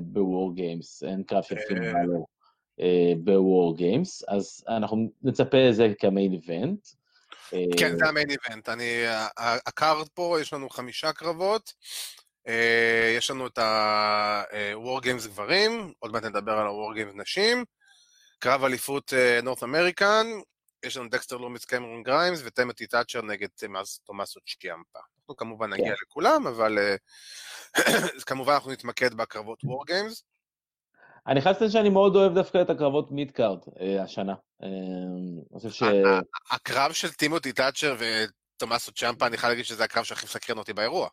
ב 0.00 0.14
War 0.14 0.54
Games, 0.54 1.02
אין 1.02 1.22
קרב 1.22 1.42
של 1.42 1.54
בלור 1.64 2.26
ב 3.24 3.37
War 3.37 3.76
Games, 3.76 4.22
אז 4.28 4.64
אנחנו 4.68 5.10
נצפה 5.22 5.58
לזה 5.58 5.92
כ 5.98 6.09
main 6.09 6.32
event. 6.32 6.88
כן, 7.78 7.96
זה 7.98 8.06
המיין 8.08 8.30
איבנט. 8.30 8.68
אני, 8.68 9.04
ה 9.66 9.74
card 9.74 10.08
פה, 10.08 10.38
יש 10.40 10.52
לנו 10.52 10.70
חמישה 10.70 11.12
קרבות. 11.12 11.72
אה, 12.48 13.14
יש 13.16 13.30
לנו 13.30 13.46
את 13.46 13.58
ה-War 13.58 15.04
Games 15.04 15.28
גברים, 15.28 15.92
עוד 15.98 16.12
מעט 16.12 16.24
נדבר 16.24 16.52
על 16.52 16.66
ה-War 16.66 16.96
Games 16.98 17.22
נשים. 17.22 17.64
קרב 18.38 18.64
אליפות 18.64 19.12
North 19.42 19.62
American, 19.62 20.26
יש 20.84 20.96
לנו 20.96 21.08
דקסטר 21.08 21.36
לומיס 21.36 21.64
קמרון 21.64 22.02
גריימס 22.02 22.40
וטימותי 22.44 22.86
תאצ'ר 22.86 23.22
נגד 23.22 23.48
תומאסו 24.04 24.40
צ'יאמפה. 24.46 24.98
אנחנו 25.28 25.36
כמובן 25.36 25.72
נגיע 25.72 25.86
כן. 25.86 25.94
לכולם, 26.02 26.46
אבל 26.46 26.78
אה, 26.78 26.96
כמובן 28.26 28.52
אנחנו 28.52 28.70
נתמקד 28.70 29.14
בקרבות 29.14 29.64
War 29.64 29.90
Games. 29.90 30.22
אני 31.26 31.40
חייב 31.40 31.56
לציין 31.56 31.70
שאני 31.70 31.88
מאוד 31.88 32.16
אוהב 32.16 32.34
דווקא 32.34 32.62
את 32.62 32.70
הקרבות 32.70 33.10
midcard 33.10 33.58
אה, 33.80 34.02
השנה. 34.02 34.34
אה, 34.62 34.68
אני 35.52 35.58
חושב 35.58 35.70
ש... 35.70 35.82
הקרב 36.50 36.92
של 36.92 37.12
טימותי 37.12 37.52
תאצ'ר 37.52 37.96
ותומאסו 37.98 38.92
צ'יאמפה, 38.92 39.26
אני 39.26 39.36
חייב 39.36 39.50
להגיד 39.50 39.64
שזה 39.64 39.84
הקרב 39.84 40.04
שהכי 40.04 40.26
מסקרן 40.26 40.58
אותי 40.58 40.72
באירוע. 40.72 41.08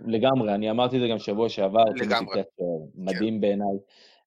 לגמרי, 0.00 0.54
אני 0.54 0.70
אמרתי 0.70 0.96
את 0.96 1.00
זה 1.00 1.08
גם 1.08 1.18
שבוע 1.18 1.48
שעבר. 1.48 1.84
לגמרי. 1.96 2.42
מדהים 2.94 3.34
כן. 3.34 3.40
בעיניי. 3.40 3.76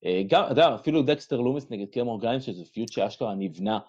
אה, 0.06 0.22
גם, 0.28 0.44
אתה 0.44 0.52
יודע, 0.52 0.76
אפילו 0.76 1.02
דקסטר 1.02 1.38
לומיס 1.38 1.66
נגד 1.70 1.90
קמרון 1.94 2.22
גריימס, 2.22 2.40
שזה 2.40 2.66
feud 2.74 2.92
שאשכרה 2.92 3.36
נבנה 3.36 3.80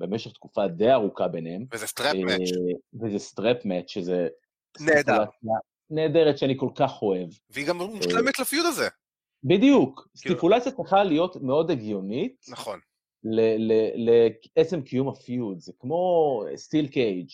במשך 0.00 0.32
תקופה 0.32 0.68
די 0.68 0.92
ארוכה 0.92 1.28
ביניהם. 1.28 1.64
וזה 1.72 1.86
strap 1.86 2.14
match. 2.14 2.50
וזה 3.02 3.18
strap 3.18 3.64
match, 3.64 3.88
שזה... 3.88 4.28
נהדר. 4.80 5.24
נהדרת 5.90 6.38
שאני 6.38 6.54
כל 6.58 6.68
כך 6.74 7.02
אוהב. 7.02 7.28
והיא 7.50 7.66
גם 7.66 7.76
מושלמת 7.76 8.38
ל 8.38 8.44
feud 8.44 8.66
הזה. 8.66 8.88
בדיוק. 9.44 10.08
כאילו... 10.20 10.34
סטיפולציה 10.34 10.72
צריכה 10.72 11.04
להיות 11.04 11.36
מאוד 11.36 11.70
הגיונית. 11.70 12.44
נכון. 12.48 12.80
לעצם 14.56 14.82
קיום 14.82 15.08
ה 15.08 15.17
feud, 15.17 15.60
זה 15.60 15.72
כמו 15.78 16.44
steel 16.56 16.88
cage. 16.88 17.28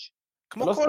כמו, 0.50 0.66
לא 0.66 0.74
כל, 0.74 0.86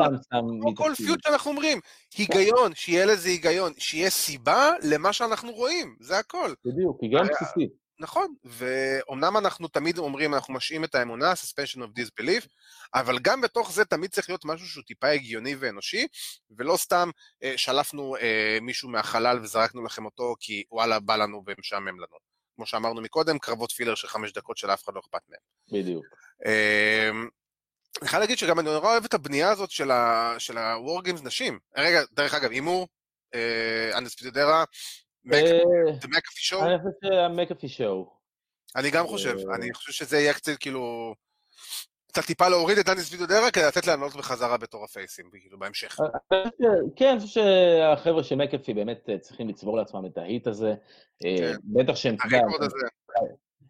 כמו 0.61 0.75
כל 0.75 0.91
פיוד 0.95 1.19
שאנחנו 1.23 1.51
אומרים, 1.51 1.79
היגיון, 2.17 2.75
שיהיה 2.75 3.05
לזה 3.05 3.29
היגיון, 3.29 3.73
שיהיה 3.77 4.09
סיבה 4.09 4.71
למה 4.83 5.13
שאנחנו 5.13 5.51
רואים, 5.51 5.95
זה 5.99 6.17
הכל. 6.17 6.53
בדיוק, 6.65 6.97
היגיון 7.01 7.27
בסיסי. 7.27 7.69
נכון, 7.99 8.33
ואומנם 8.43 9.37
אנחנו 9.37 9.67
תמיד 9.67 9.97
אומרים, 9.97 10.33
אנחנו 10.33 10.53
משאים 10.53 10.83
את 10.83 10.95
האמונה, 10.95 11.33
suspension 11.33 11.77
of 11.77 11.99
disbelief, 11.99 12.47
אבל 12.93 13.19
גם 13.19 13.41
בתוך 13.41 13.71
זה 13.71 13.85
תמיד 13.85 14.11
צריך 14.11 14.29
להיות 14.29 14.45
משהו 14.45 14.67
שהוא 14.67 14.83
טיפה 14.83 15.07
הגיוני 15.07 15.55
ואנושי, 15.55 16.07
ולא 16.57 16.77
סתם 16.77 17.09
אה, 17.43 17.53
שלפנו 17.57 18.15
אה, 18.15 18.57
מישהו 18.61 18.89
מהחלל 18.89 19.39
וזרקנו 19.39 19.83
לכם 19.83 20.05
אותו, 20.05 20.35
כי 20.39 20.63
וואלה, 20.71 20.99
בא 20.99 21.15
לנו 21.15 21.43
ומשעמם 21.47 21.99
לנו. 21.99 22.17
כמו 22.55 22.65
שאמרנו 22.65 23.01
מקודם, 23.01 23.39
קרבות 23.39 23.71
פילר 23.71 23.95
של 23.95 24.07
חמש 24.07 24.31
דקות 24.33 24.57
שלאף 24.57 24.83
אחד 24.83 24.93
לא 24.95 24.99
אכפת 24.99 25.21
מהם. 25.29 25.81
בדיוק. 25.81 26.05
אה, 26.45 27.09
אני 28.01 28.09
חייב 28.09 28.21
להגיד 28.21 28.37
שגם 28.37 28.59
אני 28.59 28.69
נורא 28.69 28.91
אוהב 28.91 29.05
את 29.05 29.13
הבנייה 29.13 29.49
הזאת 29.49 29.71
של 29.71 29.91
ה-War 29.91 31.07
Games 31.07 31.23
נשים. 31.23 31.59
רגע, 31.77 32.01
דרך 32.11 32.33
אגב, 32.33 32.51
הימור, 32.51 32.87
אנדספידרה, 33.93 34.63
זה 36.01 36.07
מקאפי 36.07 36.41
שואו? 36.41 36.65
אני 36.65 36.78
חושב 36.78 36.89
שהמקאפי 37.03 37.69
שואו. 37.69 38.17
אני 38.75 38.91
גם 38.91 39.07
חושב, 39.07 39.38
אה, 39.38 39.55
אני 39.55 39.73
חושב 39.73 39.91
שזה 39.91 40.19
יהיה 40.19 40.34
קצת 40.34 40.51
כאילו... 40.59 41.13
קצת 42.07 42.25
טיפה 42.25 42.49
להוריד 42.49 42.78
את 42.78 42.86
דניס 42.86 43.11
וידודרה 43.11 43.51
כדי 43.51 43.63
לתת 43.63 43.88
להם 43.88 43.99
לעלות 43.99 44.15
בחזרה 44.15 44.57
בתור 44.57 44.84
הפייסים, 44.84 45.25
כאילו, 45.32 45.59
בהמשך. 45.59 45.97
אה, 46.34 46.43
כן, 46.95 47.09
אני 47.09 47.19
חושב 47.19 47.41
שהחבר'ה 47.41 48.23
של 48.23 48.36
מקאפי 48.36 48.73
באמת 48.73 49.09
אה, 49.09 49.17
צריכים 49.17 49.49
לצבור 49.49 49.78
לעצמם 49.78 50.05
את 50.05 50.17
ההיט 50.17 50.47
הזה. 50.47 50.75
כן. 51.19 51.53
בטח 51.63 51.95
שהם... 51.95 52.15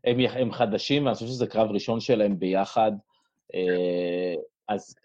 הם 0.04 0.52
חדשים, 0.52 1.06
ואני 1.06 1.16
חושב 1.16 1.28
שזה 1.28 1.48
קרב 1.48 1.72
ראשון 1.72 2.00
שלהם 2.00 2.40
ביחד. 2.40 2.92
אז 4.68 4.96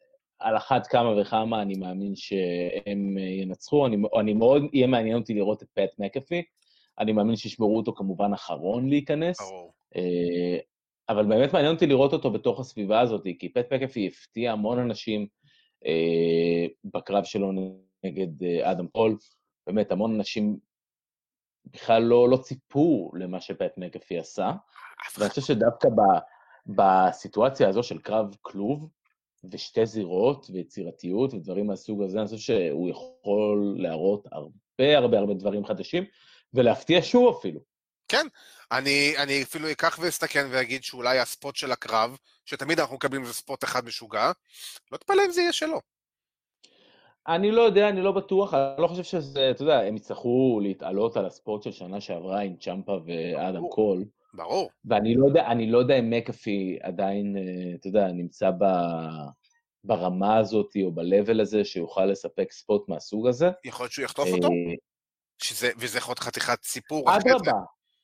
על 0.43 0.57
אחת 0.57 0.87
כמה 0.87 1.21
וכמה 1.21 1.63
אני 1.63 1.75
מאמין 1.75 2.17
שהם 2.17 3.19
אה, 3.19 3.23
ינצחו. 3.23 3.87
אני, 3.87 3.97
אני 4.21 4.35
מאוד, 4.35 4.63
יהיה 4.73 4.87
מעניין 4.87 5.17
אותי 5.17 5.35
לראות 5.35 5.63
את 5.63 5.69
פט 5.75 5.99
מקאפי. 5.99 6.43
אני 6.99 7.13
מאמין 7.13 7.37
שישמרו 7.37 7.77
אותו 7.77 7.93
כמובן 7.93 8.33
אחרון 8.33 8.89
להיכנס. 8.89 9.41
ברור. 9.41 9.73
אה, 9.97 10.59
אבל 11.09 11.27
באמת 11.27 11.53
מעניין 11.53 11.75
אותי 11.75 11.87
לראות 11.87 12.13
אותו 12.13 12.31
בתוך 12.31 12.61
הסביבה 12.61 13.01
הזאת, 13.01 13.27
כי 13.39 13.49
פט 13.49 13.73
מקאפי 13.73 14.07
הפתיע 14.07 14.53
המון 14.53 14.79
אנשים 14.79 15.27
אה, 15.87 16.67
בקרב 16.85 17.25
שלו 17.25 17.53
נגד 18.05 18.45
אדם 18.63 18.87
פול. 18.87 19.17
באמת, 19.67 19.93
המון 19.93 20.15
אנשים 20.15 20.59
בכלל 21.67 22.03
לא, 22.03 22.29
לא 22.29 22.37
ציפו 22.37 23.11
למה 23.15 23.41
שפט 23.41 23.73
מקאפי 23.77 24.19
עשה. 24.19 24.53
ואני 25.19 25.29
חושב 25.31 25.43
שדווקא 25.43 25.89
ב, 25.89 26.01
בסיטואציה 26.67 27.69
הזו 27.69 27.83
של 27.83 27.99
קרב 27.99 28.37
כלוב, 28.43 28.89
ושתי 29.51 29.87
זירות 29.87 30.47
ויצירתיות 30.53 31.35
ודברים 31.35 31.67
מהסוג 31.67 32.03
הזה, 32.03 32.19
אני 32.19 32.27
חושב 32.27 32.39
שהוא 32.39 32.89
יכול 32.89 33.75
להראות 33.79 34.27
הרבה 34.33 34.99
הרבה 34.99 35.19
הרבה 35.19 35.35
דברים 35.35 35.65
חדשים, 35.65 36.05
ולהפתיע 36.55 37.01
שוב 37.03 37.37
אפילו. 37.39 37.61
כן, 38.09 38.27
אני, 38.73 39.15
אני 39.19 39.43
אפילו 39.43 39.71
אקח 39.71 39.99
ואסתכן 40.03 40.47
ואגיד 40.51 40.85
שאולי 40.85 41.19
הספוט 41.19 41.57
של 41.57 41.73
הקרב, 41.73 42.17
שתמיד 42.45 42.81
אנחנו 42.81 42.97
מקבלים 42.97 43.23
איזה 43.23 43.35
ספוט 43.35 43.65
אחד 43.65 43.85
משוגע, 43.85 44.33
לא 44.93 44.97
תפלא 44.97 45.23
אם 45.27 45.31
זה 45.31 45.41
יהיה 45.41 45.53
שלו. 45.53 45.81
אני 47.29 47.51
לא 47.51 47.63
יודע, 47.63 47.89
אני 47.89 48.03
לא 48.03 48.13
בטוח, 48.13 48.55
אני 48.55 48.83
לא 48.83 48.87
חושב 48.87 49.03
שזה, 49.03 49.51
אתה 49.51 49.63
יודע, 49.63 49.81
הם 49.81 49.97
יצטרכו 49.97 50.61
להתעלות 50.63 51.17
על 51.17 51.27
הספוט 51.27 51.63
של 51.63 51.73
שנה 51.73 52.01
שעברה 52.01 52.41
עם 52.41 52.57
צ'מפה 52.57 52.99
ואדם 53.07 53.63
קול. 53.71 54.05
ברור. 54.35 54.71
ואני 54.85 55.15
לא 55.15 55.27
יודע, 55.27 55.47
אני 55.47 55.71
לא 55.71 55.79
יודע 55.79 55.99
אם 55.99 56.11
מקאפי 56.11 56.79
עדיין, 56.83 57.37
אה, 57.37 57.75
אתה 57.75 57.89
יודע, 57.89 58.13
נמצא 58.13 58.51
ב, 58.51 58.65
ברמה 59.85 60.37
הזאת 60.37 60.73
או 60.85 60.93
ב-level 60.93 61.41
הזה 61.41 61.65
שיוכל 61.65 62.05
לספק 62.05 62.53
ספוט 62.53 62.89
מהסוג 62.89 63.29
הזה. 63.29 63.51
יכול 63.65 63.85
להיות 63.85 63.93
שהוא 63.93 64.05
יחטוף 64.05 64.29
אותו? 64.29 64.49
אה, 64.49 64.75
שזה, 65.39 65.71
וזה 65.79 65.99
יכול 65.99 66.11
להיות 66.11 66.19
חתיכת 66.19 66.63
סיפור. 66.63 67.17
אדרבה, 67.17 67.61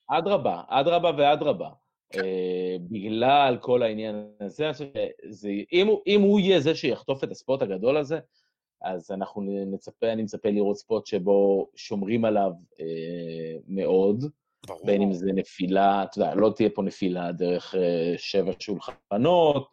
אדרבה, 0.07 0.61
אדרבה 0.67 1.11
ואדרבה. 1.17 1.69
כן. 2.11 2.19
Uh, 2.19 2.81
בגלל 2.91 3.57
כל 3.61 3.83
העניין 3.83 4.15
הזה, 4.41 4.65
אני 4.65 4.73
חושב 4.73 4.85
שזה, 5.23 5.49
אם, 5.73 5.87
אם 6.07 6.21
הוא 6.21 6.39
יהיה 6.39 6.59
זה 6.59 6.75
שיחטוף 6.75 7.23
את 7.23 7.31
הספוט 7.31 7.61
הגדול 7.61 7.97
הזה, 7.97 8.19
אז 8.81 9.11
אנחנו 9.11 9.41
נצפה, 9.71 10.13
אני 10.13 10.23
מצפה 10.23 10.49
לראות 10.49 10.77
ספוט 10.77 11.05
שבו 11.05 11.69
שומרים 11.75 12.25
עליו 12.25 12.51
uh, 12.73 13.63
מאוד, 13.67 14.23
ברור. 14.67 14.85
בין 14.85 15.01
אם 15.01 15.13
זה 15.13 15.31
נפילה, 15.33 16.03
אתה 16.03 16.19
יודע, 16.19 16.35
לא 16.35 16.51
תהיה 16.55 16.69
פה 16.69 16.81
נפילה 16.81 17.31
דרך 17.31 17.75
uh, 17.75 17.77
שבע 18.17 18.51
שולחנות, 18.59 19.67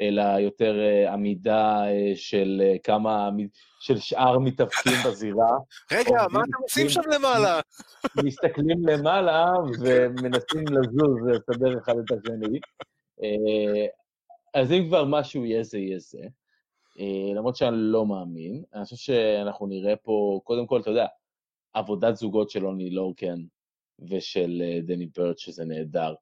אלא 0.00 0.22
יותר 0.22 0.74
uh, 0.74 1.10
עמידה 1.10 1.82
uh, 1.84 2.16
של 2.16 2.62
כמה, 2.84 3.30
של 3.80 3.98
שאר 3.98 4.38
מתאבקים 4.38 4.92
בזירה. 5.06 5.50
רגע, 5.92 6.26
מה 6.30 6.40
אתם 6.40 6.62
עושים 6.62 6.88
שם 6.88 7.00
למעלה? 7.14 7.60
מסתכלים 8.24 8.88
למעלה 8.88 9.46
ומנסים 9.80 10.64
לזוז, 10.68 11.18
לסדר 11.26 11.78
אחד 11.78 11.94
את 11.98 12.18
השני. 12.18 12.58
אז 14.54 14.72
אם 14.72 14.84
כבר 14.88 15.04
משהו 15.04 15.44
יהיה 15.44 15.62
זה, 15.62 15.78
יהיה 15.78 15.98
זה. 15.98 16.18
למרות 17.34 17.56
שאני 17.56 17.76
לא 17.76 18.06
מאמין, 18.06 18.62
אני 18.74 18.84
חושב 18.84 18.96
שאנחנו 18.96 19.66
נראה 19.66 19.96
פה, 19.96 20.40
קודם 20.44 20.66
כל, 20.66 20.80
אתה 20.80 20.90
יודע, 20.90 21.06
עבודת 21.74 22.16
זוגות 22.16 22.50
של 22.50 22.66
אוני 22.66 22.90
לורקן 22.90 23.36
ושל 24.10 24.62
אה, 24.64 24.80
דני 24.80 25.06
ברט, 25.06 25.38
שזה 25.38 25.64
נהדר. 25.64 26.14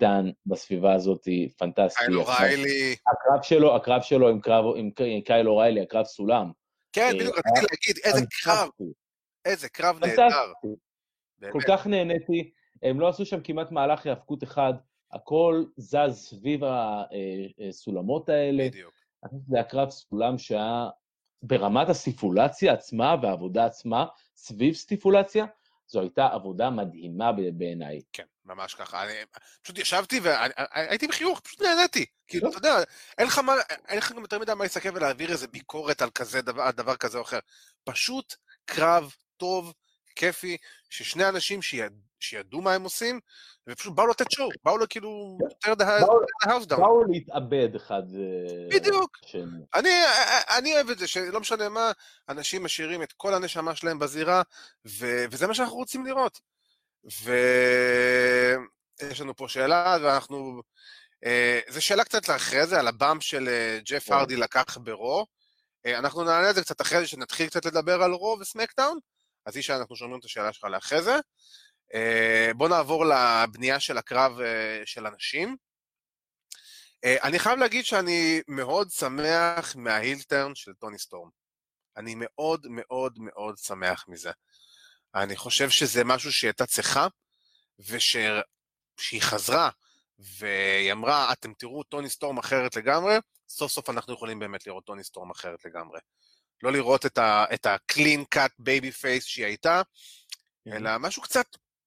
כן. 0.00 0.26
בסביבה 0.46 0.94
הזאת 0.94 1.28
פנטסטי. 1.58 2.04
קייל 2.04 2.18
אוריילי. 2.18 2.96
הקרב 3.06 3.42
שלו, 3.42 3.76
הקרב 3.76 4.02
שלו 4.02 4.28
עם, 4.28 4.40
קרב, 4.40 4.64
עם 4.76 5.20
קייל 5.24 5.48
אוריילי, 5.48 5.80
הקרב 5.80 6.04
סולם. 6.04 6.50
כן, 6.92 7.02
אה, 7.02 7.14
בדיוק 7.14 7.38
רציתי 7.38 7.66
להגיד, 7.70 8.02
איזה 8.04 8.26
קרב, 8.42 8.68
איזה 9.44 9.68
קרב 9.68 9.98
נהדר. 10.00 10.28
כל 11.52 11.60
כך 11.68 11.86
נהניתי, 11.86 12.50
הם 12.82 13.00
לא 13.00 13.08
עשו 13.08 13.26
שם 13.26 13.40
כמעט 13.40 13.70
מהלך 13.70 14.06
היאבקות 14.06 14.44
אחד, 14.44 14.74
הכל 15.12 15.64
זז 15.76 16.12
סביב 16.12 16.60
הסולמות 17.68 18.30
אה, 18.30 18.34
האלה. 18.34 18.68
בדיוק. 18.68 18.94
זה 19.48 19.56
היה 19.56 19.64
קרב 19.64 19.90
סולם 19.90 20.38
שהיה 20.38 20.88
ברמת 21.42 21.88
הסיפולציה 21.88 22.72
עצמה 22.72 23.16
והעבודה 23.22 23.64
עצמה, 23.64 24.06
סביב 24.36 24.74
סטיפולציה, 24.74 25.46
זו 25.90 26.00
הייתה 26.00 26.26
עבודה 26.26 26.70
מדהימה 26.70 27.32
בעיניי. 27.52 28.00
כן, 28.12 28.24
ממש 28.44 28.74
ככה. 28.74 29.04
אני 29.04 29.12
פשוט 29.62 29.78
ישבתי 29.78 30.20
והייתי 30.20 31.06
בחיוך, 31.06 31.40
פשוט 31.40 31.62
נהניתי. 31.62 32.06
כאילו, 32.26 32.48
אתה 32.50 32.58
יודע, 32.58 32.74
אין 33.18 33.26
לך 33.26 33.38
מה, 33.38 33.52
אין 33.88 33.98
לך 33.98 34.12
גם 34.12 34.22
יותר 34.22 34.38
מדי 34.38 34.54
מה 34.54 34.64
להסתכל 34.64 34.88
ולהעביר 34.96 35.32
איזה 35.32 35.48
ביקורת 35.48 36.02
על 36.02 36.10
כזה 36.10 36.42
דבר, 36.42 36.70
דבר 36.70 36.96
כזה 36.96 37.18
או 37.18 37.22
אחר. 37.22 37.38
פשוט 37.84 38.34
קרב 38.64 39.14
טוב, 39.36 39.72
כיפי, 40.16 40.56
ששני 40.90 41.28
אנשים 41.28 41.62
שיד, 41.62 41.92
שידעו 42.22 42.62
מה 42.62 42.74
הם 42.74 42.82
עושים, 42.82 43.20
ופשוט 43.68 43.94
באו 43.94 44.06
לתת 44.06 44.30
show, 44.30 44.48
באו 44.64 44.78
לו 44.78 44.86
כאילו, 44.88 45.38
tear 45.50 45.74
the 45.74 45.98
house 46.44 46.66
down. 46.66 46.80
באו 46.80 47.04
להתאבד 47.04 47.74
אחד. 47.76 48.02
בדיוק. 48.70 49.18
אני, 49.74 49.90
אני 50.58 50.74
אוהב 50.74 50.90
את 50.90 50.98
זה, 50.98 51.06
שלא 51.06 51.40
משנה 51.40 51.68
מה, 51.68 51.92
אנשים 52.28 52.64
משאירים 52.64 53.02
את 53.02 53.12
כל 53.12 53.34
הנשמה 53.34 53.76
שלהם 53.76 53.98
בזירה, 53.98 54.42
ו, 54.86 55.24
וזה 55.30 55.46
מה 55.46 55.54
שאנחנו 55.54 55.76
רוצים 55.76 56.06
לראות. 56.06 56.40
ויש 57.04 59.20
לנו 59.20 59.36
פה 59.36 59.48
שאלה, 59.48 59.96
ואנחנו... 60.02 60.62
אה, 61.24 61.60
זו 61.68 61.82
שאלה 61.82 62.04
קצת 62.04 62.28
לאחרי 62.28 62.66
זה, 62.66 62.80
על 62.80 62.88
ה 62.88 62.95
bump 62.95 63.22
של 63.22 63.48
אה, 63.48 63.78
ג'ף 63.84 64.06
כן. 64.06 64.12
הרדי 64.12 64.36
לקח 64.36 64.78
ב 64.78 64.88
Raw. 64.88 65.26
אה, 65.86 65.98
אנחנו 65.98 66.24
נענה 66.24 66.50
את 66.50 66.54
זה 66.54 66.62
קצת 66.62 66.80
אחרי 66.80 67.00
זה, 67.00 67.06
שנתחיל 67.06 67.46
קצת 67.46 67.64
לדבר 67.64 68.02
על 68.02 68.12
רו 68.12 68.36
וסמקדאון. 68.40 68.98
אז 69.46 69.56
היא 69.56 69.62
שאנחנו 69.62 69.96
שומעים 69.96 70.20
את 70.20 70.24
השאלה 70.24 70.52
שלך 70.52 70.64
לאחרי 70.64 71.02
זה. 71.02 71.16
אה, 71.94 72.50
בוא 72.56 72.68
נעבור 72.68 73.04
לבנייה 73.06 73.80
של 73.80 73.98
הקרב 73.98 74.40
אה, 74.40 74.82
של 74.84 75.06
אנשים. 75.06 75.56
אה, 77.04 77.16
אני 77.22 77.38
חייב 77.38 77.58
להגיד 77.58 77.84
שאני 77.84 78.40
מאוד 78.48 78.90
שמח 78.90 79.76
מההילטרן 79.76 80.54
של 80.54 80.72
טוני 80.72 80.98
סטורם. 80.98 81.28
אני 81.96 82.14
מאוד 82.16 82.66
מאוד 82.70 83.18
מאוד 83.18 83.58
שמח 83.58 84.04
מזה. 84.08 84.30
אני 85.14 85.36
חושב 85.36 85.70
שזה 85.70 86.04
משהו 86.04 86.32
שהיא 86.32 86.48
הייתה 86.48 86.66
צריכה, 86.66 87.06
ושהיא 87.78 89.20
חזרה 89.20 89.70
והיא 90.18 90.92
אמרה, 90.92 91.32
אתם 91.32 91.52
תראו 91.54 91.82
טוני 91.82 92.10
סטורם 92.10 92.38
אחרת 92.38 92.76
לגמרי, 92.76 93.14
סוף 93.48 93.72
סוף 93.72 93.90
אנחנו 93.90 94.14
יכולים 94.14 94.38
באמת 94.38 94.66
לראות 94.66 94.84
טוני 94.84 95.04
סטורם 95.04 95.30
אחרת 95.30 95.64
לגמרי. 95.64 96.00
לא 96.62 96.72
לראות 96.72 97.06
את 97.06 97.66
ה-clean 97.66 98.20
cut 98.34 98.62
baby 98.62 98.92
face 99.02 99.20
שהיא 99.20 99.44
הייתה, 99.44 99.82
אלא 100.66 100.98
משהו 100.98 101.22
קצת 101.22 101.46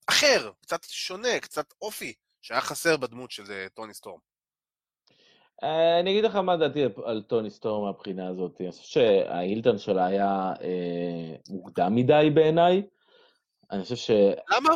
אחר, 0.09 0.51
קצת 0.61 0.83
שונה, 0.83 1.39
קצת 1.41 1.73
אופי, 1.81 2.13
שהיה 2.41 2.61
חסר 2.61 2.97
בדמות 2.97 3.31
של 3.31 3.43
אה, 3.51 3.67
טוני 3.73 3.93
סטורם. 3.93 4.19
אה, 5.63 5.99
אני 5.99 6.11
אגיד 6.11 6.23
לך 6.23 6.35
מה 6.35 6.57
דעתי 6.57 6.83
על 7.05 7.23
טוני 7.27 7.49
סטורם 7.49 7.85
מהבחינה 7.85 8.27
הזאת. 8.27 8.61
אני 8.61 8.71
חושב 8.71 8.83
שההילטון 8.83 9.77
שלה 9.77 10.05
היה 10.05 10.53
אה, 10.61 11.35
מוקדם 11.49 11.95
מדי 11.95 12.29
בעיניי. 12.33 12.83
אני 13.71 13.83
חושב 13.83 13.95
ש... 13.95 14.11
למה? 14.49 14.69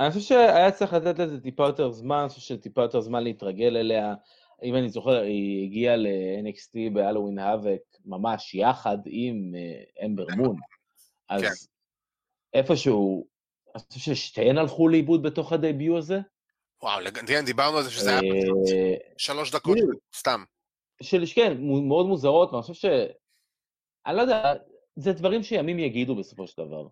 אני 0.00 0.10
חושב 0.10 0.20
שהיה 0.20 0.70
צריך 0.70 0.92
לתת 0.92 1.18
לזה 1.18 1.40
טיפה 1.40 1.66
יותר 1.66 1.90
זמן, 1.90 2.16
אני 2.16 2.28
חושב 2.28 2.40
שטיפה 2.40 2.82
יותר 2.82 3.00
זמן 3.00 3.24
להתרגל 3.24 3.76
אליה. 3.76 4.14
אם 4.62 4.74
אני 4.74 4.88
זוכר, 4.88 5.20
היא 5.20 5.66
הגיעה 5.66 5.96
ל-NXT 5.96 6.92
בהלואוין 6.92 7.38
האבק 7.38 7.80
ממש 8.04 8.54
יחד 8.54 8.98
עם 9.06 9.54
אה, 9.56 10.06
אמבר 10.06 10.26
מון. 10.36 10.56
אז 11.28 11.42
כן. 11.42 11.48
איפשהו, 12.54 13.26
אני 13.74 13.82
חושב 13.92 14.14
ששתיהן 14.14 14.58
הלכו 14.58 14.88
לאיבוד 14.88 15.22
בתוך 15.22 15.52
הדייביו 15.52 15.98
הזה. 15.98 16.18
וואו, 16.82 17.04
כן, 17.26 17.44
דיברנו 17.44 17.76
על 17.76 17.82
זה 17.82 17.90
שזה 17.90 18.10
היה 18.10 18.20
אה, 18.20 18.94
שלוש 19.16 19.50
דקות, 19.50 19.78
סתם. 20.16 20.44
של, 21.02 21.24
כן, 21.34 21.56
מאוד 21.60 22.06
מוזרות, 22.06 22.52
ואני 22.52 22.62
חושב 22.62 22.74
ש... 22.74 22.84
אני 24.06 24.16
לא 24.16 24.22
יודע, 24.22 24.54
זה 24.96 25.12
דברים 25.12 25.42
שימים 25.42 25.78
יגידו 25.78 26.16
בסופו 26.16 26.46
של 26.46 26.62
דבר. 26.62 26.86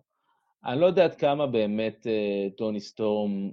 אני 0.65 0.81
לא 0.81 0.85
יודע 0.85 1.03
עד 1.03 1.15
כמה 1.15 1.47
באמת 1.47 2.07
אה, 2.07 2.49
טוני 2.57 2.79
סטורם 2.79 3.51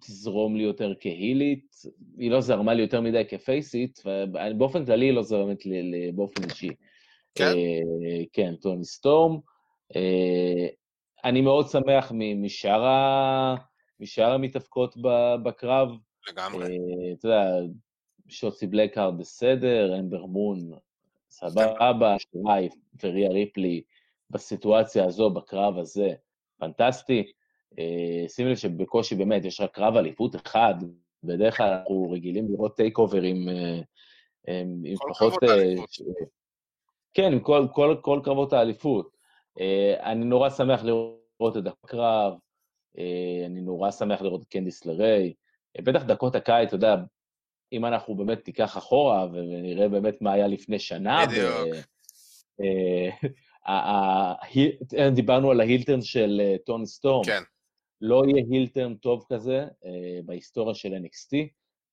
תזרום 0.00 0.56
לי 0.56 0.62
יותר 0.62 0.92
כהילית, 1.00 1.74
היא 2.18 2.30
לא 2.30 2.40
זרמה 2.40 2.74
לי 2.74 2.82
יותר 2.82 3.00
מדי 3.00 3.22
כפייסית, 3.28 4.02
ובאופן 4.04 4.86
כללי 4.86 5.06
היא 5.06 5.12
לא 5.12 5.22
זרמת 5.22 5.66
לי 5.66 6.12
באופן 6.14 6.44
אישי. 6.50 6.70
כן? 7.34 7.44
אה, 7.44 8.24
כן, 8.32 8.54
טוני 8.56 8.84
סטורם. 8.84 9.38
אני 11.24 11.40
מאוד 11.40 11.68
שמח 11.68 12.12
משאר, 12.36 12.84
ה... 12.84 13.54
משאר 14.00 14.32
המתאבקות 14.32 14.96
בקרב. 15.42 15.88
לגמרי. 16.28 16.64
אה, 16.64 17.12
אתה 17.12 17.28
יודע, 17.28 17.44
שוצי 18.28 18.66
בלקהרד 18.66 19.18
בסדר, 19.18 19.98
אמבר 19.98 20.26
מון, 20.26 20.58
סבבה, 21.30 22.16
שוואי 22.18 22.68
וריה 23.02 23.30
ריפלי 23.30 23.82
בסיטואציה 24.30 25.04
הזו, 25.04 25.30
בקרב 25.30 25.78
הזה, 25.78 26.08
פנטסטי. 26.58 27.32
אה, 27.78 28.24
שימי 28.28 28.50
לב 28.50 28.56
שבקושי 28.56 29.14
באמת 29.14 29.44
יש 29.44 29.60
רק 29.60 29.74
קרב 29.74 29.96
אליפות 29.96 30.36
אחד, 30.36 30.74
בדרך 31.24 31.56
כלל 31.56 31.68
אנחנו 31.68 32.10
רגילים 32.10 32.52
לראות 32.52 32.76
TakeOver 32.76 33.22
עם, 33.22 33.48
אה, 33.48 33.80
עם, 34.46 34.82
עם 34.84 34.96
פחות... 35.08 35.34
כן, 37.14 37.32
עם 37.32 37.40
כל, 37.40 37.66
כל, 37.72 37.96
כל 38.02 38.20
קרבות 38.24 38.52
האליפות. 38.52 39.16
אני 40.02 40.24
נורא 40.24 40.50
שמח 40.50 40.82
לראות 40.84 41.56
את 41.56 41.66
הקרב, 41.66 42.34
אני 43.46 43.60
נורא 43.60 43.90
שמח 43.90 44.22
לראות 44.22 44.42
את 44.42 44.48
קנדיס 44.48 44.86
לריי. 44.86 45.32
בטח 45.80 46.02
דקוטה 46.02 46.34
קאי, 46.34 46.66
אתה 46.66 46.76
יודע, 46.76 46.96
אם 47.72 47.86
אנחנו 47.86 48.14
באמת 48.14 48.46
ניקח 48.46 48.78
אחורה 48.78 49.26
ונראה 49.32 49.88
באמת 49.88 50.22
מה 50.22 50.32
היה 50.32 50.46
לפני 50.46 50.78
שנה. 50.78 51.26
בדיוק. 51.26 51.86
דיברנו 55.14 55.50
על 55.50 55.60
ההילטרן 55.60 56.02
של 56.02 56.56
טוני 56.64 56.86
סטורם. 56.86 57.24
כן. 57.24 57.42
לא 58.02 58.22
יהיה 58.26 58.44
הילטרן 58.50 58.94
טוב 58.94 59.24
כזה 59.32 59.58
אה, 59.84 60.20
בהיסטוריה 60.24 60.74
של 60.74 60.94
NXT, 60.94 61.36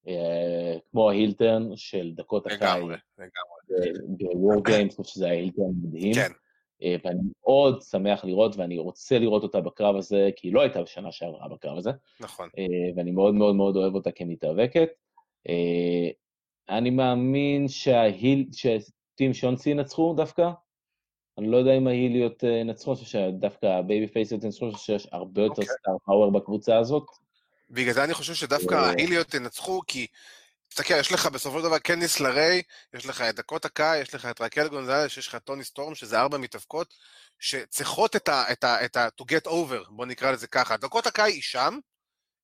אה, 0.08 0.78
כמו 0.92 1.10
ההילטרן 1.10 1.76
של 1.76 2.12
דקות 2.16 2.46
הקיץ. 2.46 2.62
לגמרי, 2.62 2.96
לגמרי. 3.18 3.92
ב-War 4.18 4.70
Games, 4.70 5.04
שזה 5.04 5.26
היה 5.26 5.34
הילטרן 5.34 5.72
מדהים. 5.84 6.14
כן. 6.14 6.32
אה, 6.84 6.96
ואני 7.04 7.20
מאוד 7.44 7.82
שמח 7.82 8.26
לראות, 8.26 8.56
ואני 8.58 8.78
רוצה 8.78 9.20
לראות 9.20 9.44
אותה 9.44 9.62
בקרב 9.62 9.96
הזה, 9.96 10.30
כי 10.36 10.48
היא 10.48 10.54
לא 10.54 10.62
הייתה 10.62 10.82
בשנה 10.82 11.12
שעברה 11.12 11.48
בקרב 11.48 11.78
הזה. 11.78 11.92
נכון. 12.20 12.50
ואני 12.96 13.12
מאוד 13.12 13.36
מאוד 13.36 13.56
מאוד 13.56 13.76
אוהב 13.76 13.96
אותה 13.96 14.12
כמתאבקת. 14.12 14.90
אני 16.70 16.90
מאמין 16.90 17.68
שההיל, 17.68 18.46
שטים 18.52 19.34
שונסי 19.34 19.70
ינצחו 19.70 20.14
דווקא, 20.18 20.50
אני 21.38 21.48
לא 21.48 21.58
יודע 21.58 21.78
אם 21.78 21.88
ה 21.88 21.95
heel 21.95 22.23
יות 22.23 22.44
ינצחו, 22.44 22.92
אני 22.92 23.00
חושב 23.00 23.10
שדווקא 23.10 23.66
ה 23.66 24.08
babyface 24.08 24.34
יות 24.34 24.44
ינצחו, 24.44 24.66
אני 24.66 24.74
חושב 24.74 24.86
שיש 24.86 25.08
הרבה 25.12 25.42
יותר 25.42 25.62
star 25.62 25.94
אוקיי. 25.94 26.06
power 26.06 26.32
בקבוצה 26.32 26.78
הזאת. 26.78 27.04
בגלל 27.70 27.94
זה 27.94 28.04
אני 28.04 28.14
חושב 28.14 28.34
שדווקא 28.34 28.76
ה 28.76 28.83
heel 28.83 29.12
יות 29.12 29.34
ינצחו, 29.34 29.82
כי 29.88 30.08
תסתכל, 30.70 30.94
יש 31.00 31.12
לך 31.12 31.26
בסופו 31.26 31.60
של 31.60 31.64
דבר 31.66 31.80
קנדיס 31.80 32.20
לריי, 32.20 32.62
יש 32.94 33.06
לך 33.06 33.22
את 33.22 33.36
דקוטה 33.36 33.66
קאי, 33.66 34.00
יש 34.00 34.16
לך 34.16 34.26
את 34.26 34.42
רקל 34.42 34.68
גונזלס, 34.68 35.18
יש 35.18 35.28
לך 35.28 35.36
טוני 35.36 35.64
סטורם, 35.64 35.96
שזה 35.96 36.20
ארבע 36.20 36.38
מתאבקות, 36.38 36.94
שצריכות 37.40 38.16
את 38.16 38.30
ה... 38.30 38.52
את 38.52 38.64
ה, 38.64 38.86
את 38.86 38.98
ה 38.98 39.08
to 39.22 39.24
get 39.24 39.48
over, 39.48 39.90
בוא 39.90 40.06
נקרא 40.06 40.32
לזה 40.32 40.48
ככה. 40.48 40.78
דקוטה 40.78 41.08
קאי 41.08 41.32
היא 41.32 41.42
שם, 41.42 41.80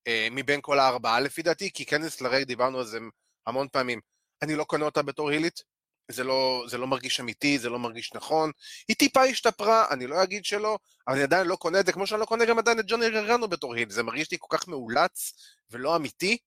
אה, 0.08 0.28
מבין 0.32 0.60
כל 0.62 0.80
הארבעה 0.80 1.20
לפי 1.20 1.42
דעתי, 1.42 1.72
כי 1.74 1.86
קנדיס 1.86 2.22
לריי, 2.22 2.46
דיברנו 2.46 2.80
על 2.80 2.86
זה 2.86 3.00
המון 3.48 3.68
פעמים, 3.72 4.00
אני 4.42 4.56
לא 4.56 4.64
קונה 4.64 4.86
אותה 4.86 5.02
בתור 5.02 5.30
הילית, 5.30 5.64
זה 6.12 6.24
לא, 6.24 6.66
זה 6.68 6.78
לא 6.78 6.88
מרגיש 6.88 7.20
אמיתי, 7.20 7.60
זה 7.60 7.70
לא 7.70 7.80
מרגיש 7.80 8.14
נכון. 8.14 8.52
היא 8.88 8.96
טיפה 8.96 9.24
השתפרה, 9.24 9.86
אני 9.92 10.08
לא 10.08 10.24
אגיד 10.24 10.46
שלא, 10.46 10.78
אבל 11.08 11.16
אני 11.16 11.24
עדיין 11.24 11.48
לא 11.48 11.56
קונה 11.56 11.80
את 11.80 11.86
זה, 11.86 11.92
כמו 11.92 12.08
שאני 12.08 12.20
לא 12.20 12.26
קונה 12.26 12.46
גם 12.46 12.60
עדיין 12.60 12.80
את 12.80 12.86
ג'וני 12.88 13.10
גרנו 13.10 13.48
בתור 13.48 13.76
היל, 13.76 13.90
זה 13.90 14.04
מרגיש 14.04 14.32
לי 14.32 14.38
כל 14.42 14.58
כך 14.58 14.68
מאולץ 14.68 15.34
ולא 15.72 15.96
אמיתי. 15.96 16.38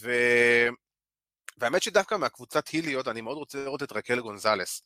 ו... 0.00 0.10
והאמת 1.58 1.82
שדווקא 1.82 2.14
מהקבוצת 2.14 2.68
היליות, 2.68 3.08
אני 3.08 3.20
מאוד 3.20 3.36
רוצה 3.36 3.64
לראות 3.64 3.82
את 3.82 3.92
רקל 3.92 4.20
גונזלס. 4.20 4.82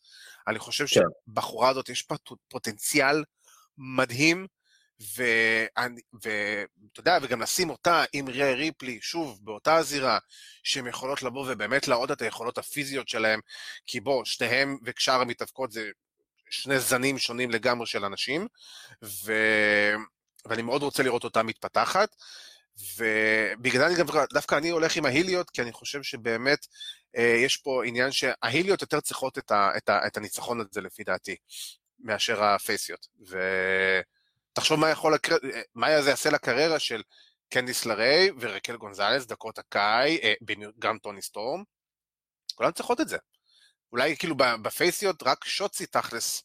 אני 0.48 0.58
חושב 0.58 0.86
כן. 0.86 1.00
שבחורה 1.28 1.68
הזאת 1.68 1.88
יש 1.88 2.06
פוטנציאל 2.48 3.24
מדהים, 3.78 4.46
ואתה 5.00 7.00
יודע, 7.00 7.18
וגם 7.22 7.42
לשים 7.42 7.70
אותה 7.70 8.04
עם 8.12 8.28
ריי 8.28 8.54
ריפלי, 8.54 8.98
שוב, 9.02 9.38
באותה 9.42 9.76
הזירה, 9.76 10.18
שהן 10.62 10.86
יכולות 10.86 11.22
לבוא 11.22 11.46
ובאמת 11.48 11.88
להראות 11.88 12.10
את 12.10 12.22
היכולות 12.22 12.58
הפיזיות 12.58 13.08
שלהן, 13.08 13.40
כי 13.86 14.00
בוא, 14.00 14.24
שניהם 14.24 14.78
ושאר 14.82 15.20
המתאבקות 15.20 15.72
זה 15.72 15.90
שני 16.50 16.78
זנים 16.78 17.18
שונים 17.18 17.50
לגמרי 17.50 17.86
של 17.86 18.04
אנשים, 18.04 18.48
ו... 19.04 19.32
ואני 20.48 20.62
מאוד 20.62 20.82
רוצה 20.82 21.02
לראות 21.02 21.24
אותה 21.24 21.42
מתפתחת, 21.42 22.16
ובגלל 22.96 23.94
זה 23.94 24.00
גם, 24.00 24.06
דווקא 24.32 24.54
אני 24.54 24.68
הולך 24.68 24.96
עם 24.96 25.06
ההיליות, 25.06 25.50
כי 25.50 25.62
אני 25.62 25.72
חושב 25.72 26.02
שבאמת 26.02 26.66
אה, 27.16 27.40
יש 27.44 27.56
פה 27.56 27.84
עניין 27.84 28.12
שההיליות 28.12 28.82
יותר 28.82 29.00
צריכות 29.00 29.38
את, 29.38 29.50
ה... 29.50 29.70
את, 29.76 29.88
ה... 29.88 30.06
את 30.06 30.16
הניצחון 30.16 30.60
הזה 30.60 30.80
לפי 30.80 31.04
דעתי, 31.04 31.36
מאשר 32.00 32.44
הפייסיות. 32.44 33.06
ו... 33.28 33.38
תחשוב 34.52 34.80
מה 34.80 34.90
יכול, 34.90 35.14
לקר... 35.14 35.36
מה 35.74 36.02
זה 36.02 36.10
יעשה 36.10 36.30
לקריירה 36.30 36.78
של 36.78 37.02
קנדיס 37.48 37.86
לריי 37.86 38.30
ורקל 38.40 38.76
גונזלס, 38.76 39.26
דקות 39.26 39.58
הקאי, 39.58 40.18
אה, 40.22 40.34
גם 40.78 40.98
טוני 40.98 41.22
סטורם. 41.22 41.62
כולם 42.54 42.72
צריכות 42.72 43.00
את 43.00 43.08
זה. 43.08 43.16
אולי 43.92 44.16
כאילו 44.16 44.34
בפייסיות 44.62 45.22
רק 45.22 45.44
שוצי 45.44 45.86
תכלס, 45.86 46.42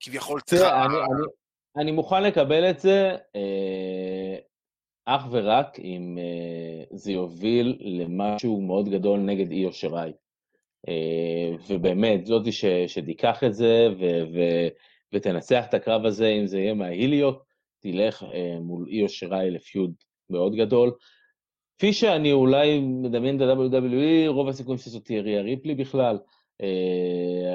כביכול 0.00 0.40
צריכה... 0.40 0.84
אני, 0.84 0.94
אני, 0.94 1.26
אני 1.76 1.92
מוכן 1.92 2.22
לקבל 2.22 2.70
את 2.70 2.80
זה 2.80 3.10
אה, 3.36 4.38
אך 5.08 5.26
ורק 5.30 5.78
אם 5.78 6.18
אה, 6.18 6.84
זה 6.96 7.12
יוביל 7.12 7.76
למשהו 7.80 8.60
מאוד 8.60 8.88
גדול 8.88 9.20
נגד 9.20 9.50
איו 9.50 9.72
שיראי. 9.72 10.12
אה, 10.88 11.52
ובאמת, 11.68 12.26
זאתי 12.26 12.50
שתיקח 12.86 13.44
את 13.44 13.54
זה 13.54 13.88
ו, 13.98 14.04
ו, 14.34 14.38
ותנצח 15.12 15.64
את 15.68 15.74
הקרב 15.74 16.04
הזה, 16.04 16.28
אם 16.28 16.46
זה 16.46 16.58
יהיה 16.58 16.74
מההיליות, 16.74 17.42
תלך 17.80 18.22
אה, 18.22 18.58
מול 18.60 18.86
איו 18.88 19.08
שיראי 19.08 19.50
לפיוד 19.50 19.92
מאוד 20.30 20.54
גדול. 20.54 20.92
כפי 21.78 21.92
שאני 21.92 22.32
אולי 22.32 22.80
מדמיין 22.80 23.36
את 23.36 23.40
ה-WWE, 23.40 24.28
רוב 24.28 24.48
הסיכויים 24.48 24.78
שזאת 24.78 25.04
תהיה 25.04 25.22
ריה 25.22 25.42
ריפלי 25.42 25.74
בכלל, 25.74 26.18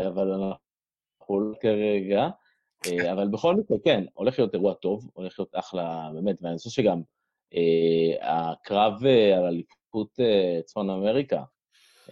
אבל 0.07 0.31
אנחנו 0.31 1.39
לא 1.39 1.55
כרגע. 1.61 2.29
אבל 3.11 3.27
בכל 3.27 3.55
מקרה, 3.55 3.77
כן, 3.83 4.03
הולך 4.13 4.39
להיות 4.39 4.53
אירוע 4.53 4.73
טוב, 4.73 5.09
הולך 5.13 5.39
להיות 5.39 5.51
אחלה, 5.55 6.09
באמת, 6.13 6.35
ואני 6.41 6.57
חושב 6.57 6.69
שגם 6.69 7.01
הקרב 8.21 8.93
על 9.37 9.45
אליפות 9.45 10.19
צפון 10.65 10.89
אמריקה, 10.89 11.41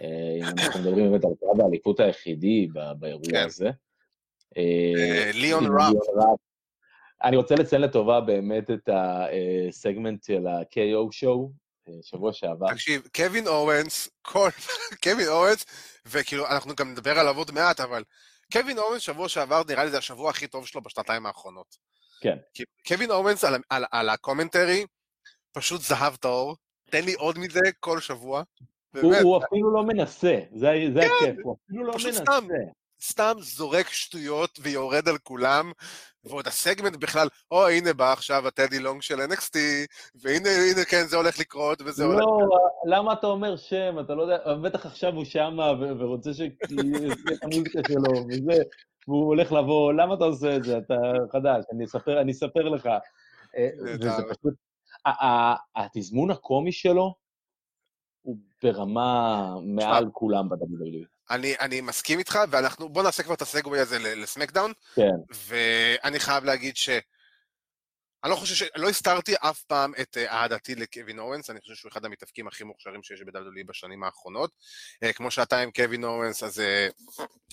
אם 0.00 0.44
אנחנו 0.58 0.80
מדברים 0.80 1.10
באמת 1.10 1.24
על 1.24 1.30
קרב 1.40 1.60
האליפות 1.60 2.00
היחידי 2.00 2.68
באירוע 2.98 3.24
כן. 3.30 3.44
הזה. 3.46 3.70
ליאון 5.34 5.64
ראף. 5.66 6.38
אני 7.24 7.36
רוצה 7.36 7.54
לציין 7.54 7.82
לטובה 7.82 8.20
באמת 8.20 8.70
את 8.70 8.88
הסגמנט 8.92 10.24
של 10.24 10.46
ה- 10.46 10.79
KO 10.79 11.12
Show, 11.12 11.50
שבוע 12.02 12.32
שעבר. 12.32 12.66
תקשיב, 12.68 13.02
קווין 13.16 13.46
אוונס, 13.46 14.08
כל... 14.22 14.48
קווין 15.02 15.28
אוונס, 15.28 15.66
וכאילו, 16.06 16.46
אנחנו 16.46 16.74
גם 16.74 16.90
נדבר 16.90 17.18
עליו 17.18 17.36
עוד 17.36 17.50
מעט, 17.50 17.80
אבל 17.80 18.04
קווין 18.52 18.78
אוונס 18.78 19.02
שבוע 19.02 19.28
שעבר, 19.28 19.62
נראה 19.68 19.84
לי 19.84 19.90
זה 19.90 19.98
השבוע 19.98 20.30
הכי 20.30 20.46
טוב 20.46 20.66
שלו 20.66 20.82
בשנתיים 20.82 21.26
האחרונות. 21.26 21.76
כן. 22.20 22.36
קווין 22.88 23.10
אוונס 23.10 23.44
על, 23.44 23.54
על, 23.70 23.84
על 23.90 24.08
ה 24.08 24.14
commentary, 24.14 24.84
פשוט 25.52 25.80
זהב 25.80 26.16
טהור, 26.16 26.56
תן 26.90 27.04
לי 27.04 27.14
עוד 27.14 27.38
מזה 27.38 27.60
כל 27.80 28.00
שבוע. 28.00 28.42
הוא, 29.02 29.14
הוא 29.22 29.38
אפילו 29.38 29.74
לא 29.74 29.82
מנסה, 29.82 30.38
זה, 30.54 30.72
זה 30.94 31.00
כן, 31.00 31.06
הכיף, 31.06 31.36
הוא 31.44 31.56
אפילו 31.66 31.84
לא 31.84 31.92
מנסה. 31.92 32.12
סתם, 32.12 32.46
סתם 33.02 33.32
זורק 33.40 33.88
שטויות 33.88 34.58
ויורד 34.62 35.08
על 35.08 35.18
כולם, 35.18 35.72
ועוד 36.24 36.46
הסגמנט 36.46 36.96
בכלל, 36.96 37.28
או 37.50 37.68
הנה 37.68 37.92
בא 37.92 38.12
עכשיו 38.12 38.48
הטדי 38.48 38.78
לונג 38.78 39.02
של 39.02 39.20
NXT, 39.20 39.56
והנה, 40.14 40.48
הנה 40.50 40.84
כן, 40.84 41.06
זה 41.06 41.16
הולך 41.16 41.38
לקרות, 41.38 41.82
וזה 41.84 42.04
לא, 42.04 42.08
הולך... 42.08 42.20
לא, 42.20 42.58
למה 42.96 43.12
אתה 43.12 43.26
אומר 43.26 43.56
שם? 43.56 43.96
אתה 44.00 44.14
לא 44.14 44.22
יודע, 44.22 44.54
בטח 44.62 44.86
עכשיו 44.86 45.14
הוא 45.14 45.24
שמה 45.24 45.72
ורוצה 45.98 46.30
את 46.30 47.42
המוזיקה 47.42 47.80
שלו, 47.88 48.26
וזה, 48.28 48.62
והוא 49.08 49.26
הולך 49.26 49.52
לבוא, 49.52 49.92
למה 49.92 50.14
אתה 50.14 50.24
עושה 50.24 50.56
את 50.56 50.64
זה? 50.64 50.78
אתה 50.78 50.94
חדש, 51.32 51.64
אני 51.72 51.84
אספר, 51.84 52.20
אני 52.20 52.32
אספר 52.32 52.68
לך. 52.68 52.86
אה, 53.56 53.68
וזה 53.84 54.10
פשוט... 54.10 54.69
התזמון 55.76 56.30
הקומי 56.30 56.72
שלו 56.72 57.14
הוא 58.22 58.36
ברמה 58.62 59.54
מעל 59.62 60.06
כולם 60.12 60.48
ב-WWE. 60.48 61.06
אני, 61.30 61.54
אני 61.60 61.80
מסכים 61.80 62.18
איתך, 62.18 62.38
ואנחנו, 62.50 62.88
בוא 62.88 63.02
נעשה 63.02 63.22
כבר 63.22 63.34
את 63.34 63.42
הסגווי 63.42 63.80
הזה 63.80 63.98
לסמקדאון. 63.98 64.72
כן. 64.94 65.16
ואני 65.48 66.18
חייב 66.18 66.44
להגיד 66.44 66.76
ש... 66.76 66.88
אני 68.24 68.30
לא 68.30 68.36
חושב 68.36 68.54
ש... 68.54 68.62
לא 68.76 68.88
הסתרתי 68.88 69.34
אף 69.40 69.62
פעם 69.62 69.92
את 70.00 70.16
אה, 70.16 70.32
אהדתי 70.32 70.74
לקווין 70.74 71.18
אורנס, 71.18 71.50
אני 71.50 71.60
חושב 71.60 71.74
שהוא 71.74 71.90
אחד 71.90 72.04
המתאבקים 72.04 72.48
הכי 72.48 72.64
מוכשרים 72.64 73.02
שיש 73.02 73.22
ב-WWE 73.22 73.66
בשנים 73.66 74.04
האחרונות. 74.04 74.50
אה, 75.02 75.12
כמו 75.12 75.30
שאתה 75.30 75.58
עם 75.58 75.70
קווין 75.70 76.04
אורנס, 76.04 76.42
אז 76.42 76.60
אה, 76.60 76.88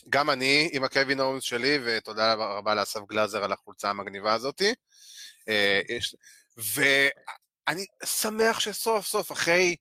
גם 0.10 0.30
אני 0.30 0.70
עם 0.74 0.84
הקווין 0.84 1.20
אוונס 1.20 1.44
שלי, 1.44 1.80
ותודה 1.86 2.34
רבה 2.34 2.76
לאסף 2.76 3.00
גלאזר 3.10 3.44
על 3.44 3.52
החולצה 3.52 3.90
המגניבה 3.90 4.34
הזאתי. 4.34 4.74
ואני 6.58 7.86
שמח 8.06 8.60
שסוף 8.60 9.08
סוף, 9.08 9.32
אחרי, 9.32 9.76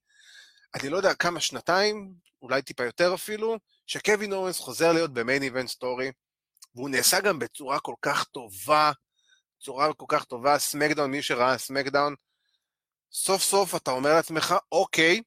אני 0.75 0.89
לא 0.89 0.97
יודע 0.97 1.13
כמה 1.13 1.39
שנתיים, 1.39 2.13
אולי 2.41 2.61
טיפה 2.61 2.85
יותר 2.85 3.13
אפילו, 3.13 3.57
שקווין 3.87 4.33
אוונס 4.33 4.59
חוזר 4.59 4.91
להיות 4.91 5.13
ב 5.13 5.19
main 5.19 5.43
event 5.43 5.69
story, 5.69 6.11
והוא 6.75 6.89
נעשה 6.89 7.21
גם 7.21 7.39
בצורה 7.39 7.79
כל 7.79 7.95
כך 8.01 8.23
טובה, 8.23 8.91
צורה 9.59 9.93
כל 9.93 10.05
כך 10.07 10.23
טובה, 10.23 10.59
SmackDown, 10.59 11.11
מי 11.11 11.21
שראה 11.21 11.57
SmackDown, 11.57 12.15
סוף 13.11 13.41
סוף 13.41 13.75
אתה 13.75 13.91
אומר 13.91 14.13
לעצמך, 14.13 14.55
אוקיי, 14.71 15.21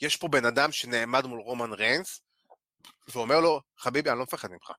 יש 0.00 0.16
פה 0.16 0.28
בן 0.28 0.44
אדם 0.44 0.72
שנעמד 0.72 1.26
מול 1.26 1.40
רומן 1.40 1.72
ריינס, 1.72 2.20
ואומר 3.08 3.40
לו, 3.40 3.60
חביבי, 3.78 4.10
אני 4.10 4.18
לא 4.18 4.22
מפחד 4.22 4.50
ממך. 4.50 4.70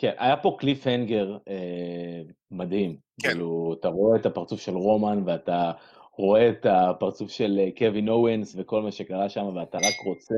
כן, 0.00 0.12
היה 0.18 0.36
פה 0.36 0.56
קליף 0.60 0.86
הנגר 0.86 1.38
אה, 1.48 2.22
מדהים. 2.50 2.96
כן. 3.22 3.28
כאילו, 3.28 3.76
אתה 3.80 3.88
רואה 3.88 4.20
את 4.20 4.26
הפרצוף 4.26 4.60
של 4.60 4.74
רומן, 4.74 5.22
ואתה 5.26 5.72
רואה 6.12 6.48
את 6.48 6.66
הפרצוף 6.66 7.30
של 7.30 7.60
אה, 7.60 7.68
קווין 7.78 8.08
אורנס 8.08 8.54
וכל 8.58 8.82
מה 8.82 8.92
שקרה 8.92 9.28
שם, 9.28 9.56
ואתה 9.56 9.78
רק 9.78 9.94
רוצה 10.06 10.34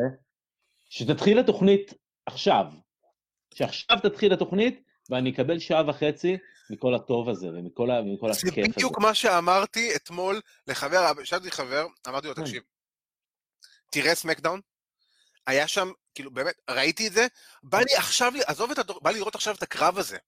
שתתחיל 0.89 1.39
התוכנית 1.39 1.95
עכשיו. 2.27 2.67
שעכשיו 3.55 3.97
תתחיל 4.03 4.33
התוכנית, 4.33 4.83
ואני 5.11 5.31
אקבל 5.31 5.59
שעה 5.59 5.83
וחצי 5.89 6.37
מכל 6.71 6.95
הטוב 6.95 7.29
הזה 7.29 7.49
ומכל, 7.49 7.91
ה... 7.91 7.99
הכיף 7.99 8.25
הזה. 8.25 8.51
זה 8.55 8.63
בדיוק 8.69 8.99
מה 8.99 9.15
שאמרתי 9.15 9.97
אתמול 9.97 10.41
לחבר, 10.67 11.13
שאלתי 11.25 11.51
חבר, 11.51 11.87
אמרתי 12.09 12.29
לו, 12.29 12.35
כן. 12.35 12.43
תקשיב, 12.43 12.63
תראה 13.91 14.15
סמקדאון, 14.15 14.61
היה 15.47 15.69
שם, 15.69 15.89
כאילו, 16.15 16.31
באמת, 16.31 16.55
ראיתי 16.71 17.07
את 17.07 17.13
זה, 17.13 17.27
בא 17.63 17.79
לי 17.79 17.95
עכשיו, 17.97 18.33
עזוב 18.47 18.71
את 18.71 18.79
הדור, 18.79 19.01
בא 19.03 19.11
לי 19.11 19.19
לראות 19.19 19.35
עכשיו 19.35 19.55
את 19.55 19.63
הקרב 19.63 19.99
הזה. 19.99 20.19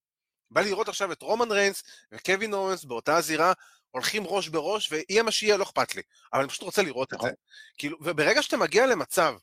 בא 0.51 0.61
לי 0.61 0.71
לראות 0.71 0.89
עכשיו 0.89 1.13
את 1.13 1.23
רומן 1.23 1.53
ריינס 1.53 1.83
וקווין 2.13 2.55
אורנס 2.55 2.85
באותה 2.85 3.21
זירה, 3.21 3.53
הולכים 3.91 4.27
ראש 4.27 4.49
בראש, 4.49 4.93
ויהיה 4.93 5.23
מה 5.23 5.31
שיהיה, 5.31 5.57
לא 5.57 5.65
אכפת 5.65 5.95
לי. 5.95 6.03
אבל 6.33 6.41
אני 6.41 6.49
פשוט 6.49 6.63
רוצה 6.63 6.83
לראות 6.83 7.15
את 7.15 7.19
זה. 7.21 7.27
נכון. 7.27 7.31
כאילו, 7.79 7.99
וברגע 8.01 8.43
שאתה 8.43 8.57
מגיע 8.57 8.87
למצב, 8.87 9.37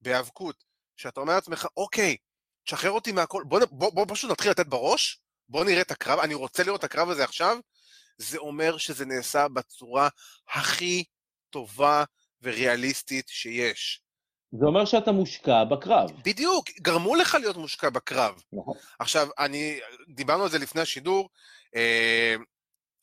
בהיאבקות, 0.00 0.64
שאתה 0.96 1.20
אומר 1.20 1.34
לעצמך, 1.34 1.66
אוקיי, 1.76 2.16
תשחרר 2.64 2.90
אותי 2.90 3.12
מהכל, 3.12 3.42
בוא, 3.46 3.60
בוא, 3.70 3.90
בוא 3.90 4.06
פשוט 4.08 4.30
נתחיל 4.30 4.50
לתת 4.50 4.66
בראש, 4.66 5.20
בוא 5.48 5.64
נראה 5.64 5.80
את 5.80 5.90
הקרב, 5.90 6.18
אני 6.18 6.34
רוצה 6.34 6.62
לראות 6.62 6.80
את 6.80 6.84
הקרב 6.84 7.10
הזה 7.10 7.24
עכשיו, 7.24 7.58
זה 8.18 8.38
אומר 8.38 8.78
שזה 8.78 9.06
נעשה 9.06 9.48
בצורה 9.48 10.08
הכי 10.48 11.04
טובה 11.50 12.04
וריאליסטית 12.42 13.28
שיש. 13.28 14.02
זה 14.52 14.66
אומר 14.66 14.84
שאתה 14.84 15.12
מושקע 15.12 15.64
בקרב. 15.64 16.10
בדיוק, 16.24 16.70
גרמו 16.80 17.14
לך 17.14 17.34
להיות 17.40 17.56
מושקע 17.56 17.90
בקרב. 17.90 18.42
נכון. 18.52 18.74
עכשיו, 18.98 19.28
אני, 19.38 19.80
דיברנו 20.08 20.42
על 20.42 20.50
זה 20.50 20.58
לפני 20.58 20.80
השידור, 20.80 21.28
אה, 21.76 22.34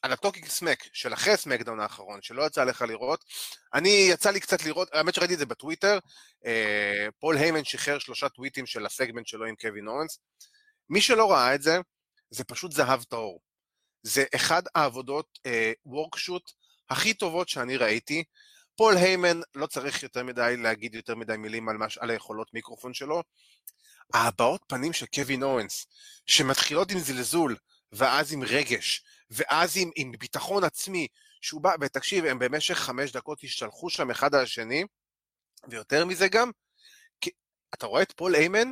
על 0.01 0.11
ה 0.11 0.15
Talking 0.15 0.45
Smack 0.45 0.83
של 0.93 1.13
אחרי 1.13 1.37
SmackDown 1.37 1.79
האחרון, 1.79 2.21
שלא 2.21 2.43
יצא 2.43 2.63
לך 2.63 2.81
לראות. 2.81 3.25
אני, 3.73 4.07
יצא 4.11 4.31
לי 4.31 4.39
קצת 4.39 4.65
לראות, 4.65 4.89
האמת 4.93 5.15
שראיתי 5.15 5.33
את 5.33 5.39
זה 5.39 5.45
בטוויטר, 5.45 5.99
אה, 6.45 7.07
פול 7.19 7.37
היימן 7.37 7.63
שחרר 7.63 7.99
שלושה 7.99 8.29
טוויטים 8.29 8.65
של 8.65 8.85
הסגמנט 8.85 9.27
שלו 9.27 9.45
עם 9.45 9.55
קווין 9.55 9.87
אוונס. 9.87 10.19
מי 10.89 11.01
שלא 11.01 11.31
ראה 11.31 11.55
את 11.55 11.61
זה, 11.61 11.77
זה 12.29 12.43
פשוט 12.43 12.71
זהב 12.71 13.03
טהור. 13.03 13.39
זה 14.03 14.25
אחד 14.35 14.61
העבודות 14.75 15.39
אה, 15.45 15.71
וורקשוט 15.85 16.51
הכי 16.89 17.13
טובות 17.13 17.49
שאני 17.49 17.77
ראיתי. 17.77 18.23
פול 18.75 18.97
היימן, 18.97 19.39
לא 19.55 19.67
צריך 19.67 20.03
יותר 20.03 20.23
מדי 20.23 20.55
להגיד 20.57 20.95
יותר 20.95 21.15
מדי 21.15 21.37
מילים 21.37 21.69
על, 21.69 21.77
מש, 21.77 21.97
על 21.97 22.09
היכולות 22.09 22.53
מיקרופון 22.53 22.93
שלו. 22.93 23.23
ההבעות 24.13 24.63
פנים 24.67 24.93
של 24.93 25.05
קווין 25.05 25.43
אורנס, 25.43 25.87
שמתחילות 26.25 26.91
עם 26.91 26.99
זלזול, 26.99 27.55
ואז 27.91 28.33
עם 28.33 28.43
רגש, 28.43 29.03
ואז 29.29 29.77
עם, 29.77 29.91
עם 29.95 30.11
ביטחון 30.19 30.63
עצמי, 30.63 31.07
שהוא 31.41 31.61
בא, 31.61 31.75
ותקשיב, 31.81 32.25
הם 32.25 32.39
במשך 32.39 32.75
חמש 32.75 33.11
דקות 33.11 33.39
השתלחו 33.43 33.89
שם 33.89 34.11
אחד 34.11 34.35
על 34.35 34.43
השני, 34.43 34.83
ויותר 35.67 36.05
מזה 36.05 36.27
גם, 36.27 36.51
כי, 37.21 37.29
אתה 37.73 37.85
רואה 37.85 38.01
את 38.01 38.11
פול 38.15 38.35
היימן 38.35 38.71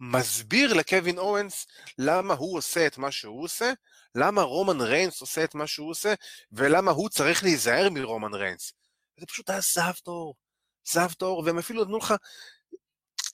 מסביר 0.00 0.72
לקווין 0.74 1.18
אוונס 1.18 1.66
למה 1.98 2.34
הוא 2.34 2.58
עושה 2.58 2.86
את 2.86 2.98
מה 2.98 3.12
שהוא 3.12 3.44
עושה, 3.44 3.72
למה 4.14 4.42
רומן 4.42 4.80
ריינס 4.80 5.20
עושה 5.20 5.44
את 5.44 5.54
מה 5.54 5.66
שהוא 5.66 5.90
עושה, 5.90 6.14
ולמה 6.52 6.90
הוא 6.90 7.08
צריך 7.08 7.42
להיזהר 7.42 7.90
מרומן 7.90 8.34
ריינס. 8.34 8.72
זה 9.16 9.26
פשוט 9.26 9.50
היה 9.50 9.60
זהב 9.60 9.94
טהור, 9.94 10.34
זהב 10.84 11.12
טהור, 11.12 11.42
והם 11.46 11.58
אפילו 11.58 11.84
נתנו 11.84 11.98
לך 11.98 12.14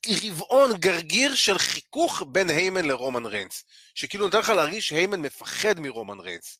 רבעון 0.08 0.70
גרגיר 0.72 1.34
של 1.34 1.58
חיכוך 1.58 2.22
בין 2.32 2.50
היימן 2.50 2.84
לרומן 2.84 3.26
ריינס, 3.26 3.64
שכאילו 3.94 4.24
נותן 4.24 4.38
לך 4.38 4.48
להרגיש 4.48 4.88
שהיימן 4.88 5.20
מפחד 5.20 5.80
מרומן 5.80 6.20
ריינס. 6.20 6.58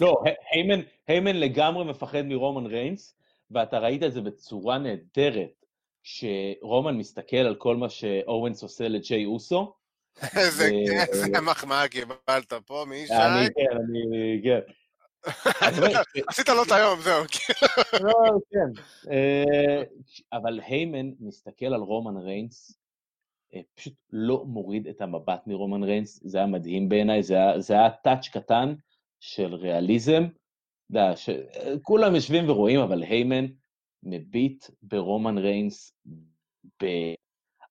לא, 0.00 0.14
היימן, 0.50 0.80
היימן 1.08 1.36
לגמרי 1.36 1.84
מפחד 1.84 2.22
מרומן 2.22 2.66
ריינס, 2.66 3.14
ואתה 3.50 3.78
ראית 3.78 4.02
את 4.02 4.12
זה 4.12 4.20
בצורה 4.20 4.78
נהדרת, 4.78 5.64
שרומן 6.02 6.96
מסתכל 6.96 7.36
על 7.36 7.54
כל 7.54 7.76
מה 7.76 7.88
שאורנס 7.88 8.62
עושה 8.62 8.88
לג'יי 8.88 9.26
אוסו. 9.26 9.74
איזה 10.36 10.70
מחמאה 11.42 11.88
קיבלת 11.88 12.52
פה 12.66 12.84
מישי. 12.88 13.12
אני 13.12 13.48
כן, 13.54 13.76
אני 13.76 14.40
כן. 14.44 14.72
עשית 16.28 16.48
לו 16.48 16.62
את 16.62 16.72
היום, 16.72 17.00
זהו. 17.00 17.24
לא, 18.04 18.12
כן. 18.50 18.82
אה, 19.10 19.82
אבל 20.32 20.60
היימן 20.60 21.10
מסתכל 21.20 21.66
על 21.66 21.80
רומן 21.80 22.16
ריינס, 22.16 22.78
אה, 23.54 23.60
פשוט 23.74 23.94
לא 24.12 24.44
מוריד 24.46 24.86
את 24.86 25.00
המבט 25.00 25.46
מרומן 25.46 25.82
ריינס, 25.82 26.20
זה 26.24 26.38
היה 26.38 26.46
מדהים 26.46 26.88
בעיניי, 26.88 27.22
זה 27.22 27.74
היה, 27.74 27.90
טאץ' 27.90 28.28
קטן 28.28 28.74
של 29.20 29.54
ריאליזם, 29.54 30.22
שכולם 31.16 32.14
יושבים 32.14 32.48
ורואים, 32.48 32.80
אבל 32.80 33.02
היימן 33.02 33.46
מביט 34.02 34.64
ברומן 34.82 35.38
ריינס 35.38 35.92
ב... 36.82 36.86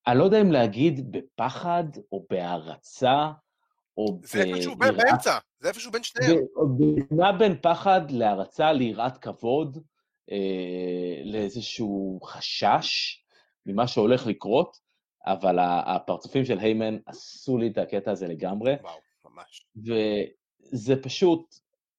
אני 0.08 0.20
לא 0.20 0.24
יודע 0.24 0.41
אם 0.41 0.51
להגיד 0.51 1.12
בפחד 1.12 1.84
או 2.12 2.26
בהערצה, 2.30 3.32
או 3.98 4.20
זה 4.24 4.43
איפשהו 4.43 4.76
באמצע, 4.76 5.38
זה 5.60 5.68
איפשהו 5.68 5.91
בין 5.91 6.04
שניהם. 6.04 6.38
נע 7.12 7.32
בין 7.32 7.56
פחד 7.62 8.12
להערצה, 8.12 8.72
ליראת 8.72 9.18
כבוד, 9.18 9.78
אה, 10.32 11.22
לאיזשהו 11.24 12.20
חשש 12.24 13.22
ממה 13.66 13.88
שהולך 13.88 14.28
לקרות, 14.28 14.78
אבל 15.26 15.58
הפרצופים 15.62 16.45
של 16.45 16.60
היימן 16.60 16.98
עשו 17.06 17.58
לי 17.58 17.68
את 17.68 17.78
הקטע 17.78 18.12
הזה 18.12 18.28
לגמרי. 18.28 18.74
וואו, 18.82 18.98
ממש. 19.26 19.68
וזה 20.74 21.02
פשוט 21.02 21.56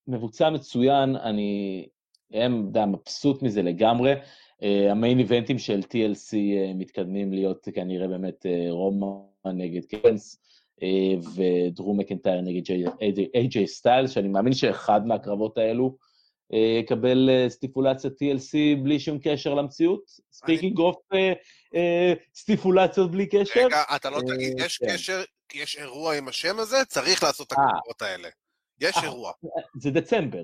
מבוצע 0.07 0.49
מצוין, 0.49 1.15
אני 1.15 1.85
הם, 2.31 2.65
יודע, 2.65 2.85
מבסוט 2.85 3.41
מזה 3.41 3.61
לגמרי. 3.61 4.13
אה, 4.13 4.91
ה 4.91 4.97
main 4.97 5.19
event 5.19 5.48
ים 5.48 5.59
של 5.59 5.79
TLC 5.79 6.31
אה, 6.31 6.75
מתקדמים 6.75 7.33
להיות 7.33 7.67
כנראה 7.73 8.07
באמת 8.07 8.45
אה, 8.45 8.71
רומן 8.71 9.07
נגד 9.53 9.85
אוונס, 9.85 10.41
אה, 10.79 11.27
ודרו 11.35 11.93
מקנטייר 11.93 12.41
נגד 12.41 12.75
AJ 13.13 13.65
סטיילס, 13.65 14.07
שאני 14.07 14.27
מאמין 14.27 14.53
שאחד 14.53 15.05
מהקרבות 15.05 15.57
האלו 15.57 15.97
אה, 16.53 16.55
יקבל 16.83 17.29
uh, 17.29 17.49
סטיפולציה 17.49 18.09
TLC 18.09 18.83
בלי 18.83 18.99
שום 18.99 19.17
קשר 19.23 19.53
למציאות. 19.53 20.01
Speaking 20.31 20.79
of 20.79 20.97
סטיפולציות 22.35 23.11
בלי 23.11 23.25
קשר. 23.25 23.65
רגע, 23.65 23.83
אתה 23.95 24.09
לא 24.09 24.19
תגיד, 24.27 24.53
יש 24.59 24.77
כן. 24.77 24.93
קשר, 24.93 25.23
יש 25.53 25.77
אירוע 25.77 26.17
עם 26.17 26.27
השם 26.27 26.59
הזה, 26.59 26.77
צריך 26.85 27.23
לעשות 27.23 27.47
את 27.47 27.51
הקרבות 27.51 28.01
האלה. 28.01 28.29
יש 28.79 28.95
אירוע. 29.03 29.31
זה 29.81 29.91
דצמבר. 29.91 30.43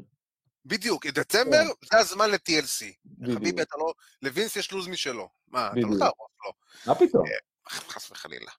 בדיוק, 0.66 1.06
דצמבר 1.08 1.64
כן. 1.82 1.88
זה 1.92 2.00
הזמן 2.00 2.30
ל-TLC. 2.30 2.86
חביבי, 3.34 3.62
אתה 3.62 3.78
לא... 3.78 3.94
לווינס 4.22 4.56
יש 4.56 4.72
לו"ז 4.72 4.88
משלו. 4.88 5.30
מה, 5.48 5.68
אתה 5.68 5.80
לא 5.80 5.98
תערוך 6.00 6.30
לו. 6.46 6.52
מה 6.88 6.96
פתאום? 6.96 7.26
אה, 7.26 7.32
חס 7.70 8.12
וחלילה. 8.12 8.52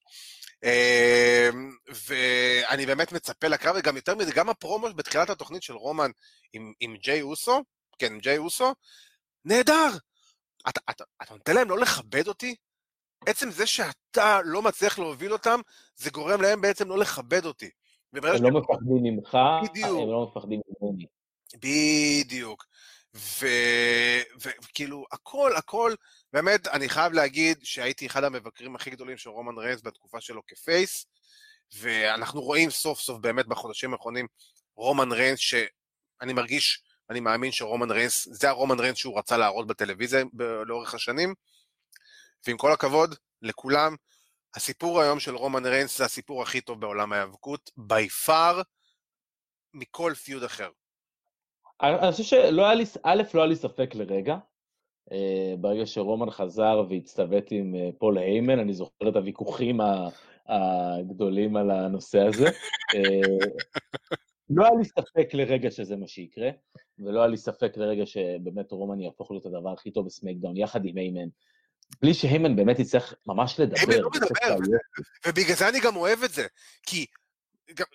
אמ, 0.67 1.71
ואני 2.09 2.87
באמת 2.87 3.12
מצפה 3.12 3.49
לקרב, 3.49 3.77
וגם 3.79 3.97
יותר 3.97 4.14
מזה, 4.14 4.33
גם 4.33 4.49
הפרומו 4.49 4.95
בתחילת 4.95 5.31
התוכנית 5.31 5.62
של 5.62 5.75
רומן 5.75 6.11
עם, 6.53 6.73
עם 6.81 6.97
ג'יי 6.97 7.23
אוסו, 7.23 7.62
כן, 7.99 8.12
עם 8.12 8.19
ג'יי 8.19 8.39
אוסו, 8.39 8.75
נהדר! 9.45 9.91
אתה, 10.69 10.81
אתה, 10.91 11.05
אתה 11.23 11.35
נותן 11.35 11.55
להם 11.55 11.71
לא 11.71 11.79
לכבד 11.79 12.29
אותי? 12.29 12.55
עצם 13.27 13.51
זה 13.51 13.67
שאתה 13.67 14.41
לא 14.45 14.62
מצליח 14.62 14.99
להוביל 14.99 15.33
אותם, 15.33 15.61
זה 15.97 16.11
גורם 16.11 16.43
להם 16.43 16.61
בעצם 16.61 16.89
לא 16.89 16.99
לכבד 16.99 17.45
אותי. 17.45 17.71
הם 18.12 18.25
לא 18.25 18.61
מפחדים 18.61 19.03
ממך, 19.03 19.35
הם 19.35 20.11
לא 20.11 20.29
מפחדים 20.31 20.61
ממני. 20.81 21.07
בדיוק. 21.55 22.64
וכאילו, 23.17 25.05
הכל, 25.12 25.57
הכל, 25.57 25.95
באמת, 26.33 26.69
אני 26.69 26.89
חייב 26.89 27.12
להגיד 27.12 27.59
שהייתי 27.62 28.07
אחד 28.07 28.25
המבקרים 28.25 28.77
הכי 28.77 28.91
גדולים 28.91 29.17
של 29.17 29.31
רומן 29.31 29.59
ריינס 29.59 29.83
בתקופה 29.83 30.21
שלו 30.21 30.43
כפייס, 30.47 31.07
ואנחנו 31.79 32.41
רואים 32.41 32.71
סוף 32.71 33.01
סוף 33.01 33.21
באמת 33.21 33.47
בחודשים 33.47 33.93
האחרונים 33.93 34.27
רומן 34.77 35.12
ריינס, 35.12 35.39
שאני 35.39 36.33
מרגיש, 36.33 36.83
אני 37.11 37.21
מאמין 37.21 37.53
שרומן 37.53 37.91
ריינס, 37.91 38.29
זה 38.31 38.49
הרומן 38.49 38.81
ריינס 38.81 38.99
שהוא 38.99 39.19
רצה 39.19 39.37
להראות 39.37 39.67
בטלוויזיה 39.67 40.25
לאורך 40.67 40.95
השנים, 40.95 41.35
ועם 42.47 42.57
כל 42.57 42.73
הכבוד 42.73 43.14
לכולם, 43.43 43.97
הסיפור 44.55 45.01
היום 45.01 45.21
של 45.21 45.37
רומן 45.37 45.67
ריינס 45.67 45.99
זה 45.99 46.05
הסיפור 46.05 46.43
הכי 46.43 46.61
טוב 46.61 46.81
בעולם 46.81 47.12
ההיאבקות, 47.12 47.71
by 47.77 48.09
far, 48.09 48.62
מכל 49.75 50.14
feud 50.14 50.43
אחר. 50.43 50.71
אני 51.83 52.12
חושב 52.12 52.24
שלא 52.24 52.64
היה 52.66 52.74
לי, 52.74 52.85
א', 53.03 53.22
לא 53.35 53.41
היה 53.41 53.49
לי 53.49 53.57
ספק 53.57 53.95
לרגע. 53.95 54.37
אה, 55.12 55.55
ברגע 55.59 55.87
שרומן 55.87 56.31
חזר 56.31 56.85
והצטוות 56.91 57.45
עם 57.51 57.74
אה, 57.74 57.89
פול 57.99 58.18
היימן, 58.18 58.59
אני 58.59 58.74
זוכר 58.74 59.09
את 59.09 59.16
הוויכוחים 59.16 59.81
הגדולים 60.49 61.57
על 61.57 61.70
הנושא 61.70 62.18
הזה. 62.18 62.47
אה, 62.95 63.37
לא 64.51 64.64
היה 64.64 64.74
לי 64.79 64.85
ספק 64.85 65.35
לרגע 65.35 65.70
שזה 65.70 65.97
מה 65.97 66.09
שיקרה, 66.09 66.51
ולא 66.99 67.20
היה 67.20 67.29
לי 67.29 67.37
ספק 67.37 67.77
לרגע 67.77 68.07
שבאמת 68.07 68.72
רומן 68.72 69.01
יהפוך 69.01 69.31
להיות 69.31 69.47
הדבר 69.47 69.72
הכי 69.72 69.91
טוב 69.91 70.07
בסמקדאון, 70.07 70.57
יחד 70.57 70.85
עם 70.85 70.97
היימן. 70.97 71.29
בלי 72.03 72.14
שהיימן 72.14 72.57
באמת 72.57 72.79
יצטרך 72.79 73.14
ממש 73.27 73.61
לדבר. 73.61 73.77
היימן 73.79 74.03
לא 74.03 74.11
מדבר, 74.11 74.57
ובגלל 75.27 75.57
זה 75.57 75.68
אני 75.68 75.81
גם 75.81 75.97
אוהב 75.97 76.18
את 76.24 76.31
זה. 76.31 76.47
כי 76.83 77.07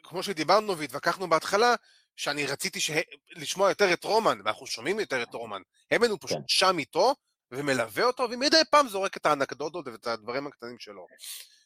כמו 0.03 0.23
שדיברנו 0.23 0.77
והתווכחנו 0.77 1.29
בהתחלה, 1.29 1.75
שאני 2.15 2.45
רציתי 2.45 2.79
ש... 2.79 2.91
לשמוע 3.35 3.69
יותר 3.69 3.93
את 3.93 4.03
רומן, 4.03 4.39
ואנחנו 4.45 4.67
שומעים 4.67 4.99
יותר 4.99 5.23
את 5.23 5.33
רומן. 5.33 5.61
היימן 5.91 6.09
הוא 6.09 6.17
פשוט 6.21 6.37
כן. 6.37 6.43
שם 6.47 6.79
איתו, 6.79 7.15
ומלווה 7.51 8.03
אותו, 8.03 8.27
ומדי 8.31 8.61
פעם 8.71 8.87
זורק 8.87 9.17
את 9.17 9.25
האנקדוטות 9.25 9.87
ואת 9.87 10.07
הדברים 10.07 10.47
הקטנים 10.47 10.79
שלו. 10.79 11.05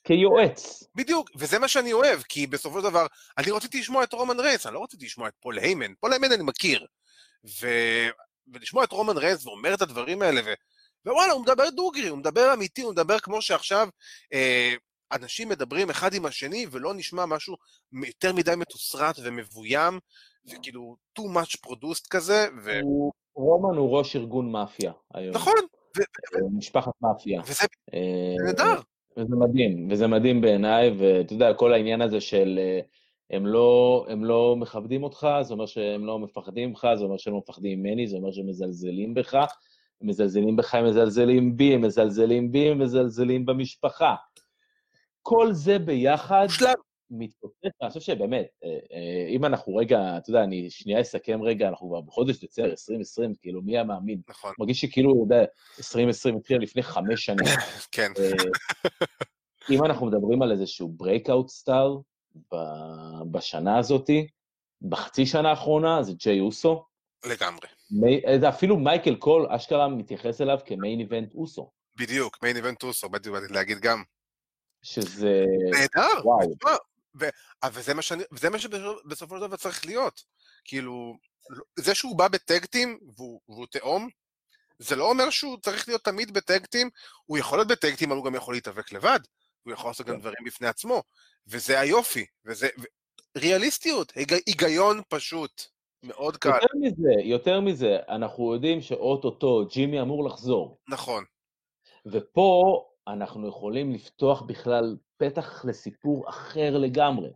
כיועץ. 0.03 0.83
בדיוק, 0.95 1.29
וזה 1.35 1.59
מה 1.59 1.67
שאני 1.67 1.93
אוהב, 1.93 2.21
כי 2.21 2.47
בסופו 2.47 2.79
של 2.79 2.83
דבר, 2.83 3.05
אני 3.37 3.51
רציתי 3.51 3.79
לשמוע 3.79 4.03
את 4.03 4.13
רומן 4.13 4.39
ריינס, 4.39 4.65
אני 4.65 4.73
לא 4.73 4.83
רציתי 4.83 5.05
לשמוע 5.05 5.27
את 5.27 5.33
פול 5.39 5.59
היימן, 5.59 5.93
פול 5.99 6.13
היימן 6.13 6.31
אני 6.31 6.43
מכיר. 6.43 6.85
ו... 7.61 7.67
ולשמוע 8.53 8.83
את 8.83 8.91
רומן 8.91 9.17
ריינס 9.17 9.45
ואומר 9.45 9.73
את 9.73 9.81
הדברים 9.81 10.21
האלה, 10.21 10.41
ו... 10.45 10.53
ווואלה, 11.05 11.33
הוא 11.33 11.41
מדבר 11.41 11.69
דוגרי, 11.69 12.07
הוא 12.07 12.17
מדבר 12.17 12.53
אמיתי, 12.53 12.81
הוא 12.81 12.91
מדבר 12.91 13.19
כמו 13.19 13.41
שעכשיו 13.41 13.87
אה, 14.33 14.73
אנשים 15.15 15.49
מדברים 15.49 15.89
אחד 15.89 16.13
עם 16.13 16.25
השני, 16.25 16.65
ולא 16.71 16.93
נשמע 16.93 17.25
משהו 17.25 17.55
יותר 17.93 18.33
מדי 18.33 18.51
מתוסרט 18.57 19.15
ומבוים, 19.23 19.99
וכאילו 20.45 20.95
too 21.19 21.21
much 21.21 21.67
produced 21.67 22.07
כזה. 22.09 22.47
ו... 22.63 22.79
הוא, 22.83 23.11
רומן 23.35 23.77
הוא 23.77 23.97
ראש 23.97 24.15
ארגון 24.15 24.51
מאפיה 24.51 24.91
היום. 25.13 25.35
נכון. 25.35 25.53
ו... 25.97 26.01
משפחת 26.57 26.91
מאפיה. 27.01 27.41
וזה 27.47 27.65
אה, 27.93 28.35
נהדר. 28.45 28.81
וזה 29.17 29.35
מדהים, 29.35 29.87
וזה 29.91 30.07
מדהים 30.07 30.41
בעיניי, 30.41 30.91
ואתה 30.99 31.33
יודע, 31.33 31.53
כל 31.53 31.73
העניין 31.73 32.01
הזה 32.01 32.21
של 32.21 32.59
אה, 32.61 32.79
הם 33.31 33.47
לא, 33.47 34.05
הם 34.09 34.25
לא 34.25 34.55
מכבדים 34.55 35.03
אותך, 35.03 35.27
זה 35.41 35.53
אומר 35.53 35.65
שהם 35.65 36.05
לא 36.05 36.19
מפחדים 36.19 36.69
ממך, 36.69 36.87
זה 36.95 37.03
אומר 37.03 37.17
שהם 37.17 37.33
לא 37.33 37.39
מפחדים 37.39 37.79
ממני, 37.79 38.07
זה 38.07 38.17
אומר 38.17 38.31
שהם 38.31 38.47
מזלזלים 38.47 39.13
בך, 39.13 39.33
הם 40.01 40.07
מזלזלים 40.07 40.55
בך, 40.55 40.75
הם 40.75 40.85
מזלזלים 40.85 41.57
בי, 41.57 41.73
הם 41.73 41.81
מזלזלים 41.81 42.51
בי, 42.51 42.69
הם 42.69 42.79
מזלזלים 42.79 43.45
במשפחה. 43.45 44.15
כל 45.27 45.53
זה 45.53 45.79
ביחד 45.79 46.47
מתפוצץ, 47.09 47.71
אני 47.81 47.89
חושב 47.89 47.99
שבאמת, 47.99 48.45
אה, 48.63 48.69
אה, 48.69 49.27
אם 49.29 49.45
אנחנו 49.45 49.75
רגע, 49.75 50.17
אתה 50.17 50.29
יודע, 50.29 50.43
אני 50.43 50.69
שנייה 50.69 51.01
אסכם 51.01 51.41
רגע, 51.41 51.69
אנחנו 51.69 51.89
כבר 51.89 52.01
בחודש 52.01 52.43
דצמבר 52.43 52.69
2020, 52.69 53.33
כאילו, 53.41 53.61
מי 53.61 53.71
היה 53.71 53.83
מאמין? 53.83 54.21
נכון. 54.29 54.53
מרגיש 54.59 54.81
שכאילו, 54.81 55.25
אתה 55.27 55.35
יודע, 55.35 55.45
2020 55.77 56.37
התחיל 56.37 56.61
לפני 56.61 56.83
חמש 56.83 57.25
שנים. 57.25 57.45
כן. 57.91 58.11
אה, 58.19 58.31
אם 59.69 59.85
אנחנו 59.85 60.05
מדברים 60.05 60.41
על 60.41 60.51
איזשהו 60.51 60.95
breakout 61.03 61.47
סטאר 61.47 61.97
בשנה 63.31 63.77
הזאתי, 63.77 64.27
בחצי 64.81 65.25
שנה 65.25 65.49
האחרונה, 65.49 66.03
זה 66.03 66.11
ג'יי 66.13 66.39
אוסו. 66.39 66.85
לגמרי. 67.25 67.67
אפילו 68.49 68.77
מייקל 68.77 69.15
קול, 69.15 69.47
אשכרה 69.49 69.87
מתייחס 69.87 70.41
אליו 70.41 70.59
כמיין 70.65 70.99
איבנט 70.99 71.33
אוסו. 71.35 71.71
בדיוק, 71.95 72.37
מיין 72.43 72.55
איבנט 72.55 72.83
אוסו, 72.83 73.09
בדיוק, 73.09 73.35
להגיד 73.49 73.79
גם. 73.79 74.03
שזה... 74.85 75.45
נהדר, 75.71 76.27
וואו. 76.27 76.79
וזה 77.71 77.93
מה, 77.93 78.01
שאני, 78.01 78.23
וזה 78.31 78.49
מה 78.49 78.59
שבסופו 78.59 79.35
של 79.35 79.47
דבר 79.47 79.57
צריך 79.57 79.85
להיות. 79.85 80.23
כאילו, 80.65 81.17
זה 81.75 81.95
שהוא 81.95 82.17
בא 82.17 82.27
ב 82.27 82.36
tag 82.36 82.63
team 82.63 82.99
והוא, 83.15 83.41
והוא 83.49 83.65
תאום, 83.71 84.09
זה 84.79 84.95
לא 84.95 85.09
אומר 85.09 85.29
שהוא 85.29 85.57
צריך 85.57 85.87
להיות 85.87 86.03
תמיד 86.03 86.33
ב 86.33 86.39
tag 86.39 86.58
team, 86.58 86.89
הוא 87.25 87.37
יכול 87.37 87.57
להיות 87.57 87.67
ב 87.67 87.72
tag 87.72 87.87
team, 87.87 88.11
אבל 88.11 88.17
הוא 88.17 88.25
גם 88.25 88.35
יכול 88.35 88.53
להתאבק 88.53 88.91
לבד, 88.91 89.19
הוא 89.63 89.73
יכול 89.73 89.89
לעשות 89.89 90.07
גם 90.07 90.13
כן. 90.15 90.19
דברים 90.21 90.43
בפני 90.45 90.67
עצמו, 90.67 91.03
וזה 91.47 91.79
היופי, 91.79 92.25
וזה... 92.45 92.67
ו... 92.79 92.83
ריאליסטיות, 93.37 94.11
היג... 94.15 94.33
היגיון 94.45 95.01
פשוט, 95.09 95.63
מאוד 96.03 96.37
קל. 96.37 96.49
יותר 96.49 96.67
מזה, 96.81 97.21
יותר 97.23 97.61
מזה, 97.61 97.97
אנחנו 98.09 98.53
יודעים 98.53 98.81
שאו-טו-טו 98.81 99.65
ג'ימי 99.65 100.01
אמור 100.01 100.25
לחזור. 100.25 100.77
נכון. 100.89 101.23
ופה 102.05 102.83
אנחנו 103.07 103.47
יכולים 103.47 103.93
לפתוח 103.93 104.41
בכלל 104.41 104.97
פתח 105.17 105.65
לסיפור 105.65 106.29
אחר 106.29 106.77
לגמרי. 106.77 107.29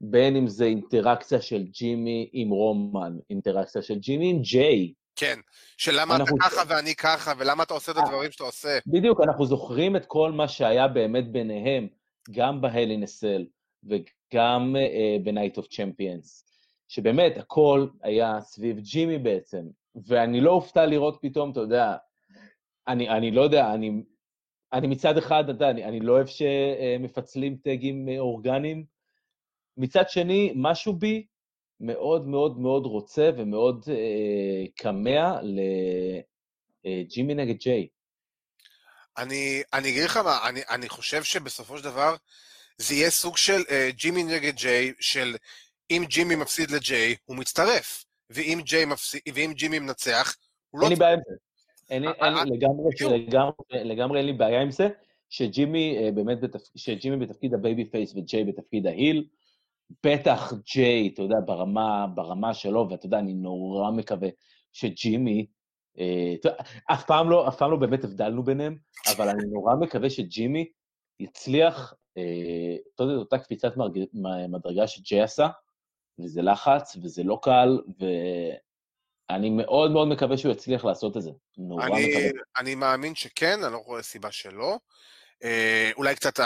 בין 0.00 0.36
אם 0.36 0.48
זה 0.48 0.64
אינטראקציה 0.64 1.40
של 1.40 1.62
ג'ימי 1.62 2.30
עם 2.32 2.50
רומן, 2.50 3.12
אינטראקציה 3.30 3.82
של 3.82 3.98
ג'ימי 3.98 4.30
עם 4.30 4.42
ג'יי. 4.42 4.92
כן, 5.16 5.38
של 5.78 6.00
למה 6.00 6.16
אנחנו... 6.16 6.36
אתה 6.36 6.44
ככה 6.44 6.62
ואני 6.68 6.94
ככה, 6.94 7.32
ולמה 7.38 7.62
אתה 7.62 7.74
עושה 7.74 7.92
את 7.92 7.96
הדברים 7.96 8.32
שאתה 8.32 8.44
עושה. 8.44 8.78
בדיוק, 8.86 9.20
אנחנו 9.20 9.46
זוכרים 9.46 9.96
את 9.96 10.06
כל 10.06 10.32
מה 10.32 10.48
שהיה 10.48 10.88
באמת 10.88 11.32
ביניהם, 11.32 11.88
גם 12.30 12.60
בהלינסל 12.60 13.46
וגם 13.84 14.76
uh, 14.76 15.24
ב-Night 15.24 15.58
of 15.60 15.64
Champions, 15.64 16.42
שבאמת 16.88 17.36
הכל 17.36 17.86
היה 18.02 18.40
סביב 18.40 18.78
ג'ימי 18.78 19.18
בעצם, 19.18 19.62
ואני 20.06 20.40
לא 20.40 20.50
אופתע 20.50 20.86
לראות 20.86 21.18
פתאום, 21.22 21.50
אתה 21.50 21.60
יודע, 21.60 21.96
אני, 22.88 23.08
אני 23.08 23.30
לא 23.30 23.40
יודע, 23.40 23.74
אני 23.74 24.02
אני 24.76 24.86
מצד 24.86 25.18
אחד, 25.18 25.42
אתה 25.44 25.52
יודע, 25.52 25.70
אני, 25.70 26.00
לא 26.00 26.12
אוהב 26.12 26.26
שמפצלים 26.26 27.56
טאגים 27.56 28.08
אורגניים. 28.18 28.84
מצד 29.76 30.08
שני, 30.08 30.52
משהו 30.56 30.92
בי 30.92 31.26
מאוד 31.80 32.28
מאוד 32.28 32.58
מאוד 32.58 32.86
רוצה 32.86 33.30
ומאוד 33.36 33.84
אה, 33.88 34.64
כמה 34.76 35.40
לג'ימי 35.42 37.32
אה, 37.32 37.38
נגד 37.38 37.56
ג'יי. 37.56 37.88
אני, 39.18 39.62
אני 39.72 39.90
אגיד 39.90 40.04
לך 40.04 40.16
מה, 40.16 40.48
אני, 40.48 40.60
אני 40.70 40.88
חושב 40.88 41.22
שבסופו 41.22 41.78
של 41.78 41.84
דבר 41.84 42.16
זה 42.78 42.94
יהיה 42.94 43.10
סוג 43.10 43.36
של 43.36 43.62
אה, 43.70 43.90
ג'ימי 43.92 44.24
נגד 44.24 44.54
ג'יי, 44.56 44.92
של 45.00 45.36
אם 45.90 46.04
ג'ימי 46.08 46.36
מפסיד 46.36 46.70
לג'יי, 46.70 47.16
הוא 47.24 47.36
מצטרף, 47.36 48.04
ואם, 48.30 48.60
מפסיד, 48.86 49.20
ואם 49.34 49.52
ג'ימי 49.54 49.78
מנצח, 49.78 50.36
הוא 50.70 50.80
לא... 50.80 50.86
אין 50.86 50.92
לי 50.92 50.98
בעיה 50.98 51.12
עם 51.12 51.20
זה. 51.28 51.34
אין 51.90 52.02
לי, 52.02 52.08
לגמרי, 53.70 54.18
אין 54.18 54.26
לי 54.26 54.32
בעיה 54.32 54.62
עם 54.62 54.70
זה, 54.70 54.88
שג'ימי 55.28 56.10
באמת, 56.14 56.40
בתפ... 56.40 56.60
שג'ימי 56.76 57.26
בתפקיד 57.26 57.54
ה 57.54 57.84
babyface 57.84 58.14
וג'יי 58.16 58.44
בתפקיד 58.44 58.86
ה 58.86 58.92
heel, 58.92 59.24
בטח 60.06 60.52
ג'יי, 60.72 61.10
אתה 61.14 61.22
יודע, 61.22 61.36
ברמה, 61.46 62.06
ברמה 62.14 62.54
שלו, 62.54 62.86
ואתה 62.90 63.06
יודע, 63.06 63.18
אני 63.18 63.34
נורא 63.34 63.90
מקווה 63.90 64.28
שג'ימי, 64.72 65.46
אה, 65.98 66.34
אף 66.92 67.04
פעם 67.04 67.30
לא, 67.30 67.48
אף 67.48 67.56
פעם 67.56 67.70
לא 67.70 67.76
באמת 67.76 68.04
הבדלנו 68.04 68.42
ביניהם, 68.42 68.76
אבל 69.16 69.28
אני 69.28 69.42
נורא 69.46 69.74
מקווה 69.74 70.10
שג'ימי 70.10 70.70
יצליח, 71.20 71.94
אה, 72.16 72.76
אתה 72.94 73.02
יודע, 73.02 73.14
אותה 73.14 73.38
קפיצת 73.38 73.72
מדרגה 74.48 74.86
שג'יי 74.86 75.20
עשה, 75.20 75.48
וזה 76.18 76.42
לחץ, 76.42 76.96
וזה 77.02 77.22
לא 77.22 77.38
קל, 77.42 77.78
ואני 79.30 79.50
מאוד 79.50 79.90
מאוד 79.90 80.08
מקווה 80.08 80.36
שהוא 80.36 80.52
יצליח 80.52 80.84
לעשות 80.84 81.16
את 81.16 81.22
זה. 81.22 81.30
נורא 81.58 81.86
אני, 81.86 82.08
מקווה. 82.08 82.42
אני 82.58 82.74
מאמין 82.74 83.14
שכן, 83.14 83.64
אני 83.64 83.72
לא 83.72 83.78
רואה 83.78 84.02
סיבה 84.02 84.32
שלא. 84.32 84.78
אה, 85.44 85.90
אולי 85.96 86.14
קצת, 86.14 86.40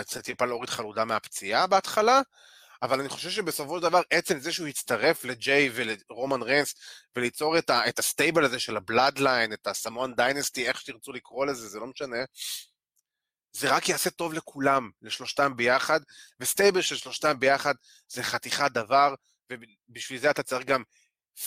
קצת 0.00 0.24
טיפה 0.24 0.44
להוריד 0.44 0.70
חלודה 0.70 1.04
מהפציעה 1.04 1.66
בהתחלה, 1.66 2.20
אבל 2.82 3.00
אני 3.00 3.08
חושב 3.08 3.30
שבסופו 3.30 3.76
של 3.76 3.82
דבר, 3.82 4.00
עצם 4.10 4.38
זה 4.38 4.52
שהוא 4.52 4.68
יצטרף 4.68 5.24
לג'יי 5.24 5.70
ולרומן 5.74 6.42
ריינס, 6.42 6.74
וליצור 7.16 7.58
את, 7.58 7.70
ה, 7.70 7.88
את 7.88 7.98
ה 7.98 8.05
stable 8.05 8.44
הזה 8.44 8.58
של 8.58 8.76
ה 8.76 8.83
Bloodline, 8.83 9.52
את 9.52 9.66
ה 9.66 9.73
Samoan 9.73 10.14
Dynasty, 10.14 10.68
איך 10.68 10.80
שתרצו 10.80 11.12
לקרוא 11.12 11.46
לזה, 11.46 11.68
זה 11.68 11.78
לא 11.78 11.86
משנה, 11.86 12.24
זה 13.52 13.76
רק 13.76 13.88
יעשה 13.88 14.10
טוב 14.10 14.32
לכולם, 14.32 14.90
לשלושתם 15.02 15.56
ביחד, 15.56 16.00
ו 16.40 16.46
stable 16.46 16.80
של 16.80 16.96
שלושתם 16.96 17.38
ביחד 17.38 17.74
זה 18.08 18.22
חתיכת 18.22 18.70
דבר, 18.72 19.14
ובשביל 19.52 20.18
זה 20.18 20.30
אתה 20.30 20.42
צריך 20.42 20.66
גם 20.66 20.82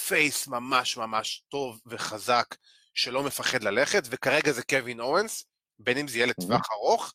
face 0.08 0.48
ממש 0.48 0.98
ממש 0.98 1.44
טוב 1.50 1.82
וחזק, 1.86 2.56
שלא 2.94 3.24
מפחד 3.24 3.64
ללכת, 3.64 4.04
וכרגע 4.10 4.52
זה 4.52 4.64
קווין 4.64 5.00
אוונס, 5.00 5.46
בין 5.80 5.98
אם 5.98 6.08
זה 6.08 6.18
יהיה 6.18 6.26
לטווח 6.26 6.72
ארוך, 6.72 7.14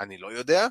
אני 0.00 0.18
לא 0.18 0.32
יודע, 0.32 0.66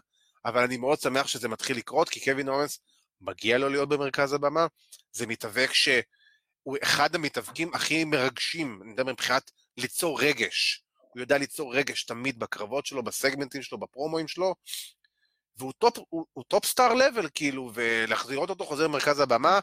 אבל 0.46 0.64
אני 0.64 0.78
מאוד 0.78 1.00
שמח 1.00 1.28
שזה 1.28 1.48
מתחיל 1.48 1.78
לקרות, 1.78 2.10
כי 2.10 2.26
קווין 2.26 2.50
אוונס, 2.50 2.80
מגיע 3.22 3.58
לו 3.58 3.70
להיות 3.70 3.90
במרכז 3.90 4.34
הבמה, 4.34 4.68
זה 5.12 5.28
מתאבק 5.28 5.74
שהוא 5.74 6.78
אחד 6.84 7.16
המתאבקים 7.16 7.74
הכי 7.74 8.04
מרגשים, 8.06 8.80
אני 8.84 8.92
מדבר 8.92 9.12
מבחינת 9.12 9.52
ליצור 9.78 10.22
רגש. 10.22 10.84
הוא 11.14 11.22
יודע 11.22 11.38
ליצור 11.38 11.76
רגש 11.76 12.04
תמיד 12.04 12.40
בקרבות 12.40 12.86
שלו, 12.86 13.04
בסגמנטים 13.04 13.62
שלו, 13.62 13.78
בפרומואים 13.78 14.28
שלו, 14.28 14.56
והוא 15.58 15.74
top, 15.78 15.98
הוא, 16.10 16.26
הוא 16.34 16.44
top 16.48 16.66
star 16.66 16.94
level, 16.94 17.30
כאילו, 17.36 17.72
ולהחזיר 17.74 18.50
אותו 18.50 18.66
חוזר 18.66 18.84
למרכז 18.84 19.20
הבמה, 19.20 19.60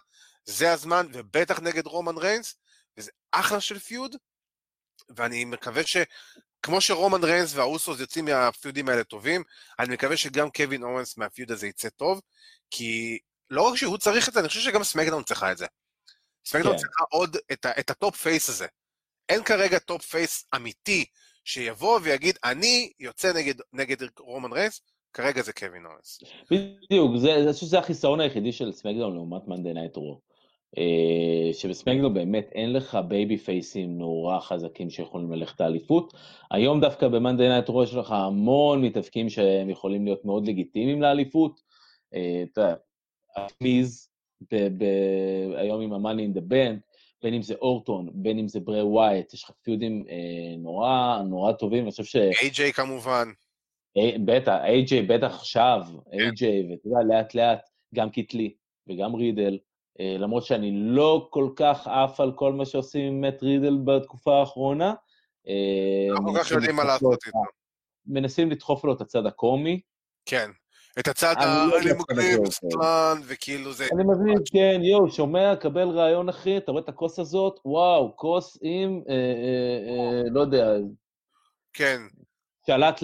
זה 0.46 0.72
הזמן, 0.72 1.06
ובטח 1.12 1.60
נגד 1.60 1.86
רומן 1.86 2.18
ריינס, 2.18 2.54
וזה 2.98 3.10
אחלה 3.32 3.60
של 3.60 3.78
feud, 3.78 4.16
ואני 5.08 5.44
מקווה 5.44 5.86
ש... 5.86 5.96
כמו 6.62 6.80
שרומן 6.80 7.24
ריינס 7.24 7.54
והאוסוס 7.54 8.00
יוצאים 8.00 8.24
מה 8.24 8.40
feud 8.40 8.72
ים 8.72 8.88
האלה 8.88 9.04
טובים, 9.04 9.42
אני 9.78 9.94
מקווה 9.94 10.16
שגם 10.16 10.50
קווין 10.50 10.82
אוונס 10.82 11.16
מה 11.16 11.28
feud 11.28 11.50
הזה 11.50 11.66
יצא 11.66 11.88
טוב, 11.88 12.20
כי 12.70 13.18
לא 13.50 13.62
רק 13.62 13.76
שהוא 13.76 13.98
צריך 13.98 14.28
את 14.28 14.34
זה, 14.34 14.40
אני 14.40 14.48
חושב 14.48 14.60
שגם 14.60 14.84
SmackDown 14.84 15.22
צריכה 15.22 15.52
את 15.52 15.58
זה. 15.58 15.66
SmackDown 16.46 16.76
כן. 16.76 16.80
צריכה 16.80 17.04
עוד 17.10 17.36
את, 17.52 17.66
את 17.66 17.90
ה 17.90 17.97
top 17.97 18.16
face 18.16 18.48
הזה. 18.48 18.66
אין 19.28 19.44
כרגע 19.44 19.78
top 19.78 20.02
face 20.02 20.44
אמיתי 20.56 21.04
שיבוא 21.44 22.00
ויגיד, 22.02 22.38
אני 22.44 22.92
יוצא 23.00 23.32
נגד, 23.32 23.54
נגד 23.72 23.96
רומן 24.18 24.52
ריינס, 24.52 24.80
כרגע 25.12 25.42
זה 25.42 25.52
קווין 25.52 25.86
אוונס. 25.86 26.18
בדיוק, 26.50 27.10
זה, 27.16 27.34
אני 27.34 27.52
חושב 27.52 27.66
שזה 27.66 27.78
החיסרון 27.78 28.20
היחידי 28.20 28.52
של 28.52 28.72
SmackDown 28.72 29.14
לעומת 29.14 29.48
Monday 29.48 29.72
Night 29.72 29.96
Raw. 29.96 30.20
אה, 30.78 31.52
שב 31.52 31.68
SmackDown 31.68 32.14
באמת 32.14 32.50
אין 32.54 32.72
לך 32.72 32.98
babyface 33.08 33.38
ים 33.38 33.98
נורא 33.98 34.40
חזקים 34.40 34.90
שיכולים 34.90 35.32
ללכת 35.32 35.60
לאליפות. 35.60 36.12
היום 36.50 36.80
דווקא 36.80 37.08
ב 37.08 37.14
Monday 37.14 37.48
Night 37.48 37.68
Raw 37.68 37.82
יש 37.82 37.94
לך 37.94 38.12
המון 38.12 38.84
מתאבקים 38.84 39.28
שהם 39.28 39.70
יכולים 39.70 40.04
להיות 40.04 40.24
מאוד 40.24 40.48
לגיטימיים 40.48 41.02
לאליפות. 41.02 41.60
אה, 42.14 42.44
אתה 42.52 42.60
יודע, 42.60 42.74
המיז 43.36 44.10
היום 45.56 45.80
עם 45.80 46.06
in 46.06 46.38
the 46.38 46.40
band, 46.40 46.80
בין 47.22 47.34
אם 47.34 47.42
זה 47.42 47.54
אורטון, 47.54 48.08
בין 48.12 48.38
אם 48.38 48.48
זה 48.48 48.60
ברי 48.60 48.82
ווייט, 48.82 49.34
יש 49.34 49.44
לך 49.44 49.50
feud 49.62 49.90
ים 49.90 50.04
אה, 50.10 50.56
נורא 50.58 51.22
נורא 51.28 51.52
טובים, 51.52 51.82
אני 51.82 51.90
חושב 51.90 52.04
ש... 52.04 52.16
איי-ג'יי 52.16 52.72
כמובן. 52.72 53.28
בטח, 54.24 54.52
איי-ג'יי 54.64 55.02
בטח 55.02 55.34
עכשיו, 55.34 55.82
איי-ג'יי, 56.12 56.62
כן. 56.62 56.70
ואתה 56.70 56.88
יודע, 56.88 57.14
לאט 57.14 57.34
לאט, 57.34 57.68
גם 57.94 58.10
קית' 58.10 58.40
לי 58.40 58.54
וגם 58.88 59.14
רידל, 59.14 59.58
למרות 60.00 60.44
שאני 60.44 60.70
לא 60.74 61.28
כל 61.30 61.48
כך 61.56 61.86
עף 61.86 62.20
על 62.20 62.32
כל 62.32 62.52
מה 62.52 62.66
שעושים 62.66 63.06
עם 63.06 63.20
מט 63.20 63.42
רידל 63.42 63.78
בתקופה 63.84 64.40
האחרונה. 64.40 64.94
אה, 65.48 66.08
לא 66.08 66.32
כל 66.32 66.38
כך 66.38 66.50
יודעים 66.50 66.76
מה 66.76 66.84
לעשות 66.84 67.18
איתו. 67.26 67.38
מנסים 68.06 68.50
לדחוף 68.50 68.84
לו 68.84 68.92
את 68.92 69.00
הצד 69.00 69.26
הקומי. 69.26 69.80
כן. 70.26 70.50
את 70.98 71.08
הצד 71.08 71.34
לא 71.40 71.78
מגניב, 71.98 72.50
stoner, 72.50 73.20
וכאילו 73.24 73.72
זה... 73.72 73.86
אני 73.94 74.04
מבין, 74.04 74.38
כן, 74.52 74.80
יואו, 74.82 75.10
שומע, 75.10 75.56
קבל 75.56 75.88
רעיון 75.88 76.28
אחי, 76.28 76.56
אתה 76.56 76.72
רואה 76.72 76.82
את 76.82 76.88
הכוס 76.88 77.18
הזאת? 77.18 77.60
וואו, 77.64 78.16
כוס 78.16 78.58
עם, 78.62 79.02
אה, 79.08 80.22
לא 80.30 80.40
יודע. 80.40 80.66
כן. 81.72 82.02
שלט 82.66 83.02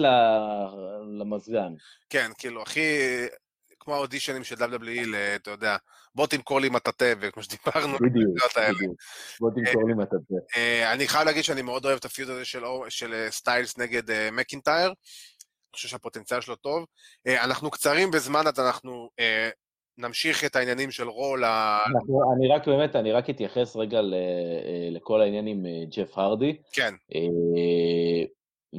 למזגן. 1.19 1.73
כן, 2.09 2.31
כאילו, 2.37 2.61
הכי... 2.61 2.81
כמו 3.83 3.95
האודישנים 3.95 4.43
של 4.43 4.55
WWE, 4.55 5.15
אתה 5.35 5.51
יודע, 5.51 5.75
בוא 6.15 6.27
תמכור 6.27 6.61
לי 6.61 6.69
מטאטא, 6.69 7.13
וכמו 7.19 7.43
שדיברנו, 7.43 7.97
בדיוק, 7.97 8.29
בדיוק, 8.69 8.95
בוא 9.39 9.51
תמכור 9.55 9.87
לי 9.87 9.93
מטאטא. 9.93 10.57
אה, 10.57 10.93
אני 10.93 11.07
חייב 11.07 11.25
להגיד 11.25 11.43
שאני 11.43 11.61
מאוד 11.61 11.85
אוהב 11.85 11.97
את 11.97 12.05
הפיוד 12.05 12.29
הזה 12.29 12.45
של 12.89 13.13
אה, 13.13 13.31
סטיילס 13.31 13.77
נגד 13.77 14.11
אה, 14.11 14.29
מקינטייר, 14.31 14.87
אני 14.87 15.75
חושב 15.75 15.87
שהפוטנציאל 15.87 16.41
שלו 16.41 16.55
טוב. 16.55 16.85
אנחנו 17.27 17.71
קצרים 17.71 18.11
בזמן, 18.11 18.47
אז 18.47 18.59
אנחנו 18.59 19.09
נמשיך 19.97 20.45
את 20.45 20.55
העניינים 20.55 20.91
של 20.91 21.07
רול. 21.07 21.43
אני 21.45 22.47
רק 22.55 22.67
באמת, 22.67 22.95
אני 22.95 23.11
רק 23.11 23.29
אתייחס 23.29 23.75
רגע 23.75 23.99
לכל 24.91 25.21
העניין 25.21 25.47
עם 25.47 25.65
ג'ף 25.89 26.17
הרדי. 26.17 26.57
כן. 26.71 26.93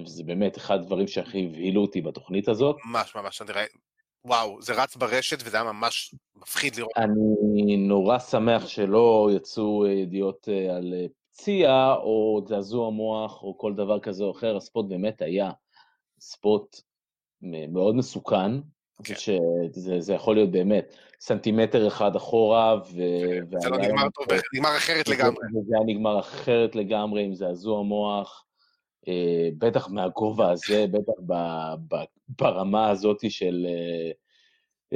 זה 0.07 0.23
באמת 0.25 0.57
אחד 0.57 0.75
הדברים 0.75 1.07
שהכי 1.07 1.47
הבהילו 1.47 1.83
אותי 1.83 2.01
בתוכנית 2.01 2.49
הזאת. 2.49 2.77
ממש 2.85 3.17
ממש, 3.17 3.43
אני 3.43 3.53
ראיתי, 3.53 3.79
וואו, 4.25 4.63
זה 4.63 4.83
רץ 4.83 4.97
ברשת 4.97 5.39
וזה 5.45 5.57
היה 5.57 5.73
ממש 5.73 6.15
מפחיד 6.37 6.77
לראות. 6.77 6.93
אני 6.97 7.77
נורא 7.77 8.19
שמח 8.19 8.67
שלא 8.67 9.31
יצאו 9.37 9.87
ידיעות 9.87 10.49
אה, 10.49 10.77
על 10.77 10.95
אה, 10.97 11.07
פציעה 11.33 11.95
או 11.95 12.45
זעזוע 12.49 12.91
מוח 12.91 13.43
או 13.43 13.59
כל 13.59 13.75
דבר 13.75 14.01
כזה 14.01 14.25
או 14.25 14.31
אחר, 14.31 14.57
הספוט 14.57 14.89
באמת 14.89 15.23
היה 15.23 15.51
ספוט 16.21 16.81
מאוד 17.43 17.95
מסוכן. 17.95 18.51
כן. 19.05 19.15
שזה 19.15 20.01
זה 20.01 20.15
יכול 20.15 20.35
להיות 20.35 20.51
באמת 20.51 20.95
סנטימטר 21.21 21.89
אחד 21.89 22.17
אחורה, 22.17 22.77
ו... 22.77 23.01
זה 23.61 23.69
לא 23.71 23.79
נגמר 23.79 24.09
טוב, 24.15 24.27
נגמר 24.55 24.77
אחרת 24.77 25.09
לגמרי. 25.09 25.47
זה 25.67 25.77
היה 25.77 25.85
נגמר 25.87 26.21
אחרת 26.21 26.77
לגמרי 26.77 27.25
עם 27.25 27.35
זעזוע 27.35 27.83
מוח, 27.83 28.45
אה, 28.47 28.54
בטח 29.59 29.89
מהגובה 29.89 30.51
הזה, 30.51 30.87
בטח 30.91 31.13
ברמה 32.29 32.91
הזאת 32.91 33.31
של, 33.31 33.67
אה, 33.69 34.11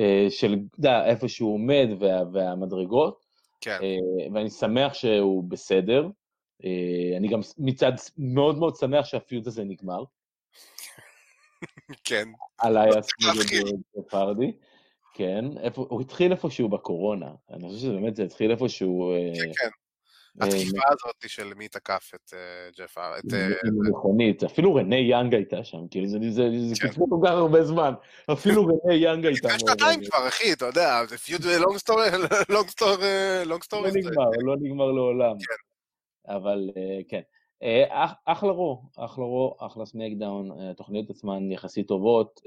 אה, 0.02 0.30
של, 0.30 0.56
יודע, 0.78 1.04
איפה 1.06 1.28
שהוא 1.28 1.54
עומד 1.54 1.88
וה, 1.98 2.22
והמדרגות. 2.32 3.24
כן. 3.60 3.78
ואני 4.34 4.50
שמח 4.50 4.94
שהוא 4.94 5.44
בסדר. 5.44 6.08
אני 7.16 7.28
גם 7.28 7.40
מצד 7.58 7.92
מאוד 8.18 8.58
מאוד 8.58 8.76
שמח 8.76 9.04
שהפיוט 9.04 9.46
הזה 9.46 9.64
נגמר. 9.64 10.04
כן. 12.04 12.28
עליי 12.58 12.88
הסמוד 12.88 13.46
פרדי. 14.08 14.52
כן, 15.14 15.44
איפה, 15.60 15.86
הוא 15.88 16.00
התחיל 16.00 16.32
איפשהו 16.32 16.68
בקורונה, 16.68 17.30
אני 17.50 17.68
חושב 17.68 17.80
שבאמת 17.80 18.16
זה 18.16 18.22
התחיל 18.22 18.50
איפשהו... 18.50 19.12
כן, 19.34 19.52
כן. 19.56 19.68
התקיפה 20.40 20.82
הזאת 20.90 21.24
של 21.26 21.54
מי 21.54 21.68
תקף 21.68 22.10
את 22.14 22.34
אה, 22.34 22.70
ג'ף 22.78 22.98
אר... 22.98 23.14
אה, 23.32 23.48
מכונית, 23.88 24.44
אפילו 24.44 24.74
רנה 24.74 24.96
יאנג 24.96 25.34
הייתה 25.34 25.64
שם, 25.64 25.88
כאילו 25.90 26.06
זה 26.08 26.18
כן. 26.80 26.88
קיצרו 26.88 27.10
כל 27.10 27.26
כך 27.26 27.30
הרבה 27.30 27.64
זמן, 27.64 27.94
אפילו 28.32 28.66
רנה 28.66 28.94
יאנג 28.94 29.26
הייתה. 29.26 29.48
לפני 29.48 29.58
שנתיים 29.58 30.00
כבר, 30.04 30.28
אחי, 30.28 30.52
אתה 30.52 30.64
יודע, 30.64 31.00
זה 31.08 31.18
feud 31.18 31.44
long 31.44 31.76
story, 31.78 32.06
long 32.48 32.68
story, 32.68 33.44
לא 33.46 33.90
נגמר, 33.94 34.30
לא 34.44 34.56
נגמר 34.60 34.92
לעולם. 34.92 35.34
כן. 35.38 36.34
אבל 36.34 36.70
אה, 36.76 37.00
כן. 37.08 37.20
אה, 37.62 38.06
אחלה 38.24 38.50
רו, 38.50 38.82
אחלה 38.96 39.24
רו, 39.24 39.56
אחלה 39.60 39.86
סמקדאון, 39.86 40.60
התוכניות 40.70 41.10
עצמן 41.10 41.52
יחסית 41.52 41.88
טובות. 41.88 42.40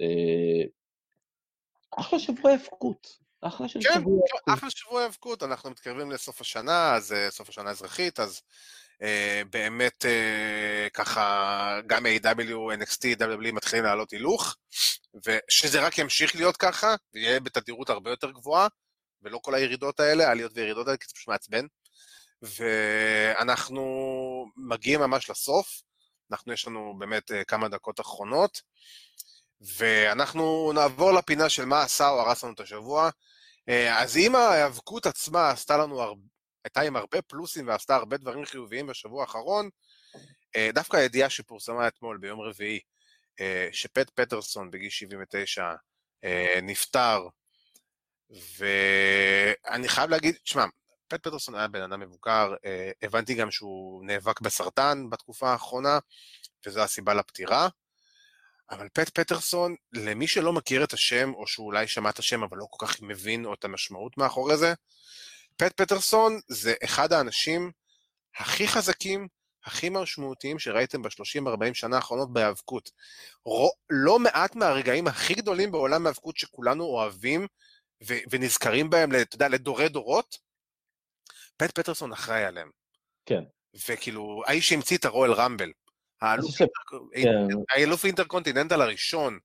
אחלה 1.97 2.19
שבוע 2.19 2.51
האבקות. 2.51 3.20
אחלה 3.41 3.67
של 3.67 3.79
כן, 3.83 3.93
שבוע. 3.93 4.21
כן, 4.45 4.51
אחלה 4.53 4.69
שבוע 4.69 5.03
האבקות, 5.03 5.43
אנחנו 5.43 5.69
מתקרבים 5.69 6.11
לסוף 6.11 6.41
השנה, 6.41 6.95
אז 6.95 7.15
סוף 7.29 7.49
השנה 7.49 7.69
האזרחית, 7.69 8.19
אז 8.19 8.41
אה, 9.01 9.41
באמת 9.49 10.05
אה, 10.05 10.87
ככה, 10.93 11.79
גם 11.87 12.05
A.W, 12.05 12.81
NXT, 12.81 13.19
WWE 13.19 13.51
מתחילים 13.51 13.85
לעלות 13.85 14.11
הילוך, 14.11 14.55
ושזה 15.25 15.81
רק 15.81 15.97
ימשיך 15.97 16.35
להיות 16.35 16.57
ככה, 16.57 16.95
ויהיה 17.13 17.39
בתדירות 17.39 17.89
הרבה 17.89 18.09
יותר 18.09 18.31
גבוהה, 18.31 18.67
ולא 19.21 19.39
כל 19.41 19.55
הירידות 19.55 19.99
האלה, 19.99 20.27
העליות 20.27 20.51
וירידות 20.55 20.87
האלה, 20.87 20.97
כי 20.97 21.05
זה 21.07 21.13
פשוט 21.13 21.27
מעצבן. 21.27 21.65
ואנחנו 22.41 23.85
מגיעים 24.57 24.99
ממש 24.99 25.29
לסוף, 25.29 25.81
אנחנו, 26.31 26.53
יש 26.53 26.67
לנו 26.67 26.95
באמת 26.99 27.31
אה, 27.31 27.43
כמה 27.43 27.69
דקות 27.69 27.99
אחרונות, 27.99 28.61
ואנחנו 29.61 30.71
נעבור 30.75 31.11
לפינה 31.11 31.49
של 31.49 31.65
מה 31.65 31.81
עשה 31.81 32.09
או 32.09 32.21
הרס 32.21 32.43
לנו 32.43 32.53
את 32.53 32.59
השבוע. 32.59 33.09
אז 33.91 34.17
אם 34.17 34.35
ההיאבקות 34.35 35.05
עצמה 35.05 35.49
עשתה 35.49 35.77
לנו 35.77 36.01
הרבה, 36.01 36.21
הייתה 36.63 36.81
עם 36.81 36.95
הרבה 36.95 37.21
פלוסים 37.21 37.67
ועשתה 37.67 37.95
הרבה 37.95 38.17
דברים 38.17 38.45
חיוביים 38.45 38.87
בשבוע 38.87 39.21
האחרון. 39.21 39.69
אה, 40.55 40.69
דווקא 40.73 40.97
הידיעה 40.97 41.29
שפורסמה 41.29 41.87
אתמול, 41.87 42.17
ביום 42.17 42.41
רביעי, 42.41 42.79
אה, 43.39 43.69
שפט 43.71 44.09
פטרסון 44.09 44.71
בגיל 44.71 44.89
79 44.89 45.73
אה, 46.23 46.59
נפטר, 46.63 47.27
ואני 48.57 49.89
חייב 49.89 50.09
להגיד, 50.09 50.35
תשמע, 50.43 50.65
פט 51.07 51.27
פטרסון 51.27 51.55
היה 51.55 51.67
בן 51.67 51.81
אדם 51.81 51.99
מבוגר, 51.99 52.53
הבנתי 53.01 53.35
גם 53.35 53.51
שהוא 53.51 54.05
נאבק 54.05 54.41
בסרטן 54.41 55.09
בתקופה 55.09 55.51
האחרונה, 55.51 55.99
וזו 56.65 56.81
הסיבה 56.81 57.13
לפטירה. 57.13 57.67
אבל 58.71 58.87
פט 58.93 59.09
פטרסון, 59.09 59.75
למי 59.93 60.27
שלא 60.27 60.53
מכיר 60.53 60.83
את 60.83 60.93
השם, 60.93 61.33
או 61.33 61.47
שאולי 61.47 61.87
שמע 61.87 62.09
את 62.09 62.19
השם 62.19 62.43
אבל 62.43 62.57
לא 62.57 62.65
כל 62.69 62.87
כך 62.87 63.01
מבין 63.01 63.45
או 63.45 63.53
את 63.53 63.65
המשמעות 63.65 64.17
מאחורי 64.17 64.57
זה, 64.57 64.73
פט 65.57 65.81
פטרסון 65.81 66.39
זה 66.47 66.73
אחד 66.83 67.13
האנשים 67.13 67.71
הכי 68.37 68.67
חזקים, 68.67 69.27
הכי 69.65 69.89
משמעותיים 69.89 70.59
שראיתם 70.59 71.01
ב-30-40 71.01 71.73
שנה 71.73 71.95
האחרונות 71.95 72.33
בהיאבקות. 72.33 72.91
לא 73.89 74.19
מעט 74.19 74.55
מהרגעים 74.55 75.07
הכי 75.07 75.33
גדולים 75.33 75.71
בעולם 75.71 76.05
ההיאבקות 76.05 76.37
שכולנו 76.37 76.83
אוהבים 76.83 77.47
ו- 78.07 78.19
ונזכרים 78.31 78.89
בהם, 78.89 79.11
אתה 79.21 79.35
יודע, 79.35 79.47
לדורי 79.47 79.89
דורות, 79.89 80.37
פט 81.57 81.79
פטרסון 81.79 82.11
אחראי 82.11 82.43
עליהם. 82.43 82.69
כן. 83.25 83.43
וכאילו, 83.87 84.41
האיש 84.47 84.69
שהמציא 84.69 84.97
את 84.97 85.05
ה 85.05 85.09
Royal 85.09 85.31
Rumble. 85.31 85.71
האלוף 86.21 86.57
כן. 88.03 88.05
Intercontinental 88.05 88.81
הראשון. 88.81 89.39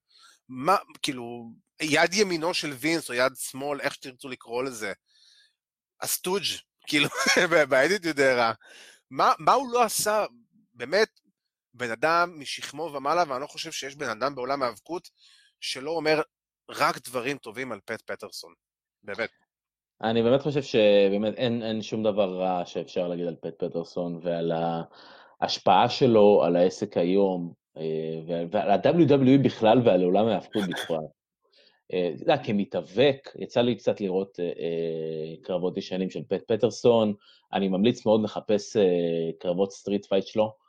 מה, 0.49 0.77
כאילו, 1.03 1.51
יד 1.81 2.15
ימינו 2.15 2.55
של 2.55 2.73
וינס, 2.73 3.11
או 3.11 3.15
יד 3.15 3.33
שמאל, 3.37 3.81
איך 3.81 3.95
שתרצו 3.95 4.29
לקרוא 4.29 4.63
לזה. 4.63 4.93
ה 6.01 6.06
stooge, 6.06 6.45
כאילו, 6.87 7.09
ב 7.69 7.75
Attitude 7.75 8.21
Era. 8.21 8.53
מה, 9.11 9.33
מה 9.39 9.53
הוא 9.53 9.73
לא 9.73 9.83
עשה, 9.83 10.25
באמת, 10.75 11.09
בן 11.75 11.91
אדם 11.91 12.35
משכמו 12.39 12.83
ומעלה, 12.83 13.25
ואני 13.29 13.43
לא 13.43 13.47
חושב 13.47 13.73
שיש 13.73 13.97
בן 13.97 14.09
אדם 14.09 14.35
בעולם 14.35 14.63
ההיאבקות 14.63 15.09
שלא 15.61 15.91
אומר 15.91 16.23
רק 16.71 17.09
דברים 17.09 17.39
טובים 17.39 17.73
על 17.73 17.81
פט 17.85 18.03
פטרסון. 18.03 18.53
באמת. 19.03 19.31
אני 20.03 20.23
באמת 20.23 20.43
חושב 20.43 20.63
שבאמת 20.63 21.35
אין, 21.35 21.63
אין 21.63 21.83
שום 21.83 22.03
דבר 22.03 22.39
רע 22.39 22.67
שאפשר 22.67 23.09
להגיד 23.09 23.27
על 23.27 23.37
פט 23.41 23.65
פטרסון 23.65 24.21
ועל 24.23 24.53
ההשפעה 25.41 25.89
שלו 25.89 26.43
על 26.45 26.57
העסק 26.57 26.97
היום, 26.97 27.53
אה, 27.77 28.47
ועל 28.51 28.71
ה-WWE 28.71 29.45
בכלל 29.45 29.81
ועל 29.85 30.03
עולם 30.03 30.27
ההאבקות 30.27 30.63
בפרט. 30.71 31.11
אה, 31.93 32.11
אתה 32.15 32.23
יודע, 32.23 32.37
כמתאבק, 32.37 33.31
יצא 33.39 33.61
לי 33.61 33.75
קצת 33.75 34.01
לראות 34.01 34.41
אה, 34.41 35.35
קרבות 35.43 35.77
ישנים 35.77 36.11
של 36.11 36.23
פט 36.29 36.43
פטרסון, 36.53 37.15
אני 37.53 37.69
ממליץ 37.69 38.07
מאוד 38.07 38.23
לחפש 38.23 38.77
קרבות 39.39 39.73
street 39.73 40.07
fight 40.07 40.27
שלו. 40.27 40.67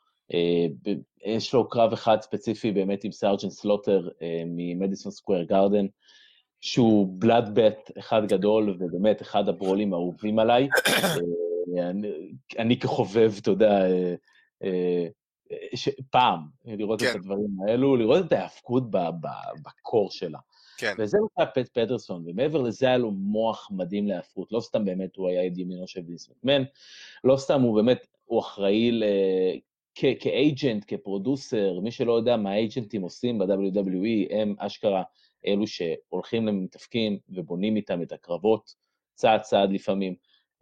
יש 1.26 1.54
לו 1.54 1.70
קרב 1.70 1.94
אחד 1.94 2.22
ספציפי 2.22 2.72
באמת 2.72 3.04
עם 3.04 3.12
סארג'נט 3.12 3.52
סלוטר 3.52 4.10
ממדיסון 4.46 5.12
סקוויר 5.12 5.44
גארדן, 5.44 5.86
שהוא 6.62 7.08
bloodbath 7.20 7.92
אחד 8.00 8.28
גדול, 8.28 8.78
ובאמת 8.80 9.22
אחד 9.22 9.50
ה 9.50 9.55
brawl 9.55 9.83
ים 9.83 9.94
האהובים 9.94 10.40
עליי. 10.40 10.68
אני, 11.90 12.12
אני 12.60 12.80
כחובב, 12.80 13.32
אתה 13.42 13.52
יודע, 13.52 13.86
פעם, 16.12 16.40
לראות 16.66 17.02
כן. 17.02 17.08
את 17.12 17.16
הדברים 17.16 17.50
האלו, 17.68 17.96
לראות 17.96 18.26
את 18.26 18.32
ההאבקות 18.32 18.84
ב 19.64 19.73
core 19.73 20.12
שלה. 20.12 20.40
כן. 20.78 20.94
וזה 20.98 21.18
נקרא 21.26 21.46
פט 21.46 21.70
פטרסון, 21.70 22.24
ומעבר 22.26 22.62
לזה 22.62 22.88
היה 22.88 22.98
לו 22.98 23.12
מוח 23.12 23.70
מדהים 23.72 24.08
להפרות, 24.08 24.52
לא 24.52 24.60
סתם 24.60 24.86
באמת 24.86 25.16
הוא 25.16 25.30
היה 25.30 25.44
יד 25.44 25.58
ימינו 25.58 25.88
של 25.88 26.02
וינס 26.08 26.30
מקמן, 26.30 26.64
לא 27.24 27.38
סתם 27.38 27.62
הוא 27.62 27.76
באמת, 27.76 28.08
הוא 28.26 28.40
אחראי 28.40 28.92
ל... 28.92 29.04
כאג'נט, 30.20 30.86
כפרודוסר, 30.88 31.80
מי 31.80 31.92
שלא 31.92 32.14
יודע 32.14 32.38
מה 32.38 32.52
האג'נטים 32.52 33.02
עושים 33.02 33.38
ב-WWE, 33.38 34.34
הם 34.36 34.56
אשכרה 34.60 35.04
אלו 35.48 35.68
שהולכים 35.68 36.48
למתאפקים 36.48 37.20
ובונים 37.30 37.76
איתם 37.76 38.02
את 38.02 38.12
הקרבות, 38.12 38.74
צעד 39.16 39.42
צעד 39.42 39.72
לפעמים. 39.72 40.16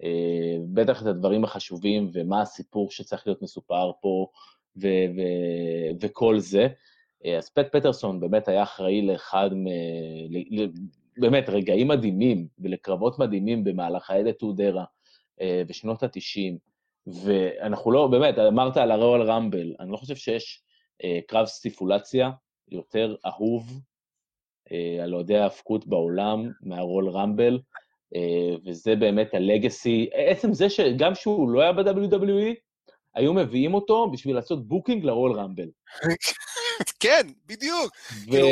אה, 0.04 0.58
בטח 0.74 1.02
את 1.02 1.08
הדברים 1.08 1.44
החשובים 1.44 2.10
ומה 2.14 2.42
הסיפור 2.42 2.92
שצריך 2.92 3.28
להיות 3.28 3.42
מסופר 3.42 3.92
פה 4.02 4.28
ו- 4.78 5.08
ו- 5.18 5.96
וכל 6.02 6.40
זה. 6.40 6.68
אה, 7.26 7.38
אז 7.38 7.50
פט 7.50 7.76
פטרסון 7.76 8.20
באמת 8.20 8.48
היה 8.48 8.64
אחראי 8.64 9.02
לאחד 9.02 9.50
מ... 9.54 9.66
באמת, 11.18 11.50
רגעים 11.50 11.88
מדהימים 11.88 12.48
ולקרבות 12.60 13.20
מדהימים 13.20 13.64
במהלך 13.64 14.12
האדט 14.12 14.42
אודרה 14.42 14.86
אה, 15.42 15.62
בשנות 15.68 16.04
ה-90, 16.04 16.58
ואנחנו 17.08 17.92
לא, 17.92 18.08
באמת, 18.08 18.40
אמרת 18.40 18.78
על 18.78 18.92
ה 18.92 18.97
Royal 18.97 19.22
Rumble, 19.22 19.76
אני 19.80 19.92
לא 19.92 19.98
חושב 19.98 20.16
שיש 20.16 20.64
אה, 21.04 21.20
קרב 21.28 21.46
סטיפולציה 21.46 22.32
יותר 22.72 23.16
אהוב 23.26 23.82
על 25.04 25.14
אוהדי 25.14 25.38
ההאבקות 25.38 25.88
בעולם 25.88 26.52
מה 26.62 26.76
Royal 26.76 27.10
Rumble, 27.10 27.60
וזה 28.66 28.96
באמת 28.96 29.34
ה 29.34 29.43
legacy, 29.43 30.10
עצם 30.14 30.54
זה 30.54 30.70
שגם 30.70 31.14
כשהוא 31.14 31.50
לא 31.50 31.62
היה 31.62 31.74
ב-WWE, 31.74 32.56
היו 33.16 33.34
מביאים 33.34 33.74
אותו 33.74 34.12
בשביל 34.12 34.36
לעשות 34.36 34.68
booking 34.68 35.04
ל 35.04 35.40
Royal 35.40 35.52
Rumble. 35.52 35.70
כן, 37.00 37.28
בדיוק. 37.46 37.94
ו... 38.12 38.32
כאילו, 38.32 38.48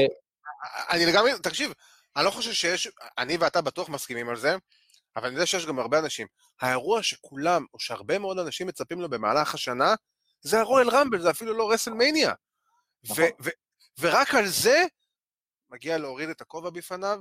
אני 0.89 1.05
לגמרי, 1.05 1.31
תקשיב, 1.43 1.73
אני 2.15 2.25
לא 2.25 2.29
חושב 2.29 2.53
שיש, 2.53 2.87
אני 3.17 3.37
ואתה 3.37 3.61
בטוח 3.61 3.89
מסכימים 3.89 4.29
על 4.29 4.35
זה, 4.35 4.55
אבל 5.15 5.25
אני 5.25 5.35
יודע 5.35 5.45
שיש 5.45 5.65
גם 5.65 5.79
הרבה 5.79 5.99
אנשים. 5.99 6.27
האירוע 6.61 7.03
שכולם, 7.03 7.65
או 7.73 7.79
שהרבה 7.79 8.19
מאוד 8.19 8.39
אנשים 8.39 8.67
מצפים 8.67 9.01
לו 9.01 9.09
במהלך 9.09 9.53
השנה, 9.53 9.95
זה 10.41 10.59
הרואל 10.59 10.89
רמבל, 10.89 11.21
זה 11.21 11.29
אפילו 11.29 11.53
לא 11.53 11.71
רסלמניה. 11.71 12.33
נכון. 13.03 13.23
ורק 13.99 14.35
על 14.35 14.47
זה 14.47 14.85
מגיע 15.69 15.97
להוריד 15.97 16.29
את 16.29 16.41
הכובע 16.41 16.69
בפניו, 16.69 17.19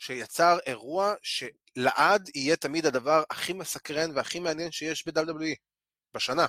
שיצר 0.00 0.58
אירוע 0.66 1.14
שלעד 1.22 2.30
יהיה 2.34 2.56
תמיד 2.56 2.86
הדבר 2.86 3.22
הכי 3.30 3.52
מסקרן 3.52 4.10
והכי 4.14 4.40
מעניין 4.40 4.70
שיש 4.70 5.08
ב-WWE 5.08 5.56
בשנה. 6.14 6.46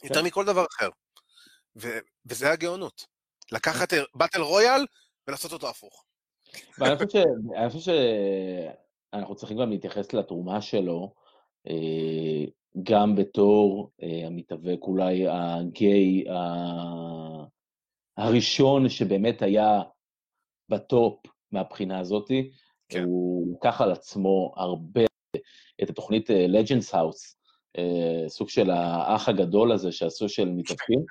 כן. 0.00 0.06
יותר 0.06 0.22
מכל 0.22 0.44
דבר 0.44 0.64
אחר. 0.76 0.88
ו- 1.76 1.98
וזה 2.26 2.50
הגאונות. 2.50 3.06
לקחת 3.52 3.88
באטל 4.14 4.40
רויאל 4.40 4.86
ולעשות 5.26 5.52
אותו 5.52 5.68
הפוך. 5.68 6.04
ואני 6.78 6.96
חושב 7.70 7.92
שאנחנו 9.12 9.34
צריכים 9.34 9.58
גם 9.58 9.70
להתייחס 9.70 10.12
לתרומה 10.12 10.62
שלו, 10.62 11.14
אה, 11.68 12.44
גם 12.82 13.16
בתור 13.16 13.90
אה, 14.02 14.26
המתאבק 14.26 14.78
אולי 14.82 15.28
הגיי 15.28 16.24
הראשון 18.16 18.88
שבאמת 18.88 19.42
היה 19.42 19.82
בטופ 20.68 21.31
מהבחינה 21.52 21.98
הזאת. 21.98 22.30
כן. 22.88 23.02
הוא 23.04 23.54
לקח 23.56 23.80
על 23.80 23.92
עצמו 23.92 24.52
הרבה 24.56 25.04
את 25.82 25.90
התוכנית 25.90 26.30
אה, 26.30 26.46
Legends 26.46 26.92
House, 26.92 27.34
סוג 28.28 28.48
של 28.48 28.70
האח 28.70 29.28
הגדול 29.28 29.72
הזה 29.72 29.92
שעשו 29.92 30.28
של 30.28 30.48
מתאבקים. 30.48 31.04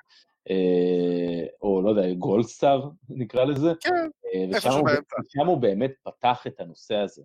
אה, 0.50 1.46
או 1.62 1.82
לא 1.82 1.90
יודע, 1.90 2.14
גולדסטאר 2.14 2.88
נקרא 3.08 3.44
לזה. 3.44 3.72
כן, 3.80 3.90
אה. 4.34 4.44
ושם 4.50 5.46
הוא 5.46 5.58
באמת 5.58 5.92
פתח 6.02 6.44
את 6.46 6.60
הנושא 6.60 6.94
הזה. 6.94 7.22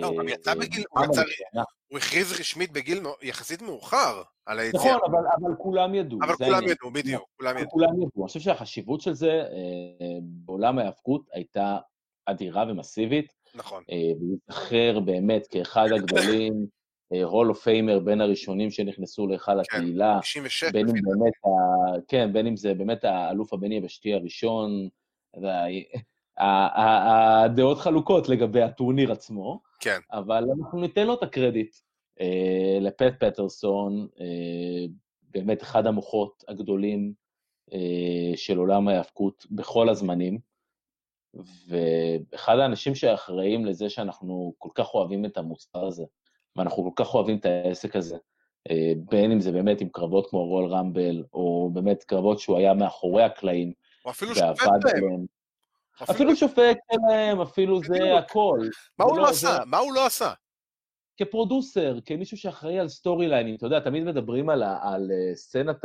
לא, 0.00 0.06
הוא 0.06 0.18
גם 0.18 0.28
אה, 0.28 0.32
יצא 0.32 0.54
בגיל, 0.54 0.84
הוא 0.90 1.04
יצא, 1.04 1.22
הוא 1.88 1.98
הכריז 1.98 2.40
רשמית 2.40 2.72
בגיל 2.72 3.02
יחסית 3.22 3.62
מאוחר 3.62 4.22
על 4.46 4.58
היציאה. 4.58 4.96
נכון, 4.96 5.10
אבל, 5.10 5.24
אבל 5.40 5.56
כולם 5.58 5.94
ידעו. 5.94 6.18
אבל 6.22 6.34
כולם 6.34 6.68
ידעו, 6.68 6.90
בדיוק, 6.90 7.22
כולם 7.36 7.58
ידעו. 7.58 7.70
כולם 7.70 7.94
ידעו. 7.94 8.22
אני 8.22 8.28
חושב 8.28 8.40
שהחשיבות 8.40 9.00
של 9.00 9.12
זה 9.12 9.42
בעולם 10.20 10.78
ההיאבקות 10.78 11.22
הייתה 11.32 11.78
אדירה 12.30 12.64
ומסיבית. 12.68 13.32
נכון. 13.54 13.84
והוא 13.88 14.38
זכר 14.50 15.00
באמת 15.00 15.46
כאחד 15.46 15.86
הגדולים 15.92 16.66
Hall 17.24 17.48
of 17.48 17.62
Famer 17.62 17.98
בין 17.98 18.20
הראשונים 18.20 18.70
שנכנסו 18.70 19.26
להיכל 19.26 19.52
כן, 19.52 19.58
התהילה, 19.78 20.18
96. 20.22 20.64
בין 20.72 20.88
אם. 20.88 20.94
באמת, 20.94 21.32
ה... 21.44 21.48
כן, 22.08 22.32
בין 22.32 22.46
אם 22.46 22.56
זה 22.56 22.74
באמת 22.74 23.04
האלוף 23.04 23.52
הבין 23.52 23.72
יבשתי 23.72 24.14
הראשון, 24.14 24.88
וה- 25.42 25.64
ה- 26.38 26.82
ה- 26.82 27.42
הדעות 27.44 27.78
חלוקות 27.78 28.28
לגבי 28.28 28.62
הטורניר 28.62 29.12
עצמו, 29.12 29.60
כן, 29.80 29.98
אבל 30.12 30.44
אנחנו 30.58 30.80
ניתן 30.80 31.06
לו 31.06 31.14
את 31.14 31.22
הקרדיט. 31.22 31.76
אה, 32.20 32.78
לפט 32.80 33.24
פטרסון, 33.24 34.06
אה, 34.20 34.86
באמת 35.22 35.62
אחד 35.62 35.86
המוחות 35.86 36.44
הגדולים 36.48 37.12
אה, 37.72 38.32
של 38.36 38.58
עולם 38.58 38.88
ההיאבקות 38.88 39.46
בכל 39.50 39.88
הזמנים, 39.88 40.38
ואחד 41.68 42.58
האנשים 42.58 42.94
שאחראים 42.94 43.64
לזה 43.66 43.90
שאנחנו 43.90 44.54
כל 44.58 44.68
כך 44.74 44.94
אוהבים 44.94 45.24
את 45.24 45.36
המוצר 45.38 45.86
הזה, 45.86 46.04
ואנחנו 46.56 46.82
כל 46.94 47.04
כך 47.04 47.14
אוהבים 47.14 47.36
את 47.38 47.44
העסק 47.46 47.96
הזה, 47.96 48.16
אה, 48.70 48.92
בין 49.10 49.32
אם 49.32 49.40
זה 49.40 49.52
באמת 49.52 49.80
עם 49.80 49.88
קרבות 49.88 50.30
כמו 50.30 50.44
Royal 50.44 50.66
Rumble, 50.72 51.24
או 51.32 51.70
באמת 51.72 52.04
קרבות 52.04 52.38
שהוא 52.38 52.58
היה 52.58 52.74
מאחורי 52.74 53.22
הקלעים, 53.22 53.72
או 54.04 54.10
אפילו 54.10 54.34
שופט 54.34 54.66
בהם. 54.82 55.26
אפילו- 56.02 56.10
אפילו 56.10 56.36
שופט 56.36 56.76
שלהם, 56.92 57.40
אפילו 57.40 57.80
זה 57.84 57.88
בדיוק. 57.94 58.18
הכל. 58.18 58.58
מה 58.98 59.04
זה 59.06 59.10
הוא 59.12 59.18
לא 59.18 59.32
זה- 59.32 59.48
עשה? 59.48 59.64
מה 59.66 59.78
הוא 59.78 59.92
לא 59.92 60.06
עשה? 60.06 60.32
כ 61.16 61.31
producer, 61.31 61.98
כמישהו 62.04 62.36
שאחראי 62.36 62.78
על 62.78 62.88
סטורי 62.88 63.28
ליינים, 63.28 63.54
אתה 63.54 63.66
יודע, 63.66 63.80
תמיד 63.80 64.04
מדברים 64.04 64.48
על, 64.48 64.62
על 64.82 65.10
אה, 65.12 65.34
סצנת 65.36 65.84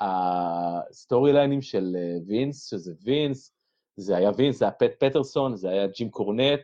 הסטורי 0.00 1.32
ליינים 1.32 1.62
של 1.62 1.96
אה, 1.98 2.16
וינס, 2.26 2.70
שזה 2.70 2.92
וינס, 3.04 3.52
זה 4.00 4.16
היה 4.16 4.30
וינס, 4.36 4.58
זה 4.58 4.64
היה 4.64 4.72
פט 4.72 5.04
פטרסון, 5.04 5.56
זה 5.56 5.70
היה 5.70 5.86
ג'ים 5.86 6.10
קורנט, 6.10 6.60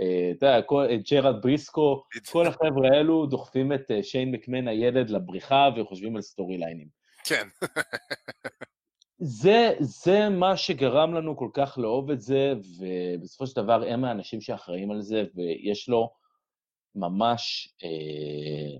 אה, 0.00 0.32
אתה 0.38 0.46
יודע, 0.46 0.56
אה, 0.90 0.96
ג'רי 1.10 1.42
בריסקו, 1.42 2.02
כל 2.32 2.46
החבר'ה 2.46 2.88
האלו 2.92 3.26
דוחפים 3.26 3.72
את 3.72 3.90
אה, 3.90 4.02
שיין 4.02 4.30
מקמן 4.30 4.68
הילד 4.68 5.10
לבריכה 5.10 5.68
וחושבים 5.76 6.16
על 6.16 6.22
סטורי 6.22 6.58
ליינים. 6.58 6.88
כן, 7.24 7.48
זה, 9.18 9.74
זה 9.80 10.28
מה 10.28 10.56
שגרם 10.56 11.14
לנו 11.14 11.36
כל 11.36 11.48
כך 11.54 11.78
לאהוב 11.78 12.10
את 12.10 12.20
זה, 12.20 12.52
ובסופו 12.78 13.46
של 13.46 13.56
דבר 13.56 13.84
הם 13.88 14.04
האנשים 14.04 14.40
שאחראים 14.40 14.90
על 14.90 15.00
זה, 15.00 15.24
ויש 15.34 15.88
לו 15.88 16.10
ממש 16.94 17.74
אה, 17.84 18.78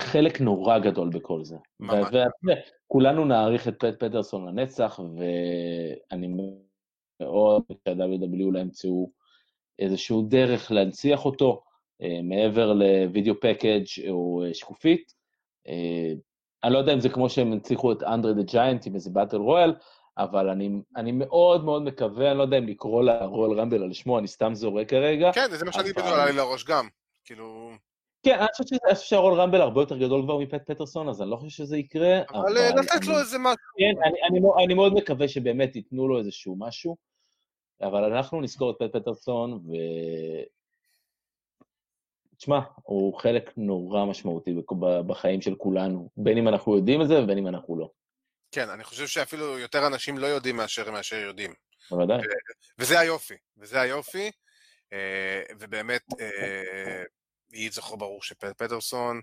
חלק 0.00 0.40
נורא 0.40 0.78
גדול 0.78 1.08
בכל 1.08 1.44
זה. 1.44 1.56
ממש. 1.80 2.06
וכולנו 2.44 3.24
נעריך 3.24 3.68
את 3.68 3.74
פט 3.78 4.04
פטרסון 4.04 4.48
לנצח, 4.48 5.00
ואני 5.00 6.26
מאוד 7.20 7.62
שה-WW 7.88 8.52
לא 8.52 8.58
ימצאו 8.58 9.10
איזשהו 9.78 10.22
דרך 10.22 10.72
להנציח 10.72 11.24
אותו, 11.24 11.62
אה, 12.02 12.20
מעבר 12.22 12.72
לוידאו 12.72 13.34
פקאג' 13.40 13.86
או 14.08 14.44
אה, 14.46 14.54
שקופית. 14.54 15.14
אה, 15.68 16.12
אני 16.64 16.72
לא 16.72 16.78
יודע 16.78 16.92
אם 16.94 17.00
זה 17.00 17.08
כמו 17.08 17.30
שהם 17.30 17.52
הנציחו 17.52 17.92
את 17.92 18.02
אנדרי 18.02 18.34
דה 18.34 18.42
ג'יינט 18.42 18.86
עם 18.86 18.94
איזה 18.94 19.10
באטל 19.10 19.36
רויאל, 19.36 19.74
אבל 20.18 20.48
אני, 20.48 20.70
אני 20.96 21.12
מאוד 21.12 21.64
מאוד 21.64 21.82
מקווה, 21.82 22.30
אני 22.30 22.38
לא 22.38 22.42
יודע 22.42 22.58
אם 22.58 22.66
לקרוא 22.66 23.02
לרואל 23.02 23.60
רמבל 23.60 23.82
על 23.82 23.92
שמו, 23.92 24.18
אני 24.18 24.28
סתם 24.28 24.54
זורק 24.54 24.88
כרגע. 24.88 25.32
כן, 25.32 25.46
זה 25.50 25.64
מה 25.64 25.72
שאני 25.72 25.92
בדיוק 25.92 26.06
עלה 26.06 26.26
לי 26.26 26.32
לראש 26.32 26.64
גם. 26.64 26.88
כאילו... 27.24 27.70
כן, 28.24 28.38
אני 28.38 28.48
חושב 28.56 28.76
שהרול 28.94 29.40
רמבל 29.40 29.60
הרבה 29.60 29.80
יותר 29.82 29.98
גדול 29.98 30.22
כבר 30.22 30.38
מפט 30.38 30.70
פטרסון, 30.70 31.08
אז 31.08 31.22
אני 31.22 31.30
לא 31.30 31.36
חושב 31.36 31.48
שזה 31.48 31.76
יקרה. 31.76 32.20
אבל 32.30 32.58
אה, 32.58 32.70
לתת 32.70 33.06
לו 33.06 33.18
איזה 33.18 33.38
משהו. 33.38 33.56
כן, 33.78 34.02
אני, 34.08 34.18
אני, 34.30 34.40
מאוד- 34.40 34.56
אני 34.64 34.74
מאוד 34.74 34.92
מקווה 34.94 35.28
שבאמת 35.28 35.76
ייתנו 35.76 36.08
לו 36.08 36.18
איזשהו 36.18 36.56
משהו, 36.58 36.96
אבל 37.82 38.04
אנחנו 38.12 38.40
נזכור 38.40 38.70
את 38.70 38.76
פט 38.78 38.96
פטרסון, 38.96 39.52
ו... 39.52 39.70
תשמע, 42.36 42.58
הוא 42.82 43.18
חלק 43.18 43.50
נורא 43.56 44.04
משמעותי 44.04 44.54
בחיים 45.06 45.42
של 45.42 45.54
כולנו, 45.54 46.10
בין 46.16 46.38
אם 46.38 46.48
אנחנו 46.48 46.76
יודעים 46.76 47.02
את 47.02 47.08
זה 47.08 47.22
ובין 47.22 47.38
אם 47.38 47.46
אנחנו 47.48 47.78
לא. 47.78 47.90
כן, 48.52 48.68
אני 48.70 48.84
חושב 48.84 49.06
שאפילו 49.06 49.58
יותר 49.58 49.86
אנשים 49.86 50.18
לא 50.18 50.26
יודעים 50.26 50.56
מאשר 50.56 50.90
מאשר 50.90 51.16
יודעים. 51.16 51.54
בוודאי. 51.90 52.20
וזה 52.78 53.00
היופי, 53.00 53.34
וזה 53.58 53.80
היופי, 53.80 54.30
אה, 54.92 55.42
ובאמת, 55.58 56.02
אה, 56.20 57.02
יהי 57.54 57.70
זכרו 57.70 57.96
ברור 57.96 58.22
של 58.22 58.34
פט 58.34 58.58
פטרסון, 58.58 59.20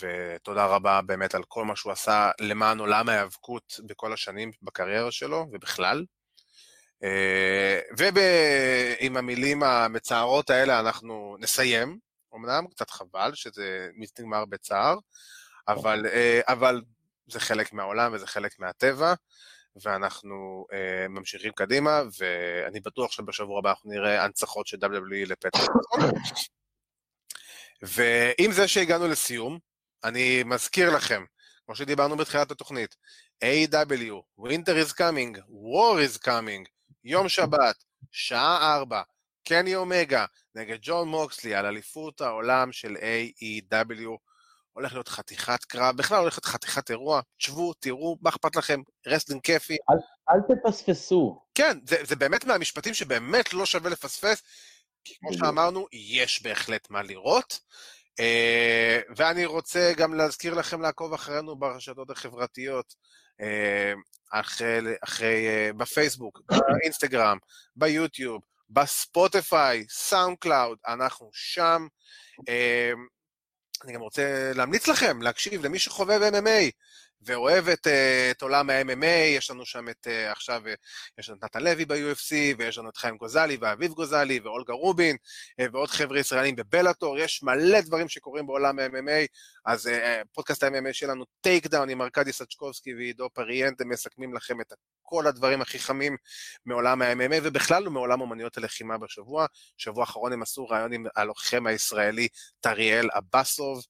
ותודה 0.00 0.66
רבה 0.66 1.00
באמת 1.02 1.34
על 1.34 1.42
כל 1.48 1.64
מה 1.64 1.76
שהוא 1.76 1.92
עשה 1.92 2.30
למען 2.40 2.78
עולם 2.78 3.08
ההיאבקות 3.08 3.80
בכל 3.86 4.12
השנים 4.12 4.50
בקריירה 4.62 5.12
שלו, 5.12 5.46
ובכלל. 5.52 6.04
אה, 7.04 7.80
ועם 7.96 9.16
המילים 9.16 9.62
המצערות 9.62 10.50
האלה 10.50 10.80
אנחנו 10.80 11.36
נסיים, 11.40 11.98
אמנם 12.34 12.66
קצת 12.70 12.90
חבל 12.90 13.34
שזה 13.34 13.88
נגמר 14.18 14.44
בצער, 14.44 14.98
אבל, 15.68 16.06
אה, 16.06 16.40
אבל 16.48 16.80
זה 17.26 17.40
חלק 17.40 17.72
מהעולם 17.72 18.12
וזה 18.12 18.26
חלק 18.26 18.58
מהטבע. 18.58 19.14
ואנחנו 19.82 20.66
uh, 20.70 21.08
ממשיכים 21.08 21.52
קדימה, 21.52 22.02
ואני 22.18 22.80
בטוח 22.80 23.12
שבשבוע 23.12 23.58
הבא 23.58 23.70
אנחנו 23.70 23.90
נראה 23.90 24.24
הנצחות 24.24 24.66
של 24.66 24.76
WWE 24.82 25.28
לפטרסון. 25.28 25.74
ועם 27.82 28.52
זה 28.52 28.68
שהגענו 28.68 29.08
לסיום, 29.08 29.58
אני 30.04 30.42
מזכיר 30.44 30.96
לכם, 30.96 31.24
כמו 31.66 31.74
שדיברנו 31.74 32.16
בתחילת 32.16 32.50
התוכנית, 32.50 32.96
A.E.W. 33.44 34.12
Winter 34.40 34.86
is 34.86 34.92
coming, 34.92 35.38
War 35.38 35.98
is 36.16 36.24
coming, 36.24 36.68
יום 37.04 37.28
שבת, 37.28 37.84
שעה 38.12 38.74
ארבע, 38.76 39.02
קני 39.48 39.76
אומגה 39.76 40.24
נגד 40.54 40.78
ג'ון 40.82 41.08
מוקסלי 41.08 41.54
על 41.54 41.66
אליפות 41.66 42.20
העולם 42.20 42.72
של 42.72 42.96
A.E.W. 42.96 44.08
הולך 44.72 44.92
להיות 44.92 45.08
חתיכת 45.08 45.64
קרב, 45.64 45.96
בכלל 45.96 46.18
הולך 46.18 46.34
להיות 46.34 46.44
חתיכת 46.44 46.90
אירוע, 46.90 47.20
תשבו, 47.38 47.74
תראו, 47.74 48.16
מה 48.20 48.30
אכפת 48.30 48.56
לכם, 48.56 48.80
wrestling 49.06 49.42
כיפי. 49.42 49.76
אל 50.30 50.56
תפספסו. 50.56 51.40
כן, 51.54 51.78
זה, 51.86 51.96
זה 52.04 52.16
באמת 52.16 52.44
מהמשפטים 52.44 52.94
שבאמת 52.94 53.52
לא 53.52 53.66
שווה 53.66 53.90
לפספס, 53.90 54.42
כמו 55.04 55.30
בדיוק. 55.30 55.44
שאמרנו, 55.44 55.86
יש 55.92 56.42
בהחלט 56.42 56.90
מה 56.90 57.02
לראות. 57.02 57.60
אה, 58.20 59.00
ואני 59.16 59.46
רוצה 59.46 59.92
גם 59.96 60.14
להזכיר 60.14 60.54
לכם 60.54 60.82
לעקוב 60.82 61.12
אחרינו 61.12 61.56
ברשתות 61.56 62.10
החברתיות, 62.10 62.94
אה, 63.40 63.92
אחרי, 64.32 64.78
אחרי, 65.04 65.48
אה, 65.48 65.70
בפייסבוק, 65.76 66.40
באינסטגרם, 66.80 67.38
ביוטיוב, 67.76 68.42
בספוטיפיי, 68.70 69.84
סאונד 69.88 70.36
קלאוד, 70.40 70.78
אנחנו 70.88 71.30
שם. 71.32 71.86
אני 73.84 73.92
גם 73.92 74.00
רוצה 74.00 74.52
להמליץ 74.54 74.88
לכם 74.88 75.22
להקשיב 75.22 75.64
למי 75.64 75.78
שחובב 75.78 76.20
MMA 76.32 76.70
ואוהב 77.22 77.68
את, 77.68 77.86
אה, 77.86 78.30
את 78.30 78.42
עולם 78.42 78.70
ה-MMA, 78.70 79.36
יש 79.36 79.50
לנו 79.50 79.66
שם 79.66 79.88
את, 79.88 80.06
אה, 80.06 80.32
עכשיו, 80.32 80.62
אה, 80.66 80.74
יש 81.18 81.28
לנו 81.28 81.38
את 81.38 81.44
נתן 81.44 81.62
לוי 81.62 81.84
ב-UFC, 81.84 82.34
ויש 82.58 82.78
לנו 82.78 82.88
את 82.88 82.96
חיים 82.96 83.16
גוזלי 83.16 83.56
ואביב 83.60 83.92
גוזלי 83.92 84.40
ואולגה 84.40 84.72
רובין, 84.72 85.16
ועוד 85.72 85.88
חבר'ה 85.88 86.18
ישראלים 86.18 86.56
בבלאטור, 86.56 87.18
יש 87.18 87.42
מלא 87.42 87.80
דברים 87.80 88.08
שקורים 88.08 88.46
בעולם 88.46 88.78
ה-MMA, 88.78 89.26
אז 89.66 89.90
פודקאסט 90.32 90.62
ה-MMA 90.62 90.92
שלנו, 90.92 91.24
Takedown 91.40 91.90
עם 91.90 92.02
ארכדי 92.02 92.32
סצ'קובסקי 92.32 92.94
ועידו 92.94 93.28
פריאנט, 93.30 93.80
הם 93.80 93.88
מסכמים 93.88 94.34
לכם 94.34 94.60
את 94.60 94.72
כל 95.02 95.26
הדברים 95.26 95.60
הכי 95.60 95.78
חמים 95.78 96.16
מעולם 96.66 97.02
ה-MMA, 97.02 97.36
ובכלל 97.42 97.88
מעולם 97.88 98.20
אומנויות 98.20 98.58
הלחימה 98.58 98.98
בשבוע. 98.98 99.46
שבוע 99.76 100.02
האחרון 100.02 100.32
הם 100.32 100.42
עשו 100.42 100.68
ראיון 100.68 100.92
עם 100.92 101.06
הלוחם 101.16 101.66
הישראלי 101.66 102.28
טריאל 102.60 103.08
אבסוב, 103.12 103.82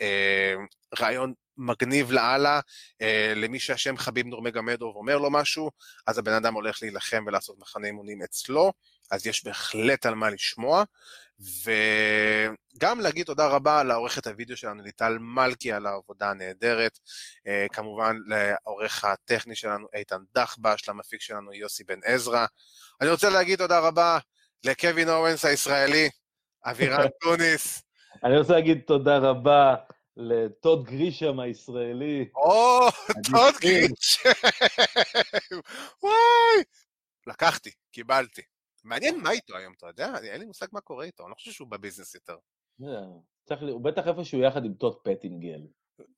אה, 0.00 0.54
ראיון 1.00 1.32
מגניב 1.62 2.12
לאללה, 2.12 2.60
אה, 3.02 3.32
למי 3.36 3.60
שהשם 3.60 3.96
חביב 3.96 4.26
נורמגמדוב 4.26 4.96
אומר 4.96 5.18
לו 5.18 5.30
משהו, 5.30 5.70
אז 6.06 6.18
הבן 6.18 6.32
אדם 6.32 6.54
הולך 6.54 6.82
להילחם 6.82 7.24
ולעשות 7.26 7.58
מחנה 7.58 7.86
אימונים 7.86 8.22
אצלו, 8.22 8.72
אז 9.10 9.26
יש 9.26 9.44
בהחלט 9.44 10.06
על 10.06 10.14
מה 10.14 10.30
לשמוע, 10.30 10.84
וגם 11.40 13.00
להגיד 13.00 13.26
תודה 13.26 13.46
רבה 13.46 13.82
לעורכת 13.82 14.26
הוידאו 14.26 14.56
שלנו, 14.56 14.82
ליטל 14.82 15.18
מלכי, 15.20 15.72
על 15.72 15.86
העבודה 15.86 16.30
הנהדרת, 16.30 16.98
אה, 17.46 17.66
כמובן 17.72 18.16
לעורך 18.26 19.04
הטכני 19.04 19.54
שלנו, 19.54 19.86
איתן 19.94 20.20
דחבש, 20.34 20.88
למפיק 20.88 21.20
שלנו, 21.20 21.52
יוסי 21.52 21.84
בן 21.84 21.98
עזרא. 22.04 22.46
אני 23.00 23.10
רוצה 23.10 23.30
להגיד 23.30 23.58
תודה 23.58 23.78
רבה 23.78 24.18
לקווין 24.64 25.08
אורנס 25.08 25.44
הישראלי, 25.44 26.10
אבירן 26.64 27.06
טוניס, 27.20 27.82
אני 28.24 28.38
רוצה 28.38 28.52
להגיד 28.52 28.80
תודה 28.86 29.18
רבה 29.18 29.74
לטוד 30.16 30.84
גרישם 30.84 31.40
הישראלי. 31.40 32.28
או, 32.34 32.80
טוד 33.14 33.54
מדהים. 33.56 33.86
גרישם, 33.86 34.30
וואי. 36.02 36.64
לקחתי, 37.26 37.70
קיבלתי. 37.92 38.42
מעניין 38.84 39.20
מה 39.20 39.30
איתו 39.30 39.56
היום, 39.56 39.72
אתה 39.78 39.86
יודע? 39.86 40.12
אין 40.22 40.40
לי 40.40 40.46
מושג 40.46 40.66
מה 40.72 40.80
קורה 40.80 41.04
איתו, 41.04 41.22
אני 41.22 41.30
לא 41.30 41.34
חושב 41.34 41.52
שהוא 41.52 41.68
בביזנס 41.68 42.14
יותר. 42.14 42.36
אה, 42.84 42.88
צריך 43.44 43.62
ל- 43.62 43.68
הוא 43.68 43.84
בטח 43.84 44.02
איפשהו 44.06 44.40
יחד 44.42 44.64
עם 44.64 44.74
טוד 44.74 44.96
פטינגל. 45.04 45.60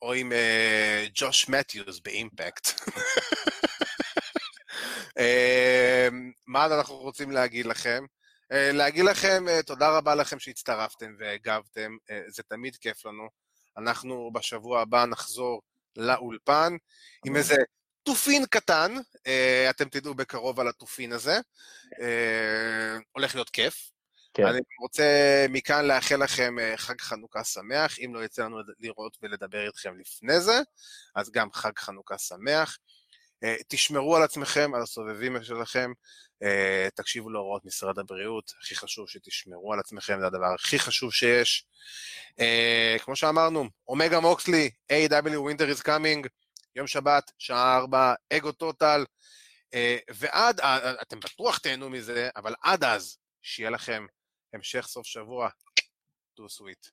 או 0.03 0.13
עם 0.13 0.33
אה, 0.33 1.05
ג'וש 1.15 1.49
מתיוס 1.49 2.01
באימפקט. 2.01 2.69
אה, 5.19 6.09
מה 6.47 6.67
אנחנו 6.67 6.97
רוצים 6.97 7.31
להגיד 7.31 7.67
לכם? 7.67 8.05
אה, 8.53 8.73
להגיד 8.73 9.05
לכם 9.05 9.45
תודה 9.67 9.99
רבה 9.99 10.15
לכם 10.15 10.39
שהצטרפתם 10.39 11.15
והגבתם, 11.19 11.97
זה 12.29 12.43
תמיד 12.43 12.77
כיף 12.77 13.07
לנו. 13.07 13.44
אנחנו 13.79 14.31
בשבוע 14.33 14.81
הבא 14.81 15.05
נחזור 15.05 15.63
לאולפן 15.97 16.77
עם 17.27 17.37
איזה 17.37 17.57
תופין 18.03 18.47
קטן, 18.47 18.95
אתם 19.71 19.89
תדעו 19.89 20.15
בקרוב 20.15 20.61
על 20.61 20.69
התופין 20.69 21.13
הזה. 21.13 21.39
הולך 23.13 23.35
להיות 23.35 23.51
כיף. 23.51 23.91
כן. 24.35 24.47
אני 24.47 24.61
רוצה 24.81 25.05
מכאן 25.49 25.85
לאחל 25.85 26.25
לכם 26.25 26.57
חג 26.77 27.01
חנוכה 27.01 27.45
שמח, 27.45 27.99
אם 27.99 28.15
לא 28.15 28.25
יצא 28.25 28.45
לנו 28.45 28.59
לראות 28.81 29.17
ולדבר 29.23 29.67
איתכם 29.67 29.99
לפני 29.99 30.41
זה, 30.41 30.61
אז 31.15 31.31
גם 31.31 31.53
חג 31.53 31.73
חנוכה 31.79 32.19
שמח. 32.19 32.79
תשמרו 33.69 34.17
על 34.17 34.23
עצמכם, 34.23 34.75
על 34.75 34.83
הסובבים 34.83 35.45
שלכם, 35.45 35.93
אה, 36.43 36.89
תקשיבו 36.95 37.31
להוראות 37.31 37.65
משרד 37.65 37.99
הבריאות, 37.99 38.53
הכי 38.61 38.75
חשוב 38.77 39.09
שתשמרו 39.09 39.73
על 39.73 39.81
עצמכם, 39.81 40.21
זה 40.21 40.27
הדבר 40.27 40.55
הכי 40.55 40.79
חשוב 40.79 41.13
שיש. 41.13 41.67
אה, 42.41 42.97
כמו 43.01 43.17
שאמרנו, 43.17 43.65
אומגה 43.89 44.21
מוקסלי, 44.21 44.71
A.W. 44.93 45.27
Winter 45.27 45.79
is 45.79 45.83
coming, 45.83 46.29
יום 46.77 46.87
שבת, 46.87 47.31
שעה 47.39 47.77
4, 47.77 48.15
אגו 48.33 48.53
טוטל, 48.53 49.05
אה, 49.75 49.99
ועד, 50.11 50.61
אתם 51.03 51.21
בטוח 51.21 51.59
תהנו 51.59 51.91
מזה, 51.91 52.29
אבל 52.37 52.55
עד 52.63 52.85
אז, 52.85 53.19
שיהיה 53.43 53.71
לכם 53.71 54.07
המשך 54.55 54.87
סוף 54.87 55.07
שבוע, 55.07 55.49
תו 56.35 56.49
סוויט. 56.49 56.87